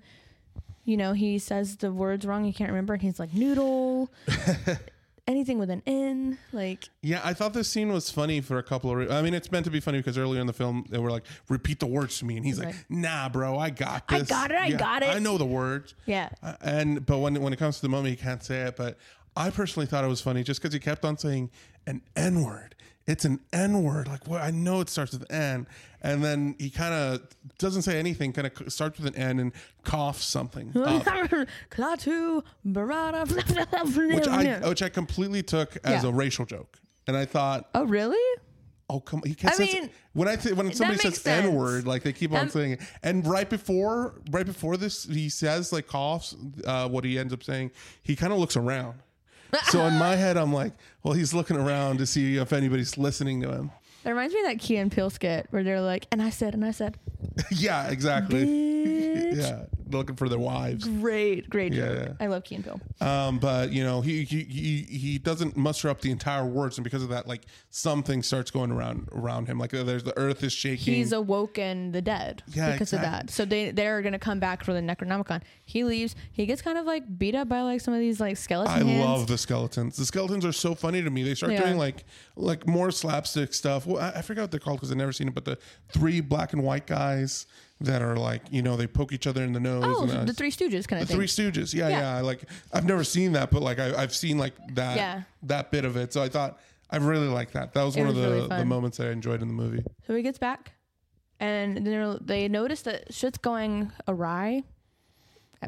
you 0.83 0.97
know, 0.97 1.13
he 1.13 1.39
says 1.39 1.77
the 1.77 1.93
words 1.93 2.25
wrong. 2.25 2.43
He 2.43 2.51
can't 2.51 2.69
remember, 2.69 2.93
and 2.93 3.01
he's 3.01 3.19
like 3.19 3.33
noodle, 3.33 4.11
anything 5.27 5.59
with 5.59 5.69
an 5.69 5.81
N, 5.85 6.37
like 6.53 6.89
Yeah, 7.01 7.21
I 7.23 7.33
thought 7.33 7.53
this 7.53 7.67
scene 7.69 7.91
was 7.91 8.09
funny 8.09 8.41
for 8.41 8.57
a 8.57 8.63
couple 8.63 8.91
of. 8.91 8.97
Re- 8.97 9.09
I 9.09 9.21
mean, 9.21 9.33
it's 9.33 9.51
meant 9.51 9.65
to 9.65 9.71
be 9.71 9.79
funny 9.79 9.99
because 9.99 10.17
earlier 10.17 10.41
in 10.41 10.47
the 10.47 10.53
film 10.53 10.85
they 10.89 10.97
were 10.99 11.11
like, 11.11 11.23
"Repeat 11.49 11.79
the 11.79 11.87
words 11.87 12.19
to 12.19 12.25
me," 12.25 12.37
and 12.37 12.45
he's 12.45 12.59
like, 12.59 12.67
Right. 12.69 12.85
"Nah, 12.89 13.29
bro, 13.29 13.57
I 13.57 13.69
got 13.69 14.03
I 14.09 14.19
this. 14.19 14.29
got 14.29 14.51
it, 14.51 14.57
I 14.57 14.71
got 14.71 15.03
it." 15.03 15.09
I 15.15 15.19
know 15.19 15.37
the 15.37 15.45
words." 15.45 15.95
yeah. 16.05 16.29
Uh, 16.43 16.53
and 16.61 17.05
but 17.05 17.19
when 17.19 17.41
when 17.41 17.53
it 17.53 17.59
comes 17.59 17.77
to 17.77 17.81
the 17.83 17.89
moment, 17.89 18.09
he 18.17 18.21
can't 18.21 18.43
say 18.43 18.61
it. 18.63 18.75
But 18.75 18.97
I 19.37 19.49
personally 19.51 19.85
thought 19.87 20.03
it 20.03 20.07
was 20.07 20.21
funny 20.21 20.43
just 20.43 20.61
because 20.61 20.73
he 20.73 20.79
kept 20.79 21.05
on 21.05 21.17
saying 21.17 21.51
an 21.85 22.01
N 22.15 22.43
word, 22.43 22.75
it's 23.05 23.23
an 23.23 23.39
N 23.53 23.83
word. 23.83 24.07
Like, 24.07 24.27
what? 24.27 24.41
I 24.41 24.51
know 24.51 24.81
it 24.81 24.89
starts 24.89 25.13
with 25.13 25.31
N. 25.31 25.67
And 26.01 26.23
then 26.23 26.55
he 26.59 26.69
kind 26.69 26.93
of 26.93 27.21
doesn't 27.57 27.81
say 27.81 27.97
anything, 27.99 28.31
kind 28.33 28.47
of 28.47 28.71
starts 28.71 28.99
with 28.99 29.15
an 29.15 29.21
N 29.21 29.39
and 29.39 29.51
coughs 29.83 30.23
something. 30.25 30.71
Klaatu 31.71 32.43
Barada. 32.65 33.25
which 34.15 34.27
I 34.27 34.67
which 34.67 34.81
I 34.81 34.89
completely 34.89 35.43
took 35.43 35.77
as 35.83 36.03
Yeah. 36.03 36.09
a 36.09 36.13
racial 36.13 36.45
joke. 36.45 36.79
And 37.07 37.15
I 37.15 37.25
thought, 37.25 37.69
oh 37.75 37.85
really? 37.85 38.17
oh 38.89 38.99
come, 39.01 39.21
On. 39.21 39.29
he 39.29 39.35
I 39.45 39.51
says- 39.51 39.59
mean, 39.73 39.89
when 40.13 40.27
I 40.27 40.35
th- 40.35 40.55
when 40.55 40.71
somebody 40.73 40.99
says. 40.99 41.25
N 41.25 41.53
word, 41.55 41.87
like 41.87 42.03
they 42.03 42.13
keep 42.13 42.31
on 42.31 42.39
Um, 42.41 42.49
saying 42.49 42.71
it. 42.73 42.81
And 43.03 43.25
right 43.25 43.49
before 43.49 44.21
right 44.31 44.45
before 44.45 44.77
this, 44.77 45.05
he 45.05 45.29
says 45.29 45.71
like 45.73 45.87
coughs. 45.87 46.35
Uh, 46.65 46.87
what 46.89 47.03
he 47.05 47.17
ends 47.17 47.33
up 47.33 47.43
saying, 47.43 47.71
he 48.03 48.15
kind 48.15 48.31
of 48.33 48.39
looks 48.39 48.55
around. 48.55 48.99
So 49.63 49.85
in 49.85 49.93
my 49.97 50.15
head, 50.15 50.37
I'm 50.37 50.53
like, 50.53 50.73
well, 51.03 51.13
he's 51.13 51.33
looking 51.33 51.57
around 51.57 51.97
to 51.99 52.05
see 52.05 52.37
if 52.37 52.53
anybody's 52.53 52.97
listening 52.97 53.41
to 53.41 53.51
him. 53.51 53.71
That 54.07 54.13
reminds 54.13 54.33
me 54.33 54.39
of 54.39 54.45
that 54.47 54.59
Key 54.59 54.77
and 54.77 54.89
Peele 54.89 55.09
skit 55.09 55.47
where 55.49 55.63
they're 55.63 55.81
like, 55.81 56.07
and 56.13 56.21
I 56.21 56.29
said, 56.29 56.53
and 56.53 56.63
I 56.63 56.71
said, 56.71 56.97
yeah, 57.51 57.89
exactly. 57.89 58.45
bitch. 58.45 59.35
yeah, 59.35 59.63
looking 59.91 60.15
for 60.15 60.29
their 60.29 60.39
wives. 60.39 60.87
Great, 60.87 61.49
great 61.49 61.73
Yeah, 61.73 61.87
joke. 61.87 61.97
yeah. 62.07 62.13
I 62.25 62.27
love 62.27 62.45
Key 62.45 62.55
and 62.55 62.63
Peele. 62.63 62.79
Um, 63.01 63.37
but 63.37 63.73
you 63.73 63.83
know, 63.83 63.99
he, 63.99 64.23
he 64.23 64.43
he 64.43 64.81
he 64.83 65.17
doesn't 65.17 65.57
muster 65.57 65.89
up 65.89 65.99
the 65.99 66.09
entire 66.11 66.45
words, 66.45 66.77
and 66.77 66.85
because 66.85 67.03
of 67.03 67.09
that, 67.09 67.27
like 67.27 67.41
something 67.69 68.23
starts 68.23 68.49
going 68.49 68.71
around 68.71 69.09
around 69.11 69.47
him. 69.47 69.59
Like 69.59 69.73
uh, 69.73 69.83
there's 69.83 70.03
the 70.03 70.17
earth 70.17 70.41
is 70.41 70.53
shaking. 70.53 70.93
He's 70.93 71.11
awoken 71.11 71.91
the 71.91 72.01
dead 72.01 72.43
Yeah, 72.47 72.71
because 72.71 72.93
of 72.93 73.01
that. 73.01 73.29
So 73.29 73.43
they 73.43 73.71
they're 73.71 74.01
gonna 74.01 74.17
come 74.19 74.39
back 74.39 74.63
for 74.63 74.71
the 74.73 74.79
Necronomicon. 74.79 75.41
He 75.65 75.83
leaves. 75.83 76.15
He 76.31 76.45
gets 76.45 76.61
kind 76.61 76.77
of 76.77 76.85
like 76.85 77.17
beat 77.19 77.35
up 77.35 77.49
by 77.49 77.61
like 77.61 77.81
some 77.81 77.93
of 77.93 77.99
these 77.99 78.21
like 78.21 78.37
skeletons. 78.37 78.73
I 78.81 78.85
hands. 78.85 79.05
love 79.05 79.27
the 79.27 79.37
skeletons. 79.37 79.97
The 79.97 80.05
skeletons 80.05 80.45
are 80.45 80.53
so 80.53 80.75
funny 80.75 81.01
to 81.01 81.09
me. 81.09 81.23
They 81.23 81.35
start 81.35 81.51
Yeah. 81.51 81.63
doing 81.63 81.77
like 81.77 82.05
like 82.37 82.65
more 82.65 82.89
slapstick 82.91 83.53
stuff. 83.53 83.85
I, 83.97 84.19
I 84.19 84.21
forgot 84.21 84.41
what 84.43 84.51
they're 84.51 84.59
called 84.59 84.77
because 84.77 84.91
I've 84.91 84.97
never 84.97 85.11
seen 85.11 85.27
it. 85.27 85.33
But 85.35 85.45
the 85.45 85.57
three 85.89 86.21
black 86.21 86.53
and 86.53 86.63
white 86.63 86.87
guys 86.87 87.45
that 87.81 88.01
are 88.01 88.15
like 88.17 88.41
you 88.51 88.61
know 88.61 88.75
they 88.75 88.87
poke 88.87 89.11
each 89.13 89.27
other 89.27 89.43
in 89.43 89.53
the 89.53 89.59
nose. 89.59 89.83
Oh, 89.85 90.03
and 90.03 90.27
the. 90.27 90.33
Three 90.33 90.51
Stooges 90.51 90.87
kind 90.87 90.99
The 90.99 91.03
of 91.03 91.07
thing. 91.09 91.17
Three 91.17 91.27
Stooges. 91.27 91.73
Yeah, 91.73 91.89
Yeah. 91.89 92.15
yeah, 92.17 92.21
Like 92.21 92.43
I've 92.73 92.85
never 92.85 93.03
seen 93.03 93.33
that, 93.33 93.51
but 93.51 93.61
like 93.61 93.79
I, 93.79 93.95
I've 94.01 94.13
seen 94.15 94.37
like 94.37 94.53
that 94.75 94.97
Yeah. 94.97 95.21
that 95.43 95.71
bit 95.71 95.85
of 95.85 95.95
it. 95.97 96.13
So 96.13 96.21
I 96.23 96.29
thought 96.29 96.59
I 96.89 96.97
really 96.97 97.27
liked 97.27 97.53
that. 97.53 97.73
That 97.73 97.83
was 97.83 97.95
It 97.95 97.99
one 97.99 98.07
was 98.09 98.17
of 98.17 98.23
the, 98.23 98.29
really 98.31 98.47
the 98.47 98.65
moments 98.65 98.97
that 98.97 99.07
I 99.07 99.11
enjoyed 99.11 99.41
in 99.41 99.47
the 99.47 99.53
movie. 99.53 99.83
So 100.07 100.15
he 100.15 100.21
gets 100.23 100.37
back, 100.39 100.71
and 101.39 101.85
they're, 101.85 102.15
they 102.21 102.47
notice 102.47 102.81
that 102.83 103.13
shit's 103.13 103.37
going 103.37 103.91
awry. 104.07 104.63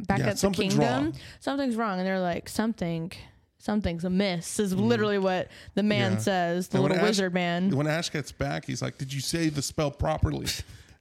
Back 0.07 0.19
Yeah, 0.19 0.27
at 0.29 0.37
the 0.37 0.49
kingdom, 0.51 0.79
wrong. 0.79 1.13
something's 1.39 1.75
wrong, 1.75 1.97
and 1.99 2.07
they're 2.07 2.19
like, 2.21 2.47
something, 2.47 3.11
something's 3.59 4.05
amiss. 4.05 4.59
Is 4.59 4.73
mm-hmm. 4.73 4.83
literally 4.83 5.19
what 5.19 5.49
the 5.75 5.83
man. 5.83 6.13
Yeah. 6.13 6.17
says, 6.17 6.67
the 6.69 6.77
And 6.77 6.83
when 6.83 6.91
little 6.93 7.05
Ash- 7.05 7.09
wizard 7.09 7.33
man. 7.33 7.69
When 7.75 7.87
Ash 7.87 8.09
gets 8.09 8.31
back, 8.31 8.65
he's 8.65 8.81
like, 8.81 8.97
"Did 8.97 9.13
you 9.13 9.21
say 9.21 9.49
the 9.49 9.61
spell 9.61 9.91
properly?" 9.91 10.47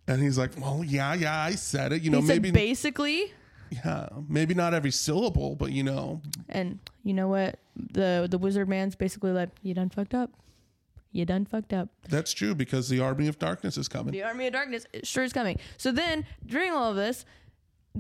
And 0.06 0.22
he's 0.22 0.38
like, 0.38 0.52
"Well, 0.58 0.82
yeah, 0.82 1.12
yeah, 1.12 1.38
I 1.38 1.50
said 1.50 1.92
it. 1.92 2.00
You 2.00 2.10
know, 2.10 2.22
he 2.22 2.28
maybe 2.28 2.48
said 2.48 2.54
basically, 2.54 3.30
yeah, 3.68 4.08
maybe 4.26 4.54
not 4.54 4.72
every 4.72 4.90
syllable, 4.90 5.54
but 5.54 5.70
you 5.70 5.82
know, 5.82 6.22
and 6.48 6.78
you 7.04 7.12
know 7.12 7.28
what? 7.28 7.58
The 7.76 8.26
the 8.28 8.38
wizard 8.38 8.70
man's 8.70 8.96
basically 8.96 9.32
like, 9.32 9.50
you 9.60 9.74
done 9.74 9.90
fucked 9.90 10.14
up. 10.14 10.30
You 11.12 11.26
done 11.26 11.44
fucked 11.44 11.74
up. 11.74 11.90
that's 12.08 12.32
true 12.32 12.54
because 12.54 12.88
the 12.88 13.00
army 13.00 13.28
of 13.28 13.38
darkness 13.38 13.76
is 13.76 13.86
coming." 13.86 14.12
The 14.12 14.22
army 14.22 14.46
of 14.46 14.54
darkness 14.54 14.86
sure 15.04 15.24
is 15.24 15.34
coming. 15.34 15.58
So 15.76 15.92
then, 15.92 16.24
during 16.46 16.72
all 16.72 16.88
of 16.88 16.96
this, 16.96 17.26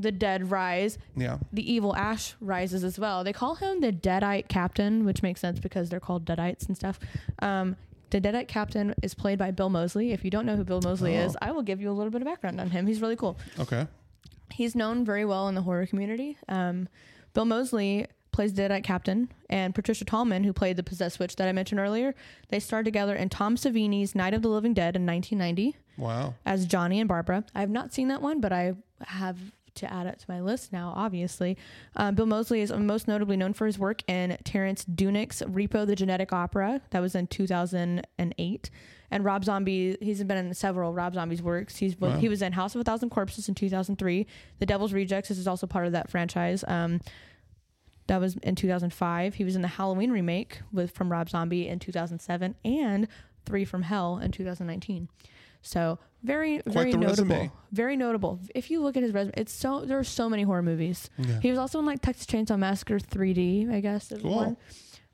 the 0.00 0.12
dead 0.12 0.50
rise. 0.50 0.98
Yeah, 1.16 1.38
the 1.52 1.70
evil 1.72 1.94
Ash 1.96 2.34
rises 2.40 2.84
as 2.84 2.98
well. 2.98 3.24
They 3.24 3.32
call 3.32 3.56
him 3.56 3.80
the 3.80 3.92
Deadite 3.92 4.48
Captain, 4.48 5.04
which 5.04 5.22
makes 5.22 5.40
sense 5.40 5.58
because 5.58 5.88
they're 5.90 6.00
called 6.00 6.24
Deadites 6.24 6.66
and 6.68 6.76
stuff. 6.76 6.98
Um, 7.40 7.76
the 8.10 8.20
Deadite 8.20 8.48
Captain 8.48 8.94
is 9.02 9.14
played 9.14 9.38
by 9.38 9.50
Bill 9.50 9.68
Moseley. 9.68 10.12
If 10.12 10.24
you 10.24 10.30
don't 10.30 10.46
know 10.46 10.56
who 10.56 10.64
Bill 10.64 10.80
Moseley 10.82 11.18
Oh. 11.18 11.22
is, 11.26 11.36
I 11.42 11.52
will 11.52 11.62
give 11.62 11.80
you 11.80 11.90
a 11.90 11.92
little 11.92 12.10
bit 12.10 12.22
of 12.22 12.26
background 12.26 12.60
on 12.60 12.70
him. 12.70 12.86
He's 12.86 13.02
really 13.02 13.16
cool. 13.16 13.36
okay, 13.58 13.86
He's 14.50 14.74
known 14.74 15.04
very 15.04 15.24
well 15.26 15.46
in 15.48 15.54
the 15.54 15.60
horror 15.62 15.86
community. 15.86 16.38
Um, 16.48 16.88
Bill 17.34 17.44
Moseley 17.44 18.06
plays 18.32 18.52
Deadite 18.52 18.84
Captain, 18.84 19.30
and 19.50 19.74
Patricia 19.74 20.04
Tallman, 20.04 20.44
who 20.44 20.52
played 20.52 20.76
the 20.76 20.82
possessed 20.82 21.18
witch 21.18 21.36
that 21.36 21.48
I 21.48 21.52
mentioned 21.52 21.80
earlier, 21.80 22.14
they 22.50 22.60
starred 22.60 22.84
together 22.84 23.14
in 23.16 23.28
Tom 23.28 23.56
Savini's 23.56 24.14
Night 24.14 24.32
of 24.32 24.42
the 24.42 24.48
Living 24.48 24.72
Dead 24.74 24.94
in 24.96 25.04
1990 25.04 25.76
wow, 25.98 26.34
as 26.46 26.64
Johnny 26.64 27.00
and 27.00 27.08
Barbara. 27.08 27.44
I 27.54 27.60
have 27.60 27.70
not 27.70 27.92
seen 27.92 28.08
that 28.08 28.22
one, 28.22 28.40
but 28.40 28.52
I 28.52 28.74
have 29.06 29.36
to 29.78 29.92
add 29.92 30.06
it 30.06 30.18
to 30.20 30.26
my 30.28 30.40
list 30.40 30.72
now, 30.72 30.92
obviously. 30.96 31.56
Um, 31.96 32.14
Bill 32.14 32.26
Moseley 32.26 32.60
is 32.60 32.72
most 32.72 33.08
notably 33.08 33.36
known 33.36 33.52
for 33.52 33.66
his 33.66 33.78
work 33.78 34.02
in 34.08 34.36
Terrence 34.44 34.84
Zdunich's 34.84 35.42
Repo 35.42 35.86
the 35.86 35.96
Genetic 35.96 36.32
Opera. 36.32 36.80
That 36.90 37.00
was 37.00 37.14
in 37.14 37.26
2008. 37.26 38.70
And 39.10 39.24
Rob 39.24 39.44
Zombie, 39.44 39.96
he's 40.00 40.22
been 40.22 40.36
in 40.36 40.54
several 40.54 40.92
Rob 40.92 41.14
Zombie's 41.14 41.42
works. 41.42 41.76
He's 41.76 41.98
Wow. 41.98 42.18
He 42.18 42.28
was 42.28 42.42
in 42.42 42.52
House 42.52 42.74
of 42.74 42.80
a 42.80 42.84
Thousand 42.84 43.10
Corpses 43.10 43.48
in 43.48 43.54
2003. 43.54 44.26
The 44.58 44.66
Devil's 44.66 44.92
Rejects 44.92 45.30
this 45.30 45.38
is 45.38 45.48
also 45.48 45.66
part 45.66 45.86
of 45.86 45.92
that 45.92 46.10
franchise. 46.10 46.64
Um, 46.68 47.00
that 48.06 48.20
was 48.20 48.36
in 48.38 48.54
2005. 48.54 49.34
He 49.34 49.44
was 49.44 49.54
in 49.56 49.62
the 49.62 49.68
Halloween 49.68 50.10
remake 50.10 50.60
with 50.72 50.90
from 50.90 51.12
Rob 51.12 51.28
Zombie 51.28 51.68
in 51.68 51.78
2007 51.78 52.54
and 52.64 53.08
Three 53.44 53.64
from 53.64 53.82
Hell 53.82 54.18
in 54.18 54.30
2019. 54.30 55.08
So 55.62 55.98
very 56.22 56.60
very 56.66 56.92
notable. 56.92 57.08
resume. 57.36 57.50
Very 57.72 57.96
notable. 57.96 58.40
If 58.54 58.70
you 58.70 58.80
look 58.80 58.96
at 58.96 59.02
his 59.02 59.12
resume, 59.12 59.34
it's 59.36 59.52
so 59.52 59.84
there 59.84 59.98
are 59.98 60.04
so 60.04 60.28
many 60.28 60.42
horror 60.42 60.62
movies. 60.62 61.10
yeah, 61.18 61.40
He 61.40 61.50
was 61.50 61.58
also 61.58 61.78
in 61.78 61.86
like 61.86 62.00
Texas 62.02 62.26
Chainsaw 62.26 62.58
Massacre 62.58 62.98
3D, 62.98 63.72
I 63.72 63.80
guess. 63.80 64.12
Cool. 64.22 64.34
one. 64.34 64.56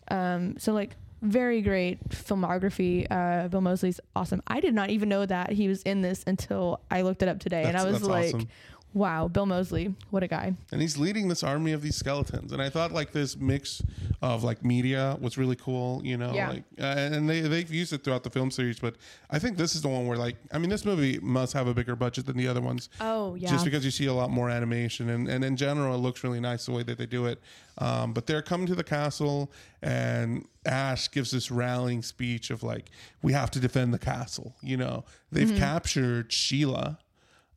Um, 0.09 0.55
so 0.59 0.73
like 0.73 0.97
very 1.23 1.63
great 1.63 2.07
filmography. 2.11 3.07
Uh, 3.11 3.49
Bill 3.49 3.61
Moseley's 3.63 3.99
awesome. 4.15 4.43
I 4.47 4.61
did 4.61 4.75
not 4.75 4.91
even 4.91 5.09
know 5.09 5.25
that 5.25 5.53
he 5.53 5.69
was 5.69 5.83
in 5.83 6.03
this 6.03 6.23
until 6.27 6.81
I 6.91 7.01
looked 7.03 7.23
it 7.23 7.29
up 7.29 7.41
today, 7.41 7.65
and 7.65 7.77
I 7.77 7.85
was 7.85 8.03
like, 8.03 8.35
awesome. 8.35 8.49
"Wow, 8.95 9.29
Bill 9.29 9.45
Moseley, 9.47 9.95
what 10.11 10.23
a 10.23 10.29
guy!" 10.29 10.55
and 10.73 10.81
he's 10.81 10.97
leading 10.97 11.29
this 11.29 11.43
army 11.43 11.73
of 11.73 11.83
these 11.83 11.97
skeletons. 11.97 12.53
And 12.53 12.63
I 12.63 12.71
thought 12.71 12.93
like 12.93 13.13
this 13.13 13.37
mix 13.37 13.83
of 14.23 14.43
like 14.45 14.65
media 14.65 15.19
was 15.21 15.37
really 15.37 15.57
cool, 15.57 16.01
you 16.05 16.17
know, 16.17 16.33
Yeah. 16.33 16.49
like 16.51 16.65
uh, 16.81 16.85
and 16.85 17.29
they 17.29 17.41
they've 17.43 17.71
used 17.71 17.93
it 17.93 18.05
throughout 18.05 18.23
the 18.23 18.31
film 18.31 18.51
series. 18.51 18.79
But 18.79 18.95
I 19.31 19.39
think 19.39 19.57
this 19.59 19.75
is 19.75 19.83
the 19.83 19.89
one 19.89 20.07
where 20.07 20.17
like 20.17 20.37
I 20.53 20.59
mean, 20.59 20.71
this 20.71 20.85
movie 20.85 21.19
must 21.21 21.53
have 21.53 21.67
a 21.67 21.75
bigger 21.75 21.97
budget 21.97 22.25
than 22.27 22.37
the 22.37 22.49
other 22.49 22.61
ones. 22.63 22.89
Oh 23.01 23.35
yeah, 23.35 23.51
just 23.51 23.65
because 23.65 23.85
you 23.85 23.91
see 23.91 24.07
a 24.07 24.15
lot 24.15 24.31
more 24.31 24.49
animation 24.49 25.11
and, 25.11 25.29
and 25.29 25.45
in 25.45 25.57
general 25.57 25.95
it 25.95 25.99
looks 25.99 26.23
really 26.25 26.41
nice 26.41 26.67
the 26.67 26.73
way 26.73 26.83
that 26.85 26.97
they 26.99 27.07
do 27.07 27.27
it 27.27 27.41
um, 27.79 28.13
but 28.13 28.27
they're 28.27 28.43
coming 28.43 28.67
to 28.69 28.75
the 28.77 28.85
castle 28.85 29.51
and 29.83 30.47
ash 30.67 31.11
gives 31.11 31.31
this 31.31 31.51
rallying 31.51 32.03
speech 32.03 32.51
of 32.51 32.63
like 32.63 32.91
we 33.23 33.33
have 33.33 33.51
to 33.51 33.59
defend 33.61 33.93
the 33.93 33.99
castle 33.99 34.55
you 34.63 34.77
know 34.77 35.05
they've 35.33 35.49
Mm-hmm. 35.49 35.59
captured 35.59 36.33
sheila 36.33 36.99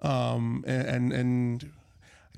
um, 0.02 0.64
and 0.68 0.88
and, 0.88 1.14
and 1.14 1.72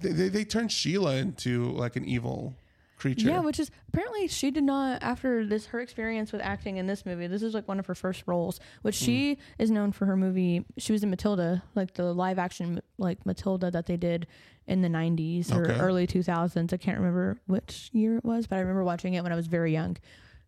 they, 0.01 0.29
they, 0.29 0.45
turned 0.45 0.71
sheila 0.71 1.15
into 1.17 1.71
like 1.71 1.95
an 1.95 2.05
evil 2.05 2.53
creature 2.97 3.27
Yeah, 3.29 3.39
which 3.41 3.59
is 3.59 3.69
apparently 3.89 4.27
she 4.27 4.49
did 4.51 4.63
not 4.63 5.01
after 5.03 5.45
this 5.45 5.67
her 5.67 5.79
experience 5.81 6.31
with 6.31 6.41
acting 6.41 6.77
in 6.77 6.87
this 6.87 7.05
movie. 7.05 7.27
This 7.27 7.41
is 7.41 7.53
like 7.53 7.67
one 7.67 7.79
of 7.79 7.85
her 7.87 7.95
first 7.95 8.23
roles, 8.25 8.59
which 8.81 8.95
she 8.95 9.33
Hmm. 9.35 9.41
is 9.57 9.71
known 9.71 9.91
for 9.91 10.05
her 10.05 10.15
movie. 10.17 10.65
She 10.77 10.91
was 10.93 11.03
in 11.03 11.09
Matilda, 11.09 11.63
like 11.75 11.93
the 11.95 12.13
live 12.13 12.39
action 12.39 12.81
like 12.97 13.25
Matilda 13.25 13.71
that 13.71 13.85
they 13.87 13.97
did 13.97 14.27
in 14.67 14.81
the 14.81 14.89
90s 14.89 15.51
or 15.53 15.63
Okay. 15.69 15.79
early 15.79 16.07
2000s. 16.07 16.71
I 16.73 16.77
can't 16.77 16.97
remember 16.97 17.39
which 17.47 17.89
year 17.93 18.17
it 18.17 18.23
was, 18.25 18.47
but 18.47 18.57
I 18.57 18.59
remember 18.59 18.83
watching 18.83 19.13
it 19.15 19.23
when 19.23 19.31
I 19.31 19.35
was 19.35 19.47
very 19.47 19.73
young. 19.73 19.97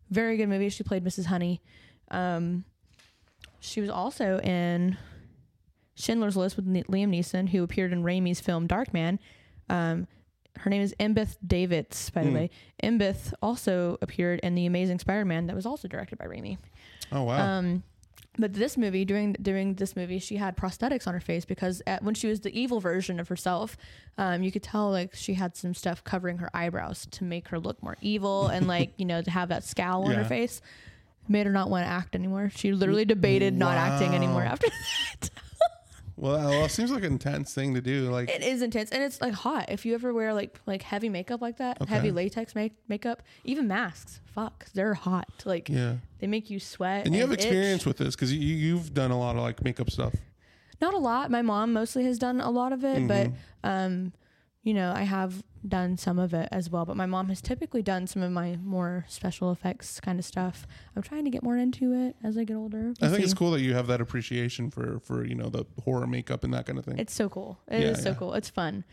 Very 0.09 0.37
good 0.37 0.47
movie. 0.49 0.69
She 0.69 0.83
played 0.83 1.03
Mrs. 1.03 1.25
Honey. 1.25 1.61
Um, 2.09 2.65
she 3.61 3.79
was 3.81 3.89
also 3.89 4.39
in 4.39 4.97
Schindler's 6.01 6.35
List 6.37 6.55
with 6.55 6.65
Liam 6.67 6.85
Neeson, 7.09 7.49
who 7.49 7.63
appeared 7.63 7.93
in 7.93 8.03
Raimi's 8.03 8.39
film 8.41 8.67
Darkman. 8.67 9.19
Um, 9.69 10.07
her 10.59 10.69
name 10.69 10.81
is 10.81 10.93
Embeth 10.99 11.37
Davidtz, 11.45 12.11
by 12.11 12.23
the 12.23 12.29
Hmm. 12.29 12.35
way. 12.35 12.49
Embeth 12.83 13.33
also 13.41 13.97
appeared 14.01 14.39
in 14.41 14.55
The 14.55 14.65
Amazing 14.65 14.99
Spider-Man 14.99 15.47
that 15.47 15.55
was 15.55 15.65
also 15.65 15.87
directed 15.87 16.17
by 16.17 16.25
Raimi. 16.25 16.57
oh 17.11 17.23
wow 17.23 17.57
Um, 17.57 17.83
but 18.37 18.53
this 18.53 18.77
movie, 18.77 19.03
during 19.05 19.33
during 19.33 19.75
this 19.75 19.95
movie, 19.95 20.17
she 20.19 20.37
had 20.37 20.55
prosthetics 20.55 21.05
on 21.05 21.13
her 21.13 21.19
face 21.19 21.43
because 21.45 21.81
at, 21.85 22.01
when 22.03 22.15
she 22.15 22.27
was 22.27 22.39
the 22.41 22.57
evil 22.57 22.79
version 22.79 23.19
of 23.19 23.27
herself, 23.27 23.75
um, 24.17 24.41
you 24.43 24.51
could 24.53 24.63
tell 24.63 24.89
like 24.89 25.13
she 25.13 25.33
had 25.33 25.55
some 25.57 25.73
stuff 25.73 26.03
covering 26.03 26.37
her 26.37 26.49
eyebrows 26.53 27.05
to 27.11 27.23
make 27.25 27.49
her 27.49 27.59
look 27.59 27.81
more 27.83 27.97
evil 28.01 28.47
and 28.53 28.67
like 28.67 28.91
you 28.97 29.05
know 29.05 29.21
to 29.21 29.29
have 29.31 29.49
that 29.49 29.63
scowl 29.65 30.05
on 30.05 30.11
her 30.15 30.21
Yeah. 30.21 30.27
face. 30.27 30.61
Made 31.27 31.45
her 31.45 31.51
not 31.51 31.69
want 31.69 31.85
to 31.85 31.89
act 31.89 32.15
anymore. 32.15 32.49
She 32.55 32.71
literally 32.73 33.05
debated 33.05 33.53
not 33.53 33.77
acting 33.77 34.15
anymore 34.15 34.43
Wow. 34.43 34.51
after 34.53 34.67
that. 35.21 35.29
Well, 36.21 36.37
well 36.49 36.65
it 36.65 36.69
seems 36.71 36.91
like 36.91 37.03
an 37.03 37.11
intense 37.13 37.53
thing 37.53 37.73
to 37.73 37.81
do 37.81 38.09
like 38.11 38.29
It 38.29 38.41
is 38.43 38.61
intense 38.61 38.91
and 38.91 39.03
it's 39.03 39.19
like 39.19 39.33
hot. 39.33 39.65
If 39.69 39.85
you 39.85 39.93
ever 39.95 40.13
wear 40.13 40.33
like 40.33 40.59
like 40.65 40.83
heavy 40.83 41.09
makeup 41.09 41.41
like 41.41 41.57
that, 41.57 41.81
Okay. 41.81 41.93
heavy 41.93 42.11
latex 42.11 42.55
make, 42.55 42.73
makeup, 42.87 43.23
even 43.43 43.67
masks, 43.67 44.21
fuck, 44.25 44.65
they're 44.73 44.93
hot. 44.93 45.27
Like 45.45 45.67
yeah 45.67 45.95
they 46.19 46.27
make 46.27 46.49
you 46.49 46.59
sweat. 46.59 47.05
and 47.05 47.13
you 47.15 47.21
have 47.21 47.31
itch. 47.31 47.39
experience 47.39 47.85
with 47.85 47.97
this 47.97 48.15
because 48.15 48.31
you, 48.33 48.39
you've 48.39 48.93
done 48.93 49.11
a 49.11 49.17
lot 49.19 49.35
of 49.35 49.41
like 49.41 49.63
makeup 49.63 49.89
stuff 49.89 50.13
Not 50.79 50.93
a 50.93 50.97
lot. 50.99 51.29
My 51.31 51.41
mom 51.41 51.73
mostly 51.73 52.05
has 52.05 52.17
done 52.17 52.39
a 52.41 52.49
lot 52.51 52.71
of 52.73 52.83
it, 52.85 53.07
but 53.07 53.27
Mhm. 53.27 53.35
um, 53.63 54.13
you 54.63 54.73
know, 54.75 54.93
I 54.95 55.01
have 55.03 55.43
done 55.67 55.95
some 55.97 56.17
of 56.17 56.33
it 56.33 56.49
as 56.51 56.69
well, 56.69 56.85
but 56.85 56.97
my 56.97 57.05
mom 57.05 57.29
has 57.29 57.41
typically 57.41 57.81
done 57.83 58.07
some 58.07 58.21
of 58.23 58.31
my 58.31 58.57
more 58.63 59.05
special 59.07 59.51
effects 59.51 59.99
kind 59.99 60.17
of 60.17 60.25
stuff. 60.25 60.65
I'm 60.95 61.01
trying 61.03 61.23
to 61.25 61.29
get 61.29 61.43
more 61.43 61.57
into 61.57 61.93
it 61.93 62.15
as 62.23 62.37
I 62.37 62.43
get 62.43 62.55
older. 62.55 62.93
I 62.99 63.05
We'll 63.05 63.11
think 63.11 63.23
it's 63.23 63.33
cool 63.33 63.51
that 63.51 63.61
you 63.61 63.73
have 63.75 63.87
that 63.87 64.01
appreciation 64.01 64.71
for 64.71 64.99
for 65.01 65.25
you 65.25 65.35
know 65.35 65.49
the 65.49 65.65
horror 65.83 66.07
makeup 66.07 66.43
and 66.43 66.53
that 66.53 66.65
kind 66.65 66.79
of 66.79 66.85
thing. 66.85 66.97
It's 66.97 67.13
so 67.13 67.29
cool. 67.29 67.59
It 67.67 67.81
is 67.83 67.97
Yeah, 67.99 68.03
so 68.03 68.09
yeah. 68.09 68.15
cool. 68.15 68.33
It's 68.33 68.49
fun. 68.49 68.83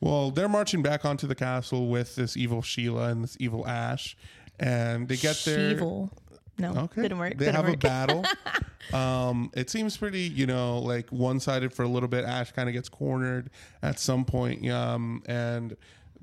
Well, 0.00 0.30
they're 0.30 0.48
marching 0.48 0.82
back 0.82 1.04
onto 1.06 1.26
the 1.26 1.34
castle 1.34 1.88
with 1.88 2.16
this 2.16 2.36
evil 2.36 2.60
Sheila 2.60 3.08
and 3.08 3.24
this 3.24 3.36
evil 3.40 3.66
Ash, 3.66 4.14
and 4.60 5.08
they 5.08 5.16
get 5.16 5.40
there. 5.46 5.70
Evil. 5.70 6.12
No, 6.58 6.72
Okay, 6.74 7.02
didn't 7.02 7.18
work. 7.18 7.36
They 7.36 7.44
didn't 7.46 7.56
have 7.56 7.66
work. 7.66 7.74
a 7.74 7.78
battle. 7.78 8.24
um, 8.94 9.50
it 9.54 9.68
seems 9.70 9.96
pretty, 9.96 10.20
you 10.22 10.46
know, 10.46 10.78
like 10.78 11.10
one 11.10 11.38
sided 11.40 11.72
for 11.72 11.82
a 11.82 11.88
little 11.88 12.08
bit. 12.08 12.24
Ash 12.24 12.52
kind 12.52 12.68
of 12.68 12.72
gets 12.72 12.88
cornered 12.88 13.50
at 13.82 13.98
some 13.98 14.24
point, 14.24 14.68
um, 14.70 15.22
and 15.26 15.76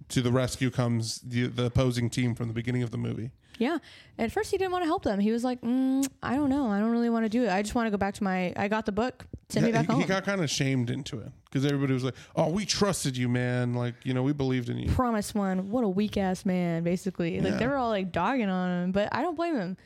to 0.10 0.22
the 0.22 0.32
rescue 0.32 0.70
comes 0.70 1.20
the, 1.22 1.48
the 1.48 1.66
opposing 1.66 2.10
team 2.10 2.36
from 2.36 2.48
the 2.48 2.54
beginning 2.54 2.84
of 2.84 2.92
the 2.92 2.98
movie. 2.98 3.32
Yeah. 3.60 3.78
At 4.18 4.32
first, 4.32 4.50
he 4.50 4.58
didn't 4.58 4.72
want 4.72 4.82
to 4.84 4.88
help 4.88 5.04
them. 5.04 5.20
He 5.20 5.32
was 5.32 5.44
like, 5.44 5.62
mm, 5.62 6.08
I 6.24 6.36
don't 6.36 6.50
know. 6.50 6.68
I 6.68 6.80
don't 6.80 6.90
really 6.92 7.10
want 7.12 7.26
to 7.26 7.30
do 7.30 7.44
it. 7.44 7.50
I 7.50 7.62
just 7.62 7.76
want 7.76 7.86
to 7.86 7.92
go 7.92 7.98
back 7.98 8.16
to 8.16 8.24
my. 8.24 8.52
I 8.56 8.68
got 8.68 8.86
the 8.88 8.92
book. 8.92 9.26
Send 9.50 9.68
me 9.68 9.72
back 9.72 9.86
he, 9.86 9.92
home. 9.92 10.02
he 10.02 10.08
got 10.08 10.24
kind 10.26 10.42
of 10.42 10.50
shamed 10.50 10.90
into 10.90 11.20
it 11.20 11.32
because 11.46 11.64
everybody 11.64 11.94
was 11.94 12.04
like, 12.04 12.16
"Oh, 12.36 12.50
we 12.50 12.66
trusted 12.66 13.16
you, 13.16 13.30
man. 13.30 13.76
Like, 13.76 13.94
you 14.04 14.16
know, 14.16 14.24
we 14.24 14.34
believed 14.34 14.70
in 14.70 14.80
you." 14.80 14.90
Promise 14.92 15.36
one. 15.36 15.70
What 15.70 15.84
a 15.84 15.88
weak 15.88 16.18
ass 16.18 16.46
man, 16.46 16.84
basically. 16.84 17.40
Like 17.40 17.52
Yeah. 17.54 17.58
they 17.60 17.68
were 17.68 17.76
all 17.78 17.90
like 17.90 18.12
dogging 18.12 18.50
on 18.50 18.86
him, 18.86 18.92
but 18.92 19.10
I 19.12 19.22
don't 19.22 19.36
blame 19.36 19.56
him. 19.56 19.78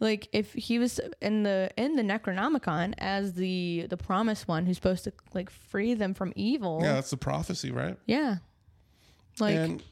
Like 0.00 0.28
if 0.32 0.52
he 0.52 0.78
was 0.78 1.00
in 1.22 1.44
the 1.44 1.70
in 1.76 1.96
the 1.96 2.02
Necronomicon 2.02 2.94
as 2.98 3.34
the 3.34 3.86
the 3.88 3.96
promised 3.96 4.48
one 4.48 4.66
who's 4.66 4.76
supposed 4.76 5.04
to 5.04 5.12
like 5.32 5.50
free 5.50 5.94
them 5.94 6.14
from 6.14 6.32
evil. 6.36 6.80
Yeah, 6.82 6.94
that's 6.94 7.10
the 7.10 7.16
prophecy, 7.16 7.70
right? 7.70 7.96
Yeah. 8.06 8.36
Like 9.38 9.54
and 9.56 9.82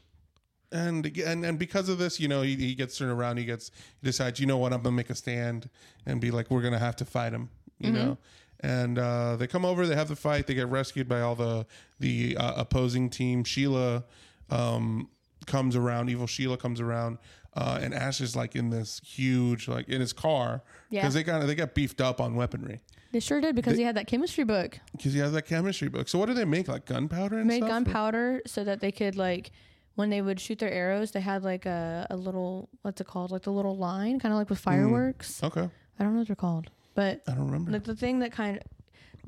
and 0.71 1.05
and 1.17 1.45
and 1.45 1.59
because 1.59 1.87
of 1.89 1.97
this, 1.99 2.19
you 2.19 2.27
know, 2.27 2.41
he, 2.41 2.55
he 2.55 2.75
gets 2.75 2.97
turned 2.97 3.11
around. 3.11 3.37
He 3.37 3.45
gets 3.45 3.71
he 4.01 4.05
decides, 4.07 4.39
you 4.39 4.45
know 4.45 4.57
what, 4.57 4.73
I'm 4.73 4.81
gonna 4.81 4.95
make 4.95 5.09
a 5.09 5.15
stand 5.15 5.69
and 6.05 6.19
be 6.19 6.31
like, 6.31 6.51
we're 6.51 6.61
gonna 6.61 6.79
have 6.79 6.95
to 6.97 7.05
fight 7.05 7.33
him, 7.33 7.49
you 7.79 7.87
Mm-hmm. 7.91 7.95
know. 7.97 8.17
And 8.59 8.97
uh, 8.97 9.35
they 9.35 9.45
come 9.47 9.65
over, 9.65 9.85
they 9.85 9.95
have 9.95 10.07
the 10.07 10.15
fight, 10.15 10.47
they 10.47 10.53
get 10.53 10.69
rescued 10.69 11.07
by 11.09 11.21
all 11.21 11.35
the 11.35 11.65
the 11.99 12.37
uh, 12.37 12.53
opposing 12.57 13.09
team. 13.09 13.43
Sheila 13.43 14.05
um, 14.49 15.09
comes 15.45 15.75
around, 15.75 16.09
evil 16.09 16.27
Sheila 16.27 16.57
comes 16.57 16.79
around, 16.79 17.17
uh, 17.55 17.79
and 17.81 17.93
Ash 17.93 18.19
is 18.21 18.35
like 18.35 18.55
in 18.55 18.69
this 18.69 18.99
huge, 19.05 19.67
like 19.67 19.87
in 19.89 20.01
his 20.01 20.13
car, 20.13 20.63
Yeah. 20.89 21.01
because 21.01 21.13
they 21.13 21.23
got 21.23 21.45
they 21.47 21.55
got 21.55 21.73
beefed 21.73 22.01
up 22.01 22.19
on 22.21 22.35
weaponry 22.35 22.81
they 23.11 23.19
sure 23.19 23.39
did 23.39 23.55
because 23.55 23.77
he 23.77 23.83
had 23.83 23.95
that 23.95 24.07
chemistry 24.07 24.43
book. 24.43 24.79
because 24.97 25.13
he 25.13 25.19
has 25.19 25.33
that 25.33 25.43
chemistry 25.45 25.87
book. 25.87 26.07
So 26.09 26.17
what 26.17 26.25
do 26.25 26.33
they 26.33 26.45
make 26.45 26.67
like 26.67 26.85
gunpowder 26.85 27.37
and 27.37 27.45
made 27.47 27.57
stuff? 27.57 27.69
gunpowder 27.69 28.41
so 28.47 28.63
that 28.63 28.79
they 28.79 28.91
could 28.91 29.15
like 29.15 29.51
when 29.93 30.09
they 30.09 30.19
would 30.23 30.39
shoot 30.39 30.57
their 30.57 30.71
arrows 30.71 31.11
they 31.11 31.21
had 31.21 31.43
like 31.43 31.67
a, 31.67 32.07
a 32.09 32.15
little 32.17 32.69
what's 32.81 32.99
it 32.99 33.05
called 33.05 33.29
like 33.29 33.43
the 33.43 33.51
little 33.51 33.77
line 33.77 34.19
kind 34.19 34.33
of 34.33 34.39
like 34.39 34.49
with 34.49 34.57
Mm. 34.59 34.63
fireworks 34.63 35.43
Okay, 35.43 35.69
i 35.99 36.03
don't 36.03 36.13
know 36.13 36.19
what 36.21 36.27
they're 36.27 36.35
called 36.35 36.71
but 36.95 37.21
I 37.27 37.33
don't 37.33 37.45
remember. 37.45 37.69
like 37.71 37.83
the 37.83 37.95
thing 37.95 38.17
that 38.19 38.31
kind 38.31 38.57
of 38.57 38.63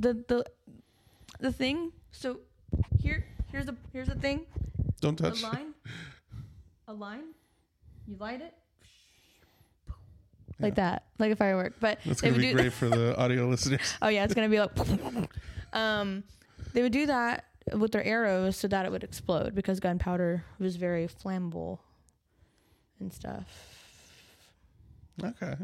the 0.01 0.13
the 0.27 0.45
the 1.39 1.51
thing 1.51 1.91
so 2.11 2.39
here 2.99 3.23
here's 3.51 3.67
the 3.67 3.75
here's 3.93 4.07
the 4.07 4.15
thing 4.15 4.47
don't 5.01 5.15
touch. 5.15 5.43
a 5.43 5.45
line 5.45 5.73
a 6.87 6.93
line 6.93 7.25
you 8.07 8.15
light 8.19 8.41
it 8.41 8.53
like 10.59 10.75
that 10.75 11.03
like 11.19 11.31
a 11.31 11.35
firework 11.35 11.73
but 11.79 11.99
That's 12.05 12.21
gonna 12.21 12.35
be 12.35 12.43
do 12.43 12.53
great 12.53 12.73
for 12.81 12.87
the 12.89 13.15
audio 13.17 13.47
listeners. 13.47 13.93
Oh 14.01 14.07
yeah, 14.07 14.23
it's 14.23 14.33
gonna 14.33 14.47
be 14.49 14.59
like, 14.59 14.71
um, 15.73 16.23
they 16.73 16.81
would 16.81 16.93
do 16.93 17.05
that 17.07 17.45
with 17.73 17.91
their 17.91 18.03
arrows 18.03 18.55
so 18.55 18.67
that 18.69 18.85
it 18.85 18.91
would 18.91 19.03
explode 19.03 19.53
because 19.55 19.79
gunpowder 19.79 20.45
was 20.59 20.75
very 20.77 21.07
flammable 21.07 21.79
and 22.99 23.11
stuff. 23.11 23.43
Okay. 25.21 25.55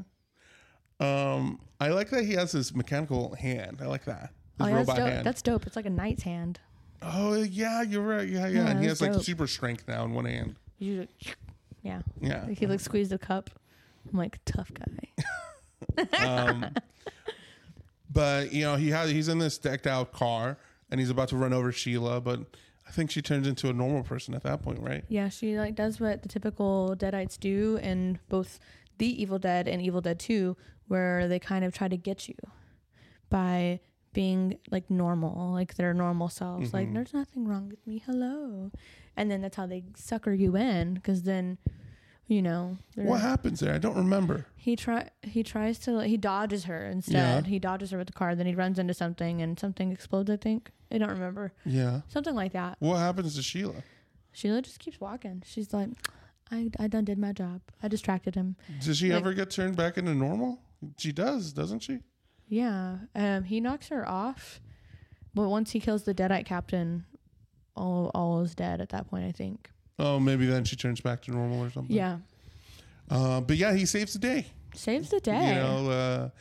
Um, 0.99 1.59
I 1.79 1.89
like 1.89 2.09
that 2.09 2.25
he 2.25 2.33
has 2.33 2.51
his 2.51 2.75
mechanical 2.75 3.35
hand. 3.35 3.79
I 3.81 3.85
like 3.85 4.05
that. 4.05 4.31
Oh 4.59 4.65
His 4.65 4.71
yeah, 4.71 4.83
that's 4.83 4.87
dope. 4.99 5.07
hand. 5.07 5.25
That's 5.25 5.41
dope. 5.41 5.67
It's 5.67 5.75
like 5.75 5.85
a 5.85 5.89
knight's 5.89 6.23
hand. 6.23 6.59
oh 7.01 7.35
yeah, 7.41 7.81
you're 7.81 8.01
right. 8.03 8.27
Yeah, 8.27 8.47
yeah. 8.47 8.63
Yeah, 8.63 8.69
and 8.71 8.79
he 8.81 8.87
that's 8.87 8.99
has 8.99 9.15
like 9.15 9.23
super 9.23 9.47
strength 9.47 9.87
now 9.87 10.03
in 10.03 10.11
one 10.13 10.25
hand. 10.25 10.55
You 10.79 11.07
just- 11.19 11.35
yeah, 11.82 12.01
Yeah. 12.19 12.45
like 12.47 12.57
he 12.57 12.67
like 12.67 12.79
squeezed 12.79 13.11
a 13.11 13.17
cup. 13.17 13.49
I'm 14.11 14.17
like 14.17 14.39
tough 14.45 14.71
guy. 14.73 15.25
Um, 16.25 16.65
but 18.11 18.51
you 18.51 18.63
know 18.63 18.75
he 18.75 18.89
has 18.89 19.09
he's 19.09 19.27
in 19.27 19.39
this 19.39 19.57
decked 19.57 19.88
out 19.88 20.11
car 20.11 20.57
and 20.89 20.99
he's 20.99 21.09
about 21.09 21.29
to 21.29 21.38
run 21.38 21.53
over 21.53 21.71
Sheila, 21.71 22.21
but 22.21 22.41
I 22.88 22.91
think 22.91 23.09
she 23.11 23.21
turns 23.21 23.47
into 23.47 23.69
a 23.69 23.73
normal 23.73 24.03
person 24.03 24.34
at 24.34 24.43
that 24.43 24.61
point, 24.61 24.79
right? 24.79 25.03
Yeah, 25.07 25.29
she 25.29 25.57
like 25.57 25.75
does 25.75 25.99
what 25.99 26.21
the 26.21 26.27
typical 26.29 26.95
Deadites 26.97 27.39
do 27.39 27.79
in 27.82 28.19
both 28.29 28.59
the 28.97 29.21
Evil 29.21 29.39
Dead 29.39 29.67
and 29.67 29.82
Evil 29.82 30.01
Dead 30.01 30.19
Two, 30.19 30.57
where 30.88 31.27
they 31.27 31.39
kind 31.39 31.63
of 31.63 31.73
try 31.73 31.88
to 31.88 31.97
get 31.97 32.27
you 32.27 32.36
by 33.29 33.79
being 34.13 34.57
like 34.69 34.89
normal, 34.89 35.51
like 35.53 35.75
their 35.75 35.93
normal 35.93 36.27
selves. 36.27 36.73
Like, 36.73 36.89
Mhm. 36.89 36.93
there's 36.95 37.13
nothing 37.13 37.47
wrong 37.47 37.69
with 37.69 37.86
me. 37.88 38.03
Hello, 38.05 38.71
and 39.22 39.30
then 39.32 39.41
that's 39.41 39.55
how 39.57 39.65
they 39.67 39.84
sucker 39.95 40.34
you 40.34 40.55
in, 40.55 40.95
because 40.95 41.24
then, 41.24 41.57
you 42.28 42.41
know, 42.41 42.78
What 42.95 43.22
happens 43.22 43.59
there? 43.59 43.74
I 43.74 43.78
don't 43.78 43.95
remember. 43.97 44.45
he 44.55 44.76
try 44.76 45.09
he 45.24 45.43
tries 45.43 45.80
to 45.80 46.01
he 46.03 46.17
dodges 46.17 46.63
her 46.65 46.86
instead. 46.86 47.45
Yeah. 47.45 47.49
He 47.49 47.59
dodges 47.59 47.91
her 47.91 47.97
with 47.97 48.07
the 48.07 48.13
car. 48.13 48.36
Then 48.36 48.45
he 48.47 48.55
runs 48.55 48.80
into 48.80 48.93
something 48.93 49.41
and 49.41 49.59
something 49.59 49.91
explodes. 49.91 50.30
I 50.30 50.38
think 50.38 50.72
I 50.91 50.97
don't 50.97 51.09
remember 51.09 51.53
Yeah. 51.65 52.01
something 52.07 52.36
like 52.36 52.53
that. 52.53 52.78
What 52.80 52.97
happens 52.97 53.36
to 53.36 53.41
Sheila? 53.41 53.84
Sheila 54.34 54.61
just 54.61 54.80
keeps 54.80 54.99
walking. 55.01 55.43
She's 55.45 55.74
like, 55.74 55.89
I, 56.51 56.69
I 56.80 56.88
done 56.88 57.05
did 57.05 57.17
my 57.17 57.32
job. 57.34 57.61
I 57.84 57.88
distracted 57.89 58.36
him. 58.36 58.55
Does 58.84 58.97
she 58.97 59.09
Like- 59.09 59.19
ever 59.22 59.34
get 59.34 59.49
turned 59.51 59.76
back 59.76 59.97
into 59.97 60.13
normal? 60.15 60.59
She 60.97 61.11
does, 61.11 61.53
doesn't 61.53 61.80
she? 61.84 61.99
Yeah. 62.47 62.97
Um, 63.15 63.43
he 63.45 63.59
knocks 63.61 63.88
her 63.89 64.07
off, 64.07 64.59
but 65.34 65.47
once 65.49 65.72
he 65.72 65.80
kills 65.80 66.03
the 66.03 66.13
Deadite 66.13 66.45
captain, 66.45 67.05
all 67.76 68.11
all 68.13 68.41
is 68.41 68.55
dead 68.55 68.82
at 68.82 68.89
that 68.89 69.09
point. 69.09 69.26
I 69.26 69.32
think. 69.32 69.69
Oh, 69.99 70.19
maybe 70.19 70.45
then 70.45 70.63
she 70.63 70.76
turns 70.76 70.99
back 71.01 71.22
to 71.24 71.32
normal 71.32 71.63
or 71.63 71.69
something. 71.69 71.95
Yeah. 71.95 72.17
Uh, 73.09 73.41
but 73.41 73.57
yeah, 73.57 73.74
he 73.74 73.86
saves 73.86 74.13
the 74.13 74.19
day. 74.19 74.45
Saves 74.74 75.09
the 75.09 75.19
day. 75.19 75.49
You 75.49 75.55
know, 75.55 76.32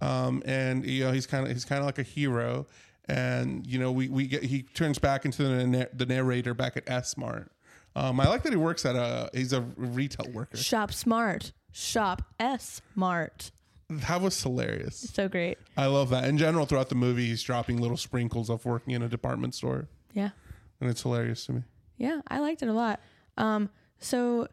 uh, 0.00 0.04
um, 0.04 0.42
and 0.46 0.86
you 0.86 1.04
know 1.04 1.12
he's 1.12 1.26
kind 1.26 1.46
of 1.46 1.52
he's 1.52 1.64
kind 1.64 1.80
of 1.80 1.86
like 1.86 1.98
a 1.98 2.02
hero. 2.04 2.66
And 3.08 3.66
you 3.66 3.78
know, 3.78 3.90
we 3.90 4.08
we 4.08 4.26
get 4.26 4.44
he 4.44 4.62
turns 4.62 4.98
back 4.98 5.24
into 5.24 5.42
the 5.42 5.66
na- 5.66 5.84
the 5.92 6.06
narrator 6.06 6.54
back 6.54 6.76
at 6.76 6.88
S 6.88 7.16
Mart. 7.16 7.50
Um, 7.96 8.20
I 8.20 8.28
like 8.28 8.44
that 8.44 8.52
he 8.52 8.56
works 8.56 8.86
at 8.86 8.94
a 8.94 9.28
he's 9.34 9.52
a 9.52 9.62
retail 9.76 10.30
worker. 10.32 10.56
Shop 10.56 10.92
smart. 10.92 11.52
Shop 11.72 12.22
S 12.38 12.80
smart. 12.94 13.50
That 13.88 14.20
was 14.20 14.40
hilarious. 14.40 15.10
So 15.12 15.28
great. 15.28 15.58
I 15.76 15.86
love 15.86 16.10
that. 16.10 16.28
In 16.28 16.38
general, 16.38 16.64
throughout 16.66 16.88
the 16.90 16.94
movie, 16.94 17.26
he's 17.26 17.42
dropping 17.42 17.80
little 17.80 17.96
sprinkles 17.96 18.48
of 18.48 18.64
working 18.64 18.94
in 18.94 19.02
a 19.02 19.08
department 19.08 19.52
store, 19.56 19.88
Yeah. 20.14 20.30
And 20.80 20.88
it's 20.90 21.02
hilarious 21.02 21.44
to 21.46 21.52
me. 21.52 21.62
Yeah, 21.96 22.20
I 22.28 22.38
liked 22.40 22.62
it 22.62 22.68
a 22.68 22.72
lot. 22.72 23.00
Um, 23.36 23.68
so 23.98 24.48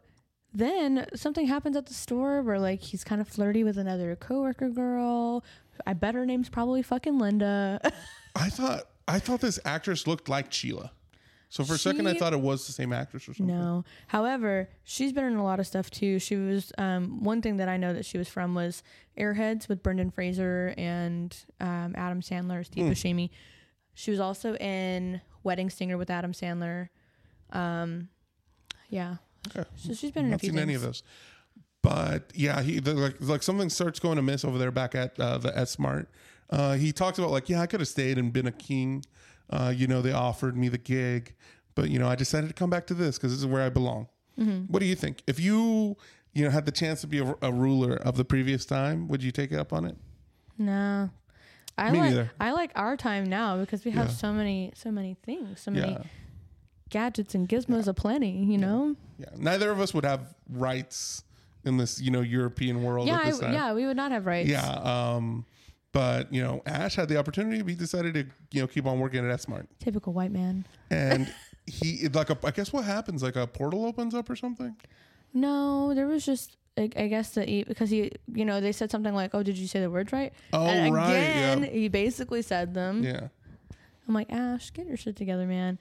then 0.52 1.06
something 1.14 1.46
happens 1.46 1.76
at 1.76 1.86
the 1.86 1.94
store 1.94 2.42
where 2.42 2.58
like 2.58 2.80
he's 2.80 3.04
kind 3.04 3.20
of 3.20 3.28
flirty 3.28 3.64
with 3.64 3.78
another 3.78 4.16
coworker 4.16 4.68
girl. 4.68 5.44
I 5.86 5.92
bet 5.92 6.14
her 6.14 6.26
name's 6.26 6.48
probably 6.48 6.82
fucking 6.82 7.18
Linda. 7.18 7.80
I 8.36 8.50
thought 8.50 8.82
I 9.06 9.18
thought 9.18 9.40
this 9.40 9.58
actress 9.64 10.06
looked 10.06 10.28
like 10.28 10.52
Sheila. 10.52 10.92
So 11.50 11.64
for 11.64 11.74
a 11.74 11.78
second, 11.78 12.06
I 12.06 12.12
thought 12.12 12.34
it 12.34 12.40
was 12.40 12.66
the 12.66 12.74
same 12.74 12.92
actress 12.92 13.26
or 13.26 13.32
something. 13.32 13.46
No. 13.56 13.82
However, 14.08 14.68
she's 14.84 15.14
been 15.14 15.24
in 15.24 15.36
a 15.36 15.44
lot 15.44 15.58
of 15.60 15.66
stuff 15.66 15.90
too. 15.90 16.18
She 16.18 16.36
was 16.36 16.72
um, 16.76 17.24
one 17.24 17.40
thing 17.40 17.56
that 17.56 17.70
I 17.70 17.78
know 17.78 17.94
that 17.94 18.04
she 18.04 18.18
was 18.18 18.28
from 18.28 18.54
was 18.54 18.82
Airheads 19.18 19.66
with 19.66 19.82
Brendan 19.82 20.10
Fraser 20.10 20.74
and 20.76 21.34
um, 21.58 21.94
Adam 21.96 22.20
Sandler, 22.20 22.66
Steve 22.66 22.84
Hmm. 22.84 22.92
Buscemi. 22.92 23.30
She 23.98 24.12
was 24.12 24.20
also 24.20 24.54
in 24.54 25.20
Wedding 25.42 25.70
Singer 25.70 25.98
with 25.98 26.08
Adam 26.08 26.30
Sandler. 26.30 26.88
Um, 27.50 28.08
yeah. 28.90 29.16
Okay. 29.48 29.68
So 29.74 29.92
she's 29.92 30.12
been 30.12 30.26
in 30.26 30.34
a 30.34 30.38
few 30.38 30.50
seen 30.50 30.56
things. 30.56 30.62
any 30.62 30.74
of 30.74 30.82
those. 30.82 31.02
But 31.82 32.30
yeah, 32.32 32.62
he 32.62 32.78
the, 32.78 32.94
like 32.94 33.16
like 33.18 33.42
something 33.42 33.68
starts 33.68 33.98
going 33.98 34.16
amiss 34.18 34.44
over 34.44 34.56
there 34.56 34.70
back 34.70 34.94
at 34.94 35.18
uh, 35.18 35.38
the 35.38 35.56
S 35.58 35.80
Mart. 35.80 36.08
Uh, 36.48 36.74
he 36.74 36.92
talks 36.92 37.18
about 37.18 37.32
like, 37.32 37.48
yeah, 37.48 37.60
I 37.60 37.66
could 37.66 37.80
have 37.80 37.88
stayed 37.88 38.18
and 38.18 38.32
been 38.32 38.46
a 38.46 38.52
king. 38.52 39.04
Uh, 39.50 39.72
you 39.74 39.88
know, 39.88 40.00
they 40.00 40.12
offered 40.12 40.56
me 40.56 40.68
the 40.68 40.78
gig, 40.78 41.34
but 41.74 41.90
you 41.90 41.98
know, 41.98 42.06
I 42.06 42.14
decided 42.14 42.46
to 42.46 42.54
come 42.54 42.70
back 42.70 42.86
to 42.88 42.94
this 42.94 43.18
because 43.18 43.32
this 43.32 43.40
is 43.40 43.46
where 43.46 43.62
I 43.62 43.68
belong. 43.68 44.06
Mm-hmm. 44.38 44.72
What 44.72 44.78
do 44.78 44.86
you 44.86 44.94
think? 44.94 45.24
If 45.26 45.40
you 45.40 45.96
you 46.34 46.44
know 46.44 46.50
had 46.50 46.66
the 46.66 46.72
chance 46.72 47.00
to 47.00 47.08
be 47.08 47.18
a, 47.18 47.34
a 47.42 47.50
ruler 47.50 47.96
of 47.96 48.16
the 48.16 48.24
previous 48.24 48.64
time, 48.64 49.08
would 49.08 49.24
you 49.24 49.32
take 49.32 49.50
it 49.50 49.58
up 49.58 49.72
on 49.72 49.86
it? 49.86 49.96
No. 50.56 51.10
I 51.78 51.90
Me 51.92 51.98
like 52.00 52.10
neither. 52.10 52.30
I 52.40 52.50
like 52.52 52.72
our 52.74 52.96
time 52.96 53.24
now 53.24 53.56
because 53.58 53.84
we 53.84 53.90
have 53.92 54.08
Yeah. 54.08 54.12
so 54.14 54.32
many 54.32 54.72
so 54.74 54.90
many 54.90 55.14
things, 55.22 55.60
so 55.60 55.70
many 55.70 55.92
Yeah, 55.92 56.02
gadgets 56.90 57.34
and 57.34 57.48
gizmos 57.48 57.86
aplenty, 57.86 58.30
you 58.44 58.58
know? 58.58 58.96
yeah. 59.18 59.26
Neither 59.36 59.70
of 59.70 59.80
us 59.80 59.94
would 59.94 60.04
have 60.04 60.34
rights 60.50 61.22
in 61.64 61.76
this 61.76 62.00
you 62.00 62.10
know 62.10 62.20
European 62.20 62.82
world 62.82 63.06
Yeah, 63.08 63.18
at 63.20 63.24
this 63.26 63.38
I, 63.40 63.44
time. 63.46 63.54
yeah, 63.54 63.72
we 63.74 63.86
would 63.86 63.96
not 63.96 64.10
have 64.12 64.26
rights. 64.26 64.48
Yeah. 64.48 64.66
Um, 64.70 65.44
but 65.92 66.32
you 66.32 66.42
know, 66.42 66.62
Ash 66.66 66.96
had 66.96 67.08
the 67.08 67.16
opportunity. 67.18 67.62
He 67.64 67.74
decided 67.76 68.14
to 68.14 68.26
you 68.52 68.62
know 68.62 68.66
keep 68.66 68.86
on 68.86 68.98
working 69.00 69.24
at 69.24 69.30
S 69.30 69.48
Mart. 69.48 69.68
Typical 69.78 70.12
white 70.12 70.32
man. 70.32 70.64
and 70.90 71.32
he 71.66 72.08
like 72.08 72.30
a, 72.30 72.38
I 72.44 72.50
guess 72.50 72.72
what 72.72 72.84
happens 72.84 73.22
like 73.22 73.36
a 73.36 73.46
portal 73.46 73.84
opens 73.86 74.14
up 74.14 74.28
or 74.30 74.36
something. 74.36 74.74
No, 75.34 75.94
there 75.94 76.06
was 76.06 76.24
just 76.24 76.56
I, 76.78 76.90
I 76.96 77.08
guess 77.08 77.30
the 77.30 77.48
e- 77.48 77.64
because 77.64 77.90
he 77.90 78.12
you 78.32 78.44
know 78.44 78.60
they 78.60 78.72
said 78.72 78.90
something 78.90 79.14
like, 79.14 79.34
"Oh, 79.34 79.42
did 79.42 79.58
you 79.58 79.66
say 79.66 79.80
the 79.80 79.90
words 79.90 80.12
right?" 80.12 80.32
Oh 80.52 80.66
and 80.66 80.94
right, 80.94 81.10
again, 81.10 81.62
yeah, 81.64 81.70
he 81.70 81.88
basically 81.88 82.42
said 82.42 82.74
them. 82.74 83.02
yeah. 83.02 83.28
I'm 84.06 84.14
like, 84.14 84.32
Ash, 84.32 84.70
get 84.72 84.86
your 84.86 84.96
shit 84.96 85.16
together, 85.16 85.46
man. 85.46 85.78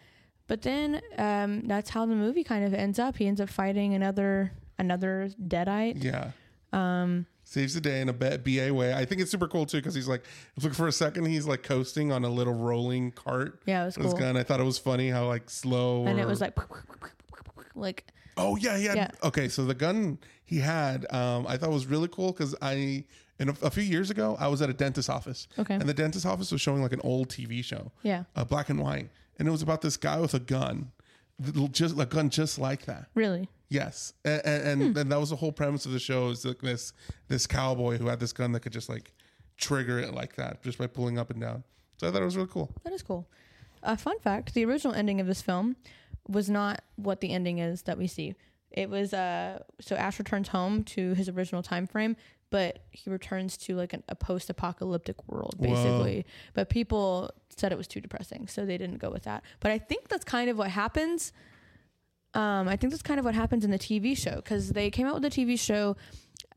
But 0.48 0.62
then 0.62 1.02
um, 1.18 1.62
that's 1.66 1.90
how 1.90 2.06
the 2.06 2.16
movie 2.16 2.44
kind 2.44 2.66
of 2.66 2.74
ends 2.74 3.00
up. 3.00 3.18
He 3.18 3.28
ends 3.28 3.40
up 3.40 3.50
fighting 3.50 3.94
another 3.94 4.52
another 4.78 5.30
deadite. 5.48 6.04
Yeah. 6.04 6.32
Um, 6.74 7.26
Saves 7.44 7.74
the 7.76 7.82
day 7.82 8.02
in 8.02 8.10
a 8.10 8.14
ba- 8.14 8.38
BA 8.38 8.74
way. 8.74 8.94
I 8.94 9.06
think 9.06 9.22
it's 9.22 9.32
super 9.32 9.48
cool 9.48 9.66
too 9.66 9.78
because 9.78 9.96
he's 9.96 10.08
like, 10.10 10.26
for 10.74 10.88
a 10.88 10.92
second, 10.92 11.26
he's 11.26 11.48
like 11.48 11.64
coasting 11.64 12.12
on 12.12 12.26
a 12.26 12.30
little 12.30 12.54
rolling 12.54 13.12
cart 13.12 13.62
yeah, 13.66 13.84
it 13.84 13.86
was 13.86 13.98
with 13.98 14.06
his 14.06 14.14
cool. 14.14 14.20
gun. 14.22 14.36
I 14.38 14.44
thought 14.44 14.60
it 14.60 14.66
was 14.66 14.78
funny 14.78 15.10
how 15.10 15.28
like 15.28 15.50
slow. 15.50 16.06
And 16.06 16.20
it 16.20 16.28
was 16.28 16.42
like, 16.42 16.58
like 17.76 18.06
oh 18.38 18.56
yeah, 18.56 18.78
yeah. 18.78 18.94
Yeah. 18.96 19.12
Okay, 19.24 19.50
so 19.50 19.66
the 19.66 19.74
gun 19.74 20.18
he 20.46 20.60
had, 20.60 21.06
um, 21.14 21.46
I 21.48 21.58
thought 21.58 21.70
was 21.72 21.86
really 21.88 22.08
cool 22.08 22.32
because 22.32 22.56
I, 22.62 23.04
in 23.40 23.50
a, 23.50 23.56
a 23.64 23.70
few 23.70 23.84
years 23.84 24.10
ago, 24.10 24.36
I 24.40 24.48
was 24.48 24.62
at 24.62 24.70
a 24.70 24.74
dentist 24.74 25.10
office, 25.10 25.48
okay, 25.60 25.74
and 25.76 25.84
the 25.90 25.94
dentist 25.94 26.26
office 26.26 26.52
was 26.52 26.62
showing 26.62 26.82
like 26.82 26.94
an 26.94 27.02
old 27.04 27.30
TV 27.30 27.64
show, 27.64 27.92
yeah, 28.04 28.24
uh, 28.36 28.44
black 28.46 28.70
and 28.70 28.80
white, 28.80 29.10
and 29.40 29.48
it 29.48 29.52
was 29.52 29.62
about 29.62 29.82
this 29.82 29.98
guy 29.98 30.20
with 30.20 30.34
a 30.34 30.40
gun, 30.40 30.92
just 31.72 32.00
a 32.00 32.06
gun 32.06 32.30
just 32.30 32.58
like 32.60 32.86
that. 32.86 33.08
really, 33.16 33.50
Yes, 33.70 34.14
and 34.24 34.42
and, 34.46 34.82
Hmm. 34.94 34.98
and 34.98 35.12
that 35.12 35.20
was 35.20 35.30
the 35.32 35.36
whole 35.36 35.52
premise 35.52 35.86
of 35.86 35.92
the 35.92 36.00
show 36.00 36.30
is 36.30 36.46
like 36.46 36.60
this 36.62 36.94
this 37.28 37.46
cowboy 37.46 37.98
who 37.98 38.08
had 38.08 38.20
this 38.20 38.32
gun 38.34 38.54
that 38.54 38.62
could 38.62 38.72
just 38.74 38.88
like 38.90 39.14
trigger 39.58 40.00
it 40.00 40.14
like 40.14 40.36
that 40.38 40.64
just 40.64 40.78
by 40.78 40.88
pulling 40.88 41.18
up 41.20 41.30
and 41.30 41.42
down. 41.42 41.64
So 41.98 42.08
I 42.08 42.12
thought 42.12 42.22
it 42.22 42.26
was 42.26 42.38
really 42.38 42.50
cool. 42.52 42.70
that 42.84 42.94
is 42.94 43.02
cool. 43.02 43.28
A 43.84 43.98
fun 43.98 44.20
fact: 44.20 44.54
the 44.54 44.64
original 44.66 44.94
ending 44.94 45.20
of 45.20 45.28
this 45.28 45.42
film 45.42 45.76
was 46.28 46.50
not 46.50 46.82
what 46.96 47.22
the 47.22 47.32
ending 47.32 47.60
is 47.60 47.84
that 47.84 47.98
we 47.98 48.08
see. 48.08 48.36
It 48.72 48.90
was 48.90 49.14
uh, 49.14 49.64
so 49.80 49.96
Ash 49.96 50.20
returns 50.20 50.50
home 50.50 50.84
to 50.86 51.14
his 51.14 51.30
original 51.30 51.64
time 51.64 51.88
frame, 51.88 52.16
but 52.50 52.86
he 52.92 53.10
returns 53.10 53.58
to 53.58 53.76
like 53.76 53.94
an, 53.94 54.04
a 54.10 54.16
post-apocalyptic 54.16 55.28
world, 55.28 55.56
Whoa. 55.58 55.70
basically. 55.70 56.26
But 56.54 56.70
people 56.70 57.32
said 57.50 57.72
it 57.72 57.78
was 57.78 57.88
too 57.88 58.02
depressing, 58.02 58.48
so 58.48 58.66
they 58.66 58.78
didn't 58.78 58.98
go 58.98 59.10
with 59.10 59.24
that. 59.24 59.44
But 59.60 59.72
I 59.72 59.78
think 59.80 60.10
that's 60.10 60.26
kind 60.26 60.50
of 60.50 60.58
what 60.58 60.70
happens. 60.70 61.32
Um, 62.34 62.68
I 62.68 62.76
think 62.76 62.92
that's 62.92 63.02
kind 63.02 63.20
of 63.20 63.26
what 63.26 63.36
happens 63.36 63.64
in 63.64 63.72
the 63.72 63.80
TV 63.80 64.16
show 64.16 64.36
because 64.36 64.72
they 64.72 64.92
came 64.92 65.08
out 65.08 65.14
with 65.14 65.24
the 65.24 65.30
TV 65.30 65.58
show 65.58 65.96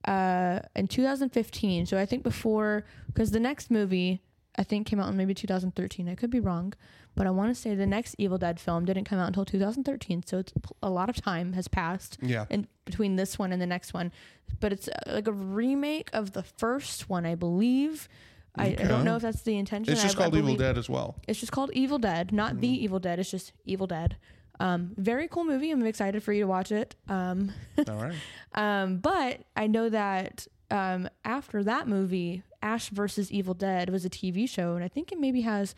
uh, 0.06 0.60
in 0.74 0.88
2015. 0.88 1.86
So 1.86 1.96
I 1.96 2.06
think 2.06 2.22
before, 2.22 2.84
because 3.06 3.30
the 3.30 3.40
next 3.40 3.70
movie 3.70 4.20
I 4.56 4.62
think 4.62 4.86
came 4.86 5.00
out 5.00 5.08
in 5.08 5.16
maybe 5.16 5.34
2013. 5.34 6.08
I 6.08 6.14
could 6.14 6.30
be 6.30 6.40
wrong, 6.40 6.74
but 7.20 7.26
I 7.26 7.30
want 7.32 7.54
to 7.54 7.60
say 7.60 7.74
the 7.74 7.84
next 7.84 8.14
Evil 8.16 8.38
Dead 8.38 8.58
film 8.58 8.86
didn't 8.86 9.04
come 9.04 9.18
out 9.18 9.26
until 9.26 9.44
2013. 9.44 10.22
So 10.24 10.38
it's 10.38 10.54
a 10.82 10.88
lot 10.88 11.10
of 11.10 11.16
time 11.16 11.52
has 11.52 11.68
passed 11.68 12.16
Yeah, 12.22 12.46
in 12.48 12.66
between 12.86 13.16
this 13.16 13.38
one 13.38 13.52
and 13.52 13.60
the 13.60 13.66
next 13.66 13.92
one. 13.92 14.10
But 14.58 14.72
it's 14.72 14.88
uh, 14.88 14.92
like 15.06 15.28
a 15.28 15.32
remake 15.32 16.08
of 16.14 16.32
the 16.32 16.42
first 16.42 17.10
one, 17.10 17.26
I 17.26 17.34
believe. 17.34 18.08
I, 18.56 18.68
I 18.68 18.72
don't 18.72 19.04
know 19.04 19.16
if 19.16 19.22
that's 19.22 19.42
the 19.42 19.58
intention. 19.58 19.92
it's 19.92 20.02
just 20.02 20.16
I- 20.16 20.20
I 20.20 20.22
called 20.30 20.36
Evil 20.38 20.56
Dead 20.56 20.78
as 20.78 20.88
well. 20.88 21.16
It's 21.28 21.38
just 21.38 21.52
called 21.52 21.70
Evil 21.74 21.98
Dead, 21.98 22.32
not 22.32 22.58
the 22.62 22.68
Evil 22.68 22.98
Dead. 22.98 23.18
It's 23.18 23.30
just 23.30 23.52
Evil 23.66 23.86
Dead. 23.86 24.16
Um, 24.58 24.92
very 24.96 25.28
cool 25.28 25.44
movie. 25.44 25.70
I'm 25.70 25.84
excited 25.84 26.22
for 26.22 26.32
you 26.32 26.40
to 26.40 26.46
watch 26.46 26.72
it. 26.72 26.96
Um, 27.06 27.52
All 27.86 27.96
right. 28.02 28.14
um, 28.54 28.96
but 28.96 29.42
I 29.54 29.66
know 29.66 29.90
that 29.90 30.46
um, 30.70 31.06
after 31.22 31.62
that 31.64 31.86
movie, 31.86 32.44
Ash 32.62 32.88
versus 32.88 33.30
Evil 33.30 33.52
Dead 33.52 33.90
was 33.90 34.06
a 34.06 34.10
TV 34.10 34.48
show, 34.48 34.74
and 34.74 34.82
I 34.82 34.88
think 34.88 35.12
it 35.12 35.20
maybe 35.20 35.42
has 35.42 35.74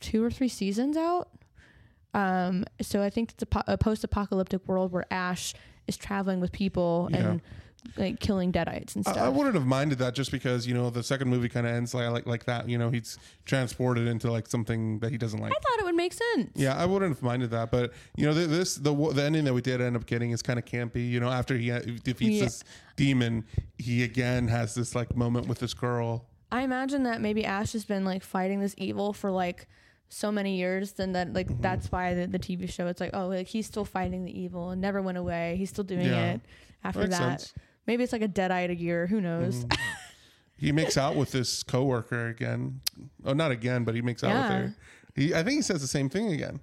two 0.00 0.24
or 0.24 0.30
three 0.30 0.48
seasons 0.48 0.96
out. 0.96 1.28
Um, 2.12 2.64
so 2.80 3.02
I 3.02 3.10
think 3.10 3.30
it's 3.32 3.42
a, 3.42 3.46
po- 3.46 3.62
a 3.66 3.78
post-apocalyptic 3.78 4.66
world 4.66 4.90
where 4.92 5.04
Ash 5.12 5.54
is 5.86 5.96
traveling 5.96 6.40
with 6.40 6.50
people 6.52 7.08
Yeah. 7.12 7.18
and 7.18 7.42
like 7.96 8.20
killing 8.20 8.52
deadites 8.52 8.94
and 8.94 9.04
stuff. 9.04 9.16
I 9.16 9.28
wouldn't 9.30 9.54
have 9.54 9.64
minded 9.64 9.98
that 10.00 10.14
just 10.14 10.30
because 10.30 10.66
you 10.66 10.74
know 10.74 10.90
the 10.90 11.02
second 11.02 11.28
movie 11.30 11.48
kind 11.48 11.66
of 11.66 11.72
ends 11.72 11.94
like, 11.94 12.10
like 12.10 12.26
like 12.26 12.44
that. 12.44 12.68
You 12.68 12.76
know, 12.76 12.90
he's 12.90 13.16
transported 13.46 14.06
into 14.06 14.30
like 14.30 14.48
something 14.48 14.98
that 14.98 15.10
he 15.10 15.16
doesn't 15.16 15.40
like. 15.40 15.50
I 15.50 15.54
thought 15.54 15.78
it 15.78 15.84
would 15.86 15.94
make 15.94 16.12
sense. 16.12 16.50
Yeah, 16.54 16.76
I 16.76 16.84
wouldn't 16.84 17.10
have 17.14 17.22
minded 17.22 17.50
that, 17.52 17.70
but 17.70 17.92
you 18.16 18.26
know, 18.26 18.34
th- 18.34 18.48
this 18.48 18.74
the 18.74 18.92
the 18.92 19.22
ending 19.24 19.44
that 19.44 19.54
we 19.54 19.62
did 19.62 19.80
end 19.80 19.96
up 19.96 20.04
getting 20.04 20.32
is 20.32 20.42
kind 20.42 20.58
of 20.58 20.66
campy. 20.66 21.08
You 21.08 21.20
know, 21.20 21.30
after 21.30 21.56
he 21.56 21.70
uh, 21.72 21.80
defeats 22.04 22.36
Yeah. 22.36 22.44
this 22.44 22.64
demon, 22.96 23.46
he 23.78 24.02
again 24.04 24.48
has 24.48 24.74
this 24.74 24.94
like 24.94 25.16
moment 25.16 25.46
with 25.46 25.60
this 25.60 25.72
girl. 25.72 26.26
I 26.52 26.62
imagine 26.62 27.04
that 27.04 27.22
maybe 27.22 27.46
Ash 27.46 27.72
has 27.72 27.86
been 27.86 28.04
like 28.04 28.22
fighting 28.22 28.60
this 28.60 28.74
evil 28.76 29.14
for 29.14 29.30
like 29.30 29.68
so 30.12 30.30
many 30.30 30.56
years, 30.56 30.92
then 30.92 31.12
that 31.12 31.32
like 31.32 31.48
Mm-hmm. 31.48 31.62
that's 31.62 31.90
why 31.90 32.14
the, 32.14 32.26
the 32.26 32.38
TV 32.38 32.68
show 32.70 32.86
it's 32.88 33.00
like 33.00 33.10
oh 33.14 33.28
like 33.28 33.46
he's 33.46 33.66
still 33.66 33.84
fighting 33.86 34.24
the 34.24 34.38
evil 34.38 34.70
and 34.70 34.80
never 34.80 35.00
went 35.00 35.16
away. 35.16 35.54
He's 35.56 35.70
still 35.70 35.84
doing 35.84 36.04
Yeah. 36.06 36.32
it 36.32 36.40
after 36.84 37.06
that. 37.06 37.52
Maybe 37.86 38.02
it's 38.04 38.12
like 38.12 38.22
a 38.22 38.28
deadite 38.28 38.70
a 38.70 38.74
year. 38.74 39.06
Who 39.06 39.20
knows? 39.20 39.64
Mhm. 39.64 39.76
he 40.56 40.72
makes 40.72 40.96
out 40.98 41.16
with 41.16 41.30
this 41.32 41.62
coworker 41.62 42.28
again. 42.28 42.80
Oh, 43.24 43.32
not 43.32 43.50
again, 43.50 43.84
but 43.84 43.94
he 43.94 44.02
makes 44.02 44.22
out 44.22 44.34
with 44.34 44.50
her. 44.50 44.74
He, 45.14 45.34
I 45.34 45.42
think 45.42 45.56
he 45.56 45.62
says 45.62 45.80
the 45.80 45.86
same 45.88 46.08
thing 46.10 46.32
again. 46.32 46.60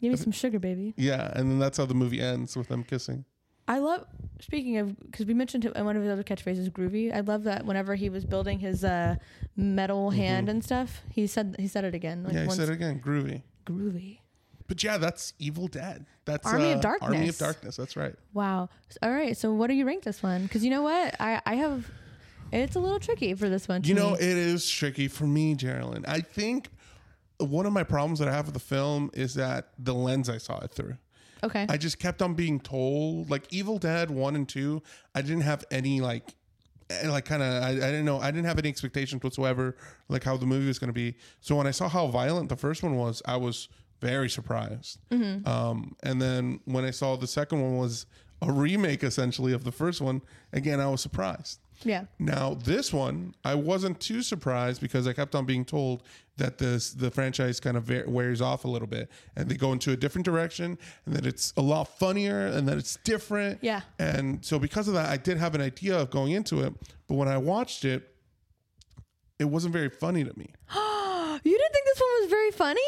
Give 0.00 0.10
me 0.12 0.16
some 0.16 0.32
sugar, 0.32 0.58
baby. 0.58 0.94
Yeah, 0.96 1.30
and 1.34 1.50
then 1.50 1.58
that's 1.58 1.76
how 1.78 1.86
the 1.86 1.94
movie 1.94 2.20
ends 2.20 2.56
with 2.56 2.68
them 2.68 2.84
kissing. 2.84 3.24
I 3.68 3.78
love. 3.78 4.04
Speaking 4.40 4.78
of, 4.78 4.98
because 5.00 5.26
we 5.26 5.34
mentioned 5.34 5.64
it- 5.66 5.76
one 5.76 5.96
of 5.96 6.02
his 6.02 6.10
other 6.10 6.22
catchphrases, 6.24 6.70
"groovy." 6.70 7.14
I 7.14 7.20
love 7.20 7.44
that 7.44 7.64
whenever 7.66 7.94
he 7.94 8.08
was 8.08 8.24
building 8.24 8.58
his 8.58 8.82
uh, 8.84 9.16
metal 9.56 10.10
hand 10.10 10.48
and 10.48 10.64
stuff, 10.64 11.02
he 11.10 11.26
said 11.26 11.56
he 11.58 11.68
said 11.68 11.84
it 11.84 11.94
again. 11.94 12.24
Like 12.24 12.32
Mm-hmm. 12.32 12.44
yeah, 12.44 12.50
he 12.50 12.56
said 12.56 12.68
it 12.68 12.72
again, 12.72 13.00
groovy. 13.00 13.42
groovy. 13.66 14.18
But 14.66 14.82
yeah, 14.84 14.98
that's 14.98 15.34
Evil 15.38 15.66
Dead. 15.66 16.06
That's 16.24 16.46
Army 16.46 16.72
of 16.72 16.80
Darkness. 16.80 17.08
Army 17.12 17.28
of 17.28 17.36
Darkness. 17.38 17.76
That's 17.76 17.96
right. 17.96 18.14
Wow. 18.32 18.68
All 19.02 19.10
right. 19.10 19.36
So 19.36 19.52
what 19.52 19.66
do 19.66 19.74
you 19.74 19.84
rank 19.84 20.04
this 20.04 20.22
one? 20.22 20.44
Because 20.44 20.64
you 20.64 20.70
know 20.70 20.82
what, 20.82 21.16
I 21.20 21.40
I 21.44 21.54
have. 21.56 21.90
It's 22.52 22.74
a 22.76 22.80
little 22.80 22.98
tricky 22.98 23.34
for 23.34 23.48
this 23.48 23.68
one. 23.68 23.82
To 23.82 23.88
You 23.88 23.94
know, 23.94 24.10
me. 24.12 24.16
it 24.20 24.36
is 24.36 24.68
tricky 24.68 25.06
for 25.08 25.24
me, 25.24 25.54
Jeralyn. 25.54 26.04
I 26.08 26.20
think 26.20 26.70
one 27.38 27.66
of 27.66 27.72
my 27.72 27.84
problems 27.84 28.18
that 28.20 28.28
I 28.28 28.32
have 28.32 28.46
with 28.46 28.54
the 28.54 28.60
film 28.60 29.10
is 29.14 29.34
that 29.34 29.68
the 29.78 29.94
lens 29.94 30.28
I 30.28 30.38
saw 30.38 30.58
it 30.60 30.70
through. 30.72 30.96
Okay. 31.42 31.66
I 31.68 31.76
just 31.76 31.98
kept 31.98 32.22
on 32.22 32.34
being 32.34 32.60
told, 32.60 33.30
like 33.30 33.44
Evil 33.50 33.78
Dead 33.78 34.10
one 34.10 34.36
and 34.36 34.48
two. 34.48 34.82
I 35.14 35.22
didn't 35.22 35.42
have 35.42 35.64
any 35.70 36.00
like, 36.00 36.34
eh, 36.90 37.08
like 37.08 37.24
kind 37.24 37.42
of. 37.42 37.62
I, 37.62 37.68
I 37.68 37.74
didn't 37.74 38.04
know. 38.04 38.18
I 38.20 38.30
didn't 38.30 38.46
have 38.46 38.58
any 38.58 38.68
expectations 38.68 39.22
whatsoever, 39.22 39.76
like 40.08 40.24
how 40.24 40.36
the 40.36 40.46
movie 40.46 40.66
was 40.66 40.78
going 40.78 40.88
to 40.88 40.94
be. 40.94 41.16
So 41.40 41.56
when 41.56 41.66
I 41.66 41.70
saw 41.72 41.88
how 41.88 42.06
violent 42.08 42.48
the 42.48 42.56
first 42.56 42.82
one 42.82 42.96
was, 42.96 43.22
I 43.26 43.36
was 43.36 43.68
very 44.00 44.30
surprised. 44.30 44.98
Um, 45.46 45.96
and 46.02 46.20
then 46.22 46.60
when 46.64 46.84
I 46.84 46.90
saw 46.90 47.16
the 47.16 47.26
second 47.26 47.60
one 47.60 47.76
was 47.76 48.06
a 48.42 48.50
remake 48.50 49.04
essentially 49.04 49.52
of 49.52 49.64
the 49.64 49.72
first 49.72 50.00
one, 50.00 50.22
again 50.52 50.80
I 50.80 50.88
was 50.88 51.02
surprised. 51.02 51.60
Yeah. 51.82 52.04
Now 52.18 52.54
this 52.54 52.92
one, 52.92 53.34
I 53.44 53.54
wasn't 53.54 54.00
too 54.00 54.22
surprised 54.22 54.80
because 54.80 55.06
I 55.06 55.12
kept 55.12 55.34
on 55.34 55.44
being 55.46 55.64
told 55.64 56.02
that 56.36 56.58
this 56.58 56.92
the 56.92 57.10
franchise 57.10 57.60
kind 57.60 57.76
of 57.76 57.90
wears 58.06 58.40
off 58.40 58.64
a 58.64 58.68
little 58.68 58.88
bit, 58.88 59.10
and 59.36 59.48
they 59.48 59.56
go 59.56 59.72
into 59.72 59.92
a 59.92 59.96
different 59.96 60.24
direction, 60.24 60.78
and 61.06 61.14
that 61.14 61.26
it's 61.26 61.52
a 61.56 61.62
lot 61.62 61.84
funnier, 61.98 62.46
and 62.46 62.68
that 62.68 62.78
it's 62.78 62.96
different. 63.04 63.58
Yeah. 63.62 63.82
And 63.98 64.44
so 64.44 64.58
because 64.58 64.88
of 64.88 64.94
that, 64.94 65.08
I 65.10 65.16
did 65.16 65.36
have 65.36 65.54
an 65.54 65.60
idea 65.60 65.98
of 65.98 66.10
going 66.10 66.32
into 66.32 66.60
it, 66.60 66.72
but 67.08 67.14
when 67.14 67.28
I 67.28 67.38
watched 67.38 67.84
it, 67.84 68.14
it 69.38 69.44
wasn't 69.44 69.72
very 69.72 69.90
funny 69.90 70.24
to 70.24 70.38
me. 70.38 70.52
You 71.42 71.56
didn't 71.56 71.76
one 72.00 72.20
was 72.22 72.30
very 72.30 72.50
funny? 72.50 72.80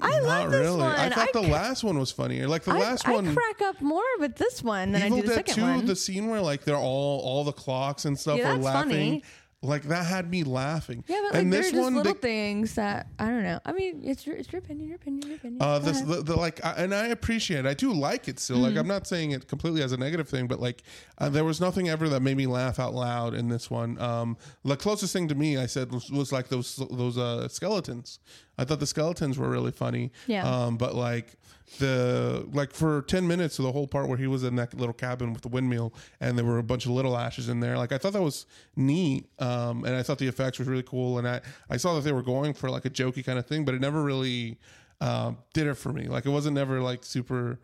I 0.00 0.10
Not 0.10 0.22
love 0.22 0.50
this 0.50 0.60
really. 0.60 0.78
one. 0.78 0.94
I 0.96 1.08
thought 1.10 1.32
the 1.32 1.42
cr- 1.42 1.48
last 1.48 1.84
one 1.84 1.98
was 1.98 2.10
funnier. 2.12 2.48
Like 2.48 2.62
the 2.64 2.72
I, 2.72 2.78
last 2.78 3.06
I 3.08 3.12
one. 3.12 3.34
crack 3.34 3.60
up 3.62 3.80
more 3.82 4.02
with 4.18 4.36
this 4.36 4.62
one 4.62 4.92
than 4.92 5.02
Evil 5.02 5.18
I 5.18 5.20
do 5.20 5.26
the 5.28 5.34
Dead 5.34 5.46
second 5.48 5.54
2, 5.54 5.62
one. 5.62 5.86
the 5.86 5.96
scene 5.96 6.28
where 6.28 6.40
like 6.40 6.64
they're 6.64 6.76
all 6.76 7.20
all 7.20 7.44
the 7.44 7.52
clocks 7.52 8.04
and 8.04 8.18
stuff 8.18 8.38
Yeah, 8.38 8.50
are 8.50 8.54
that's 8.54 8.64
laughing. 8.64 8.90
funny. 8.90 9.24
Like 9.62 9.82
that 9.84 10.06
had 10.06 10.30
me 10.30 10.42
laughing. 10.42 11.04
yeah, 11.06 11.20
but 11.22 11.34
like 11.34 11.42
and 11.42 11.52
this 11.52 11.70
just 11.70 11.82
one, 11.82 11.94
little 11.94 12.14
the, 12.14 12.18
things 12.18 12.76
that 12.76 13.08
I 13.18 13.26
don't 13.26 13.42
know. 13.42 13.60
I 13.66 13.72
mean, 13.72 14.00
it's 14.02 14.26
your 14.26 14.34
it's 14.34 14.50
your 14.50 14.60
opinion, 14.60 14.88
your 14.88 14.96
opinion, 14.96 15.28
your 15.28 15.36
opinion. 15.36 15.60
Uh, 15.60 15.78
this 15.78 16.00
the, 16.00 16.22
the 16.22 16.34
like, 16.34 16.64
I, 16.64 16.72
and 16.78 16.94
I 16.94 17.08
appreciate. 17.08 17.66
it. 17.66 17.66
I 17.66 17.74
do 17.74 17.92
like 17.92 18.26
it 18.26 18.38
still. 18.38 18.56
Mm-hmm. 18.56 18.64
Like, 18.64 18.76
I'm 18.76 18.88
not 18.88 19.06
saying 19.06 19.32
it 19.32 19.48
completely 19.48 19.82
as 19.82 19.92
a 19.92 19.98
negative 19.98 20.30
thing, 20.30 20.46
but 20.46 20.60
like, 20.60 20.82
uh, 21.18 21.28
there 21.28 21.44
was 21.44 21.60
nothing 21.60 21.90
ever 21.90 22.08
that 22.08 22.20
made 22.20 22.38
me 22.38 22.46
laugh 22.46 22.78
out 22.78 22.94
loud 22.94 23.34
in 23.34 23.48
this 23.48 23.70
one. 23.70 24.00
Um, 24.00 24.38
the 24.64 24.78
closest 24.78 25.12
thing 25.12 25.28
to 25.28 25.34
me, 25.34 25.58
I 25.58 25.66
said, 25.66 25.92
was, 25.92 26.10
was 26.10 26.32
like 26.32 26.48
those 26.48 26.76
those 26.90 27.18
uh, 27.18 27.46
skeletons. 27.48 28.18
I 28.56 28.64
thought 28.64 28.80
the 28.80 28.86
skeletons 28.86 29.36
were 29.36 29.50
really 29.50 29.72
funny. 29.72 30.10
Yeah. 30.26 30.48
Um, 30.48 30.78
but 30.78 30.94
like 30.94 31.34
the 31.78 32.46
like 32.52 32.72
for 32.72 33.02
ten 33.02 33.26
minutes, 33.26 33.58
of 33.58 33.64
the 33.64 33.72
whole 33.72 33.86
part 33.86 34.08
where 34.08 34.18
he 34.18 34.26
was 34.26 34.44
in 34.44 34.56
that 34.56 34.74
little 34.74 34.92
cabin 34.92 35.32
with 35.32 35.42
the 35.42 35.48
windmill, 35.48 35.94
and 36.20 36.36
there 36.36 36.44
were 36.44 36.58
a 36.58 36.62
bunch 36.62 36.84
of 36.84 36.92
little 36.92 37.16
ashes 37.16 37.48
in 37.48 37.60
there. 37.60 37.76
Like 37.78 37.92
I 37.92 37.98
thought 37.98 38.12
that 38.12 38.22
was 38.22 38.46
neat, 38.76 39.26
um, 39.38 39.84
and 39.84 39.94
I 39.94 40.02
thought 40.02 40.18
the 40.18 40.28
effects 40.28 40.58
was 40.58 40.68
really 40.68 40.82
cool, 40.82 41.18
and 41.18 41.28
I 41.28 41.40
I 41.68 41.76
saw 41.76 41.94
that 41.94 42.02
they 42.02 42.12
were 42.12 42.22
going 42.22 42.54
for 42.54 42.70
like 42.70 42.84
a 42.84 42.90
jokey 42.90 43.24
kind 43.24 43.38
of 43.38 43.46
thing, 43.46 43.64
but 43.64 43.74
it 43.74 43.80
never 43.80 44.02
really 44.02 44.58
um, 45.00 45.38
did 45.54 45.66
it 45.66 45.74
for 45.74 45.92
me. 45.92 46.08
Like 46.08 46.26
it 46.26 46.30
wasn't 46.30 46.54
never 46.54 46.80
like 46.80 47.04
super, 47.04 47.58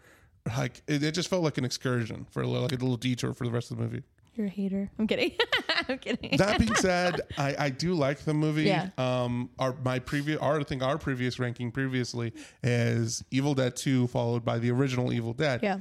like 0.56 0.82
it, 0.86 1.02
it 1.02 1.12
just 1.12 1.28
felt 1.28 1.42
like 1.42 1.58
an 1.58 1.64
excursion 1.64 2.26
for 2.30 2.42
a 2.42 2.46
little, 2.46 2.62
like 2.62 2.72
a 2.72 2.76
little 2.76 2.96
detour 2.96 3.34
for 3.34 3.44
the 3.44 3.50
rest 3.50 3.70
of 3.70 3.76
the 3.76 3.82
movie. 3.82 4.02
You're 4.36 4.46
a 4.48 4.50
hater. 4.50 4.90
I'm 4.98 5.06
kidding. 5.06 5.32
I'm 5.88 5.98
kidding. 5.98 6.36
That 6.36 6.58
being 6.58 6.74
said, 6.76 7.22
I, 7.38 7.56
I 7.58 7.70
do 7.70 7.94
like 7.94 8.18
the 8.18 8.34
movie. 8.34 8.64
Yeah. 8.64 8.90
Um, 8.98 9.48
our 9.58 9.74
my 9.82 9.98
previous, 9.98 10.38
our 10.40 10.60
I 10.60 10.64
think 10.64 10.82
our 10.82 10.98
previous 10.98 11.38
ranking 11.38 11.70
previously 11.72 12.32
is 12.62 13.24
Evil 13.30 13.54
Dead 13.54 13.76
Two, 13.76 14.06
followed 14.08 14.44
by 14.44 14.58
the 14.58 14.70
original 14.70 15.12
Evil 15.12 15.32
Dead. 15.32 15.62
yeah. 15.62 15.78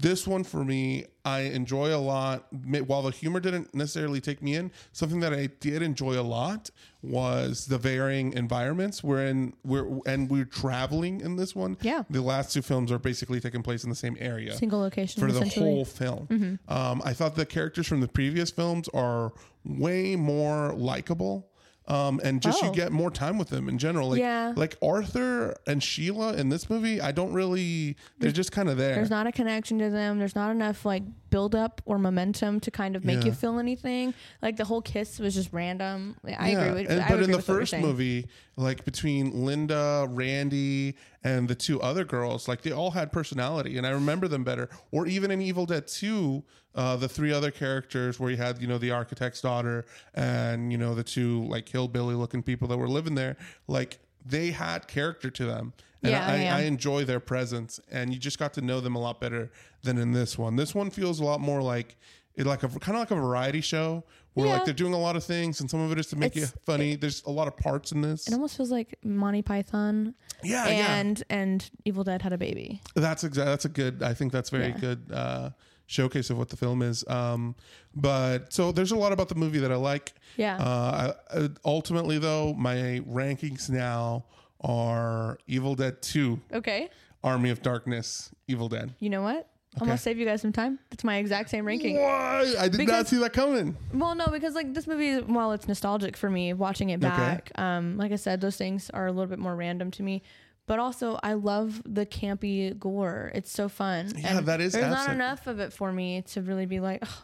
This 0.00 0.26
one 0.26 0.42
for 0.42 0.64
me, 0.64 1.04
I 1.24 1.40
enjoy 1.40 1.94
a 1.94 1.98
lot. 1.98 2.46
While 2.86 3.02
the 3.02 3.10
humor 3.10 3.40
didn't 3.40 3.74
necessarily 3.74 4.20
take 4.20 4.42
me 4.42 4.54
in, 4.54 4.72
something 4.92 5.20
that 5.20 5.34
I 5.34 5.48
did 5.60 5.82
enjoy 5.82 6.18
a 6.18 6.22
lot 6.22 6.70
was 7.02 7.66
the 7.66 7.78
varying 7.78 8.32
environments. 8.32 9.04
We're 9.04 9.26
in, 9.26 9.52
we're 9.64 10.00
and 10.06 10.30
we're 10.30 10.46
traveling 10.46 11.20
in 11.20 11.36
this 11.36 11.54
one. 11.54 11.76
Yeah. 11.82 12.04
The 12.08 12.22
last 12.22 12.52
two 12.52 12.62
films 12.62 12.90
are 12.90 12.98
basically 12.98 13.38
taking 13.38 13.62
place 13.62 13.84
in 13.84 13.90
the 13.90 13.96
same 13.96 14.16
area 14.18 14.56
Single 14.56 14.80
location 14.80 15.20
for 15.20 15.30
the 15.30 15.46
whole 15.48 15.84
film. 15.84 16.58
Um, 16.68 17.02
I 17.04 17.12
thought 17.12 17.36
the 17.36 17.46
characters 17.46 17.86
from 17.86 18.00
the 18.00 18.08
previous 18.08 18.50
films 18.50 18.88
are 18.94 19.32
way 19.64 20.16
more 20.16 20.72
likable. 20.72 21.48
Um, 21.88 22.20
and 22.22 22.40
just 22.40 22.62
you 22.62 22.68
Oh. 22.68 22.72
get 22.72 22.92
more 22.92 23.10
time 23.10 23.38
with 23.38 23.48
them 23.48 23.68
in 23.68 23.76
general. 23.76 24.10
Like, 24.10 24.20
Yeah. 24.20 24.52
like 24.56 24.76
Arthur 24.80 25.56
and 25.66 25.82
Sheila 25.82 26.34
in 26.34 26.48
this 26.48 26.70
movie, 26.70 27.00
I 27.00 27.10
don't 27.10 27.32
really. 27.32 27.96
They're 28.20 28.30
just 28.30 28.52
kind 28.52 28.68
of 28.68 28.76
there. 28.76 28.94
There's 28.94 29.10
not 29.10 29.26
a 29.26 29.32
connection 29.32 29.78
to 29.80 29.90
them. 29.90 30.18
There's 30.20 30.36
not 30.36 30.52
enough 30.52 30.84
like 30.84 31.02
build 31.30 31.54
up 31.56 31.82
or 31.84 31.98
momentum 31.98 32.60
to 32.60 32.70
kind 32.70 32.94
of 32.94 33.04
make 33.04 33.24
you 33.24 33.32
feel 33.32 33.58
anything. 33.58 34.14
Like 34.42 34.56
the 34.58 34.64
whole 34.64 34.80
kiss 34.82 35.18
was 35.18 35.34
just 35.34 35.52
random. 35.52 36.14
I 36.24 36.50
agree 36.50 36.82
with. 36.82 36.90
and- 36.90 37.00
I 37.00 37.08
but 37.08 37.22
in 37.22 37.30
the 37.32 37.36
with 37.38 37.48
what 37.48 37.54
you're 37.54 37.60
first 37.62 37.76
movie, 37.78 38.26
like 38.56 38.84
between 38.84 39.44
Linda, 39.44 40.06
Randy, 40.08 40.94
and 41.24 41.48
the 41.48 41.54
two 41.54 41.80
other 41.80 42.04
girls, 42.04 42.46
like 42.46 42.62
they 42.62 42.70
all 42.72 42.92
had 42.92 43.10
personality, 43.12 43.76
and 43.76 43.86
I 43.86 43.90
remember 43.90 44.28
them 44.28 44.44
better. 44.44 44.68
Or 44.92 45.06
even 45.06 45.30
in 45.32 45.40
Evil 45.42 45.66
Dead 45.66 45.86
Two, 45.88 46.44
uh, 46.74 46.96
the 46.96 47.08
three 47.08 47.32
other 47.32 47.50
characters 47.50 48.18
where 48.18 48.30
you 48.30 48.36
had, 48.36 48.60
you 48.60 48.66
know, 48.66 48.78
the 48.78 48.90
architect's 48.90 49.40
daughter 49.40 49.84
and 50.14 50.72
you 50.72 50.78
know 50.78 50.94
the 50.94 51.04
two 51.04 51.44
like 51.44 51.68
hillbilly 51.68 52.14
looking 52.14 52.42
people 52.42 52.66
that 52.68 52.78
were 52.78 52.88
living 52.88 53.14
there, 53.14 53.36
like 53.68 53.98
they 54.24 54.50
had 54.50 54.86
character 54.88 55.30
to 55.30 55.44
them. 55.44 55.72
And 56.02 56.10
Yeah, 56.12 56.26
I, 56.26 56.36
yeah. 56.42 56.56
I 56.56 56.60
enjoy 56.62 57.04
their 57.04 57.20
presence, 57.20 57.78
and 57.90 58.12
you 58.12 58.18
just 58.18 58.38
got 58.38 58.52
to 58.54 58.60
know 58.60 58.80
them 58.80 58.96
a 58.96 58.98
lot 58.98 59.20
better 59.20 59.50
than 59.82 59.98
in 59.98 60.12
this 60.12 60.36
one. 60.36 60.56
This 60.56 60.74
one 60.74 60.90
feels 60.90 61.20
a 61.20 61.24
lot 61.24 61.40
more 61.40 61.62
like 61.62 61.96
it, 62.34 62.46
like 62.46 62.62
a 62.62 62.68
kind 62.68 62.96
of 62.96 63.00
like 63.00 63.10
a 63.10 63.14
variety 63.16 63.60
show 63.60 64.02
where 64.34 64.48
like 64.48 64.64
they're 64.64 64.72
doing 64.72 64.94
a 64.94 64.98
lot 64.98 65.14
of 65.14 65.22
things, 65.22 65.60
and 65.60 65.70
some 65.70 65.80
of 65.80 65.92
it 65.92 65.98
is 65.98 66.06
to 66.08 66.16
make 66.16 66.34
It's- 66.36 66.52
you 66.54 66.60
funny. 66.64 66.96
There's 66.96 67.22
a 67.24 67.30
lot 67.30 67.46
of 67.48 67.56
parts 67.56 67.92
in 67.92 68.00
this. 68.00 68.26
It 68.26 68.32
almost 68.34 68.56
feels 68.56 68.70
like 68.72 68.98
Monty 69.04 69.42
Python 69.42 70.14
Yeah, 70.42 70.66
yeah. 70.68 70.96
and 70.96 71.22
and 71.30 71.70
Evil 71.84 72.02
Dead 72.02 72.22
had 72.22 72.32
a 72.32 72.38
baby. 72.38 72.80
That's 72.94 73.22
exactly 73.22 73.52
that's 73.52 73.64
a 73.66 73.68
good. 73.68 74.02
I 74.02 74.14
think 74.14 74.32
that's 74.32 74.48
very 74.50 74.68
Yeah. 74.68 74.78
good 74.78 75.12
uh, 75.12 75.50
showcase 75.86 76.30
of 76.30 76.38
what 76.38 76.48
the 76.48 76.56
film 76.56 76.82
is. 76.82 77.04
Um, 77.08 77.54
but 77.94 78.52
so 78.52 78.72
there's 78.72 78.92
a 78.92 78.96
lot 78.96 79.12
about 79.12 79.28
the 79.28 79.34
movie 79.34 79.58
that 79.58 79.72
I 79.72 79.76
like. 79.76 80.12
Yeah. 80.36 80.56
Uh, 80.56 81.12
I, 81.32 81.36
uh, 81.36 81.48
ultimately, 81.64 82.18
though, 82.18 82.54
my 82.54 83.00
rankings 83.08 83.68
now 83.70 84.24
are 84.60 85.38
Evil 85.46 85.74
Dead 85.74 86.00
Two, 86.02 86.40
Okay. 86.52 86.88
Army 87.24 87.50
of 87.50 87.62
Darkness, 87.62 88.30
Evil 88.48 88.68
Dead. 88.68 88.94
You 89.00 89.10
know 89.10 89.22
what? 89.22 89.48
I'm 89.80 89.86
gonna 89.86 89.96
save 89.96 90.18
you 90.18 90.26
guys 90.26 90.42
some 90.42 90.52
time. 90.52 90.78
It's 90.90 91.02
my 91.02 91.16
exact 91.16 91.48
same 91.48 91.64
ranking. 91.66 91.96
Why? 91.98 92.54
I 92.58 92.68
did 92.68 92.86
not 92.86 93.08
see 93.08 93.16
that 93.18 93.32
coming. 93.32 93.74
Well, 93.94 94.14
no, 94.14 94.26
because 94.26 94.54
like 94.54 94.74
this 94.74 94.86
movie, 94.86 95.18
while 95.20 95.52
it's 95.52 95.66
nostalgic 95.66 96.14
for 96.14 96.28
me, 96.28 96.52
watching 96.52 96.90
it 96.90 97.00
back, 97.00 97.50
um, 97.58 97.96
like 97.96 98.12
I 98.12 98.16
said, 98.16 98.42
those 98.42 98.56
things 98.56 98.90
are 98.90 99.06
a 99.06 99.12
little 99.12 99.28
bit 99.28 99.38
more 99.38 99.56
random 99.56 99.90
to 99.92 100.02
me. 100.02 100.22
But 100.66 100.78
also, 100.78 101.18
I 101.22 101.34
love 101.34 101.82
the 101.84 102.06
campy 102.06 102.78
gore. 102.78 103.32
It's 103.34 103.50
so 103.50 103.68
fun. 103.68 104.12
Yeah, 104.16 104.40
that 104.40 104.60
is 104.60 104.72
There's 104.72 104.86
not 104.86 105.10
enough 105.10 105.46
of 105.46 105.58
it 105.58 105.72
for 105.72 105.92
me 105.92 106.22
to 106.22 106.40
really 106.40 106.66
be 106.66 106.80
like, 106.80 107.00
oh, 107.04 107.22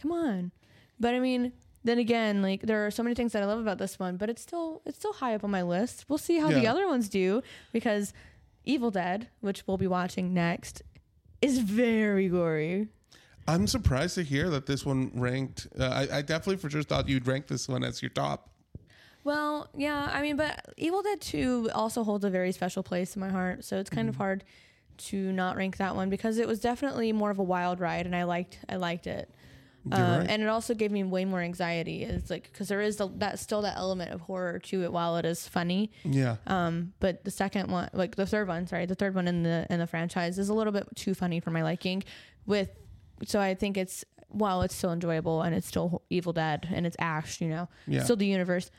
come 0.00 0.12
on. 0.12 0.52
But 0.98 1.14
I 1.14 1.20
mean, 1.20 1.52
then 1.84 1.98
again, 1.98 2.42
like 2.42 2.62
there 2.62 2.86
are 2.86 2.90
so 2.90 3.02
many 3.02 3.14
things 3.14 3.32
that 3.32 3.42
I 3.42 3.46
love 3.46 3.60
about 3.60 3.78
this 3.78 3.98
one, 3.98 4.16
but 4.16 4.30
it's 4.30 4.42
still 4.42 4.82
it's 4.84 4.98
still 4.98 5.12
high 5.12 5.34
up 5.34 5.44
on 5.44 5.50
my 5.50 5.62
list. 5.62 6.06
We'll 6.08 6.18
see 6.18 6.38
how 6.38 6.48
the 6.48 6.66
other 6.66 6.86
ones 6.88 7.08
do 7.08 7.42
because 7.72 8.12
Evil 8.64 8.90
Dead, 8.90 9.28
which 9.40 9.66
we'll 9.66 9.78
be 9.78 9.86
watching 9.86 10.34
next, 10.34 10.82
is 11.40 11.58
very 11.60 12.28
gory. 12.28 12.88
I'm 13.46 13.66
surprised 13.66 14.16
to 14.16 14.22
hear 14.22 14.50
that 14.50 14.66
this 14.66 14.84
one 14.84 15.10
ranked. 15.14 15.68
Uh, 15.78 15.84
I, 16.10 16.18
I 16.18 16.22
definitely 16.22 16.56
for 16.56 16.68
sure 16.68 16.82
thought 16.82 17.08
you'd 17.08 17.26
rank 17.26 17.46
this 17.46 17.66
one 17.68 17.82
as 17.82 18.02
your 18.02 18.10
top. 18.10 18.50
Well, 19.24 19.68
yeah, 19.76 20.10
I 20.12 20.22
mean, 20.22 20.36
but 20.36 20.64
Evil 20.76 21.02
Dead 21.02 21.20
2 21.20 21.70
also 21.74 22.04
holds 22.04 22.24
a 22.24 22.30
very 22.30 22.52
special 22.52 22.82
place 22.82 23.14
in 23.16 23.20
my 23.20 23.28
heart, 23.28 23.64
so 23.64 23.78
it's 23.78 23.90
kind 23.90 24.08
of 24.08 24.14
Mm-hmm. 24.14 24.22
hard 24.22 24.44
to 24.98 25.30
not 25.32 25.56
rank 25.56 25.76
that 25.76 25.94
one 25.94 26.10
because 26.10 26.38
it 26.38 26.48
was 26.48 26.58
definitely 26.60 27.12
more 27.12 27.30
of 27.30 27.38
a 27.38 27.42
wild 27.42 27.78
ride 27.78 28.04
and 28.04 28.16
I 28.16 28.24
liked 28.24 28.58
I 28.68 28.76
liked 28.76 29.06
it. 29.06 29.30
Um, 29.92 30.02
right. 30.02 30.26
and 30.28 30.42
it 30.42 30.48
also 30.48 30.74
gave 30.74 30.90
me 30.90 31.04
way 31.04 31.24
more 31.24 31.40
anxiety. 31.40 32.02
It's 32.02 32.28
like 32.30 32.50
because 32.52 32.66
there 32.68 32.80
is 32.80 32.96
the, 32.96 33.08
that 33.18 33.38
still 33.38 33.62
that 33.62 33.76
element 33.76 34.10
of 34.10 34.22
horror 34.22 34.58
to 34.58 34.82
it 34.82 34.92
while 34.92 35.16
it 35.16 35.24
is 35.24 35.46
funny. 35.46 35.92
Yeah. 36.04 36.36
Um, 36.48 36.94
but 36.98 37.22
the 37.24 37.30
second 37.30 37.70
one, 37.70 37.88
like 37.92 38.16
the 38.16 38.26
third 38.26 38.48
one, 38.48 38.66
sorry, 38.66 38.86
the 38.86 38.96
third 38.96 39.14
one 39.14 39.28
in 39.28 39.44
the 39.44 39.66
in 39.70 39.78
the 39.78 39.86
franchise 39.86 40.36
is 40.38 40.48
a 40.48 40.54
little 40.54 40.72
bit 40.72 40.88
too 40.96 41.14
funny 41.14 41.38
for 41.38 41.50
my 41.52 41.62
liking. 41.62 42.02
With 42.44 42.70
so 43.24 43.40
I 43.40 43.54
think 43.54 43.76
it's 43.76 44.04
while 44.30 44.62
it's 44.62 44.74
still 44.74 44.92
enjoyable 44.92 45.42
and 45.42 45.54
it's 45.54 45.66
still 45.68 46.02
Evil 46.10 46.32
Dead 46.32 46.68
and 46.72 46.86
it's 46.86 46.96
Ash, 46.98 47.40
you 47.40 47.48
know, 47.48 47.68
Yeah. 47.86 48.02
still 48.02 48.16
the 48.16 48.26
universe. 48.26 48.70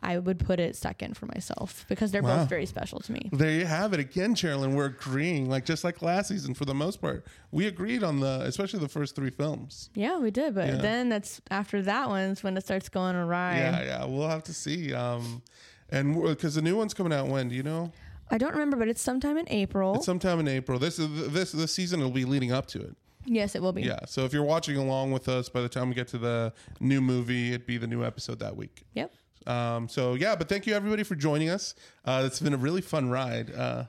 I 0.00 0.18
would 0.18 0.38
put 0.38 0.60
it 0.60 0.76
second 0.76 1.16
for 1.16 1.26
myself 1.26 1.84
because 1.88 2.12
they're 2.12 2.22
Wow. 2.22 2.38
both 2.38 2.48
very 2.48 2.66
special 2.66 3.00
to 3.00 3.12
me. 3.12 3.28
There 3.32 3.50
you 3.50 3.64
have 3.66 3.92
it 3.92 3.98
again, 4.00 4.34
Jeralyn. 4.36 4.74
We're 4.74 4.86
agreeing, 4.86 5.48
like 5.50 5.64
just 5.64 5.82
like 5.82 6.02
last 6.02 6.28
season 6.28 6.54
for 6.54 6.64
the 6.64 6.74
most 6.74 7.00
part. 7.00 7.26
We 7.50 7.66
agreed 7.66 8.04
on 8.04 8.20
the, 8.20 8.42
especially 8.44 8.78
the 8.80 8.88
first 8.88 9.16
three 9.16 9.30
films. 9.30 9.90
Yeah, 9.94 10.18
we 10.18 10.30
did, 10.30 10.54
but 10.54 10.68
Yeah. 10.68 10.76
then 10.76 11.08
that's 11.08 11.40
after 11.50 11.82
that 11.82 12.08
one's 12.08 12.42
when 12.44 12.56
it 12.56 12.64
starts 12.64 12.88
going 12.88 13.16
awry. 13.16 13.56
Yeah, 13.56 13.82
yeah. 13.82 14.04
We'll 14.04 14.28
have 14.28 14.44
to 14.44 14.54
see. 14.54 14.94
Um, 14.94 15.42
and 15.90 16.22
because 16.22 16.54
the 16.54 16.62
new 16.62 16.76
one's 16.76 16.94
coming 16.94 17.12
out 17.12 17.26
when? 17.28 17.48
Do 17.48 17.56
you 17.56 17.62
know? 17.64 17.90
I 18.30 18.38
don't 18.38 18.52
remember, 18.52 18.76
but 18.76 18.88
it's 18.88 19.00
sometime 19.02 19.36
in 19.38 19.48
April. 19.48 19.94
It's 19.96 20.04
sometime 20.06 20.38
in 20.38 20.46
April. 20.48 20.78
This 20.78 20.98
is 20.98 21.32
this 21.32 21.50
this 21.52 21.74
season 21.74 22.00
will 22.00 22.10
be 22.10 22.24
leading 22.26 22.52
up 22.52 22.66
to 22.68 22.80
it. 22.80 22.94
yes, 23.24 23.54
it 23.56 23.62
will 23.62 23.72
be. 23.72 23.82
Yeah. 23.82 24.00
So 24.06 24.24
if 24.24 24.32
you're 24.32 24.44
watching 24.44 24.76
along 24.76 25.12
with 25.12 25.28
us, 25.28 25.48
by 25.48 25.60
the 25.60 25.68
time 25.68 25.88
we 25.88 25.94
get 25.94 26.08
to 26.08 26.18
the 26.18 26.52
new 26.78 27.00
movie, 27.00 27.48
it'd 27.48 27.66
be 27.66 27.78
the 27.78 27.86
new 27.86 28.04
episode 28.04 28.38
that 28.40 28.56
week. 28.56 28.84
Yep. 28.94 29.12
Um, 29.46 29.88
so 29.88 30.14
yeah, 30.14 30.34
but 30.36 30.48
thank 30.48 30.66
you 30.66 30.74
everybody 30.74 31.02
for 31.02 31.14
joining 31.14 31.48
us. 31.48 31.74
Uh, 32.04 32.22
it's 32.26 32.40
been 32.40 32.54
a 32.54 32.58
really 32.58 32.80
fun 32.82 33.08
ride. 33.10 33.54
Uh, 33.54 33.84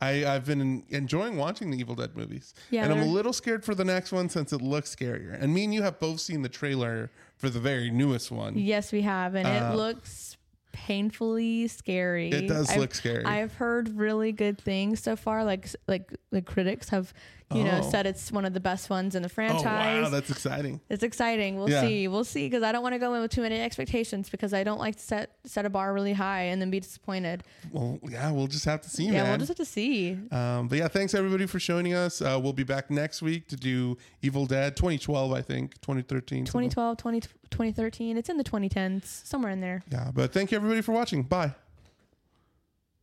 I, 0.00 0.26
I've 0.26 0.44
been 0.46 0.82
enjoying 0.90 1.36
watching 1.36 1.70
the 1.70 1.78
Evil 1.78 1.94
Dead 1.94 2.16
movies, 2.16 2.54
Yeah, 2.70 2.82
and 2.84 2.92
I'm 2.92 3.00
a 3.02 3.04
little 3.06 3.32
scared 3.32 3.64
for 3.64 3.74
the 3.74 3.84
next 3.84 4.10
one 4.10 4.28
since 4.28 4.52
it 4.52 4.60
looks 4.60 4.94
scarier. 4.94 5.40
And 5.40 5.54
me 5.54 5.62
and 5.64 5.72
you 5.72 5.82
have 5.82 6.00
both 6.00 6.20
seen 6.20 6.42
the 6.42 6.48
trailer 6.48 7.10
for 7.36 7.48
the 7.48 7.60
very 7.60 7.88
newest 7.90 8.30
one. 8.32 8.58
Yes, 8.58 8.90
we 8.92 9.02
have, 9.02 9.34
and 9.36 9.46
Uh, 9.46 9.70
it 9.72 9.76
looks 9.76 10.36
painfully 10.72 11.68
scary. 11.68 12.30
It 12.30 12.48
does 12.48 12.70
I've- 12.70 12.80
look 12.80 12.94
scary. 12.94 13.24
I've 13.24 13.54
heard 13.54 13.90
really 13.96 14.32
good 14.32 14.60
things 14.60 15.00
so 15.00 15.14
far. 15.16 15.44
Like 15.44 15.68
like 15.86 16.12
the 16.30 16.42
critics 16.42 16.88
have, 16.88 17.12
you 17.54 17.64
know, 17.64 17.80
Oh. 17.82 17.90
said 17.90 18.06
it's 18.06 18.30
one 18.32 18.44
of 18.44 18.54
the 18.54 18.60
best 18.60 18.90
ones 18.90 19.14
in 19.14 19.22
the 19.22 19.28
oh 19.28 19.32
franchise. 19.32 20.02
wow, 20.04 20.08
that's 20.08 20.30
exciting. 20.30 20.80
it's 20.88 21.02
exciting. 21.02 21.56
We'll 21.56 21.70
Yeah. 21.70 21.82
see. 21.82 22.08
We'll 22.08 22.24
see 22.24 22.46
because 22.48 22.62
I 22.62 22.72
don't 22.72 22.82
want 22.82 22.94
to 22.94 22.98
go 22.98 23.14
in 23.14 23.22
with 23.22 23.30
too 23.30 23.42
many 23.42 23.60
expectations 23.60 24.28
because 24.30 24.52
I 24.54 24.64
don't 24.64 24.78
like 24.78 24.96
to 24.96 25.02
set 25.02 25.30
set 25.44 25.64
a 25.66 25.70
bar 25.70 25.92
really 25.92 26.12
high 26.12 26.42
and 26.42 26.60
then 26.60 26.70
be 26.70 26.80
disappointed. 26.80 27.42
Well, 27.72 27.98
yeah, 28.08 28.30
we'll 28.30 28.46
just 28.46 28.64
have 28.64 28.80
to 28.82 28.90
see, 28.90 29.04
Yeah, 29.06 29.22
man. 29.22 29.28
we'll 29.30 29.38
just 29.38 29.48
have 29.48 29.56
to 29.58 29.64
see. 29.64 30.18
Um, 30.30 30.68
but 30.68 30.78
yeah, 30.78 30.88
thanks 30.88 31.14
everybody 31.14 31.46
for 31.46 31.58
joining 31.58 31.94
us. 31.94 32.20
Uh, 32.22 32.38
we'll 32.42 32.52
be 32.52 32.64
back 32.64 32.90
next 32.90 33.22
week 33.22 33.48
to 33.48 33.56
do 33.56 33.96
Evil 34.22 34.46
Dead 34.46 34.76
2012, 34.76 35.32
I 35.32 35.42
think, 35.42 35.80
2013. 35.80 36.46
something. 36.46 36.70
2012, 36.70 36.96
20, 36.98 37.20
2013. 37.50 38.16
It's 38.16 38.28
in 38.28 38.36
the 38.38 38.44
2010s, 38.44 39.04
somewhere 39.26 39.50
in 39.50 39.60
there. 39.60 39.82
Yeah, 39.90 40.10
but 40.14 40.32
thank 40.32 40.50
you 40.52 40.56
everybody 40.56 40.80
for 40.80 40.92
watching. 40.92 41.22
Bye. 41.22 41.54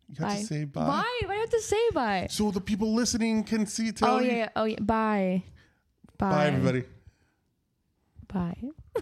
You 0.10 0.16
got 0.16 0.28
Bye. 0.30 0.36
to 0.38 0.43
say 0.45 0.64
bye. 0.66 0.82
Bye. 0.82 0.88
Why 0.88 1.20
do 1.22 1.30
I 1.32 1.36
have 1.36 1.49
to 1.51 1.62
say 1.62 1.89
bye? 1.93 2.28
So 2.30 2.49
the 2.51 2.60
people 2.62 2.93
listening 2.95 3.43
can 3.43 3.66
see. 3.68 3.89
Oh, 3.89 3.91
tell 3.91 4.16
Oh 4.16 4.20
you. 4.20 4.32
yeah, 4.32 4.36
yeah. 4.38 4.49
Oh 4.55 4.64
yeah. 4.66 4.80
Bye. 4.82 5.43
Bye. 6.18 6.30
Bye, 6.32 6.47
everybody. 6.47 6.84
Bye. 8.28 8.57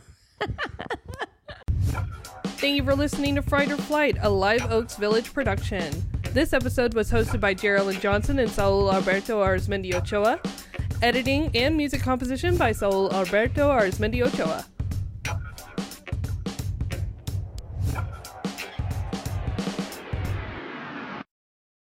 Thank 2.60 2.78
you 2.78 2.84
for 2.84 2.95
listening 2.95 3.36
to 3.36 3.41
Fright 3.41 3.72
or 3.72 3.78
Flight, 3.78 4.18
a 4.22 4.30
Live 4.30 4.72
Oaks 4.72 4.95
Village 4.95 5.34
production. 5.34 5.93
This 6.34 6.53
episode 6.53 6.93
was 6.93 7.12
hosted 7.12 7.39
by 7.39 7.53
Jeralyn 7.53 7.99
Johnson 7.99 8.39
and 8.39 8.49
Saul 8.49 8.91
Alberto 8.91 9.41
Arzmendi 9.43 9.93
Ochoa. 9.93 10.39
Editing 11.01 11.55
and 11.55 11.78
music 11.78 12.01
composition 12.01 12.58
by 12.58 12.72
Saul 12.72 13.12
Alberto 13.14 13.70
Arzmendi 13.70 14.26
Ochoa. 14.26 14.66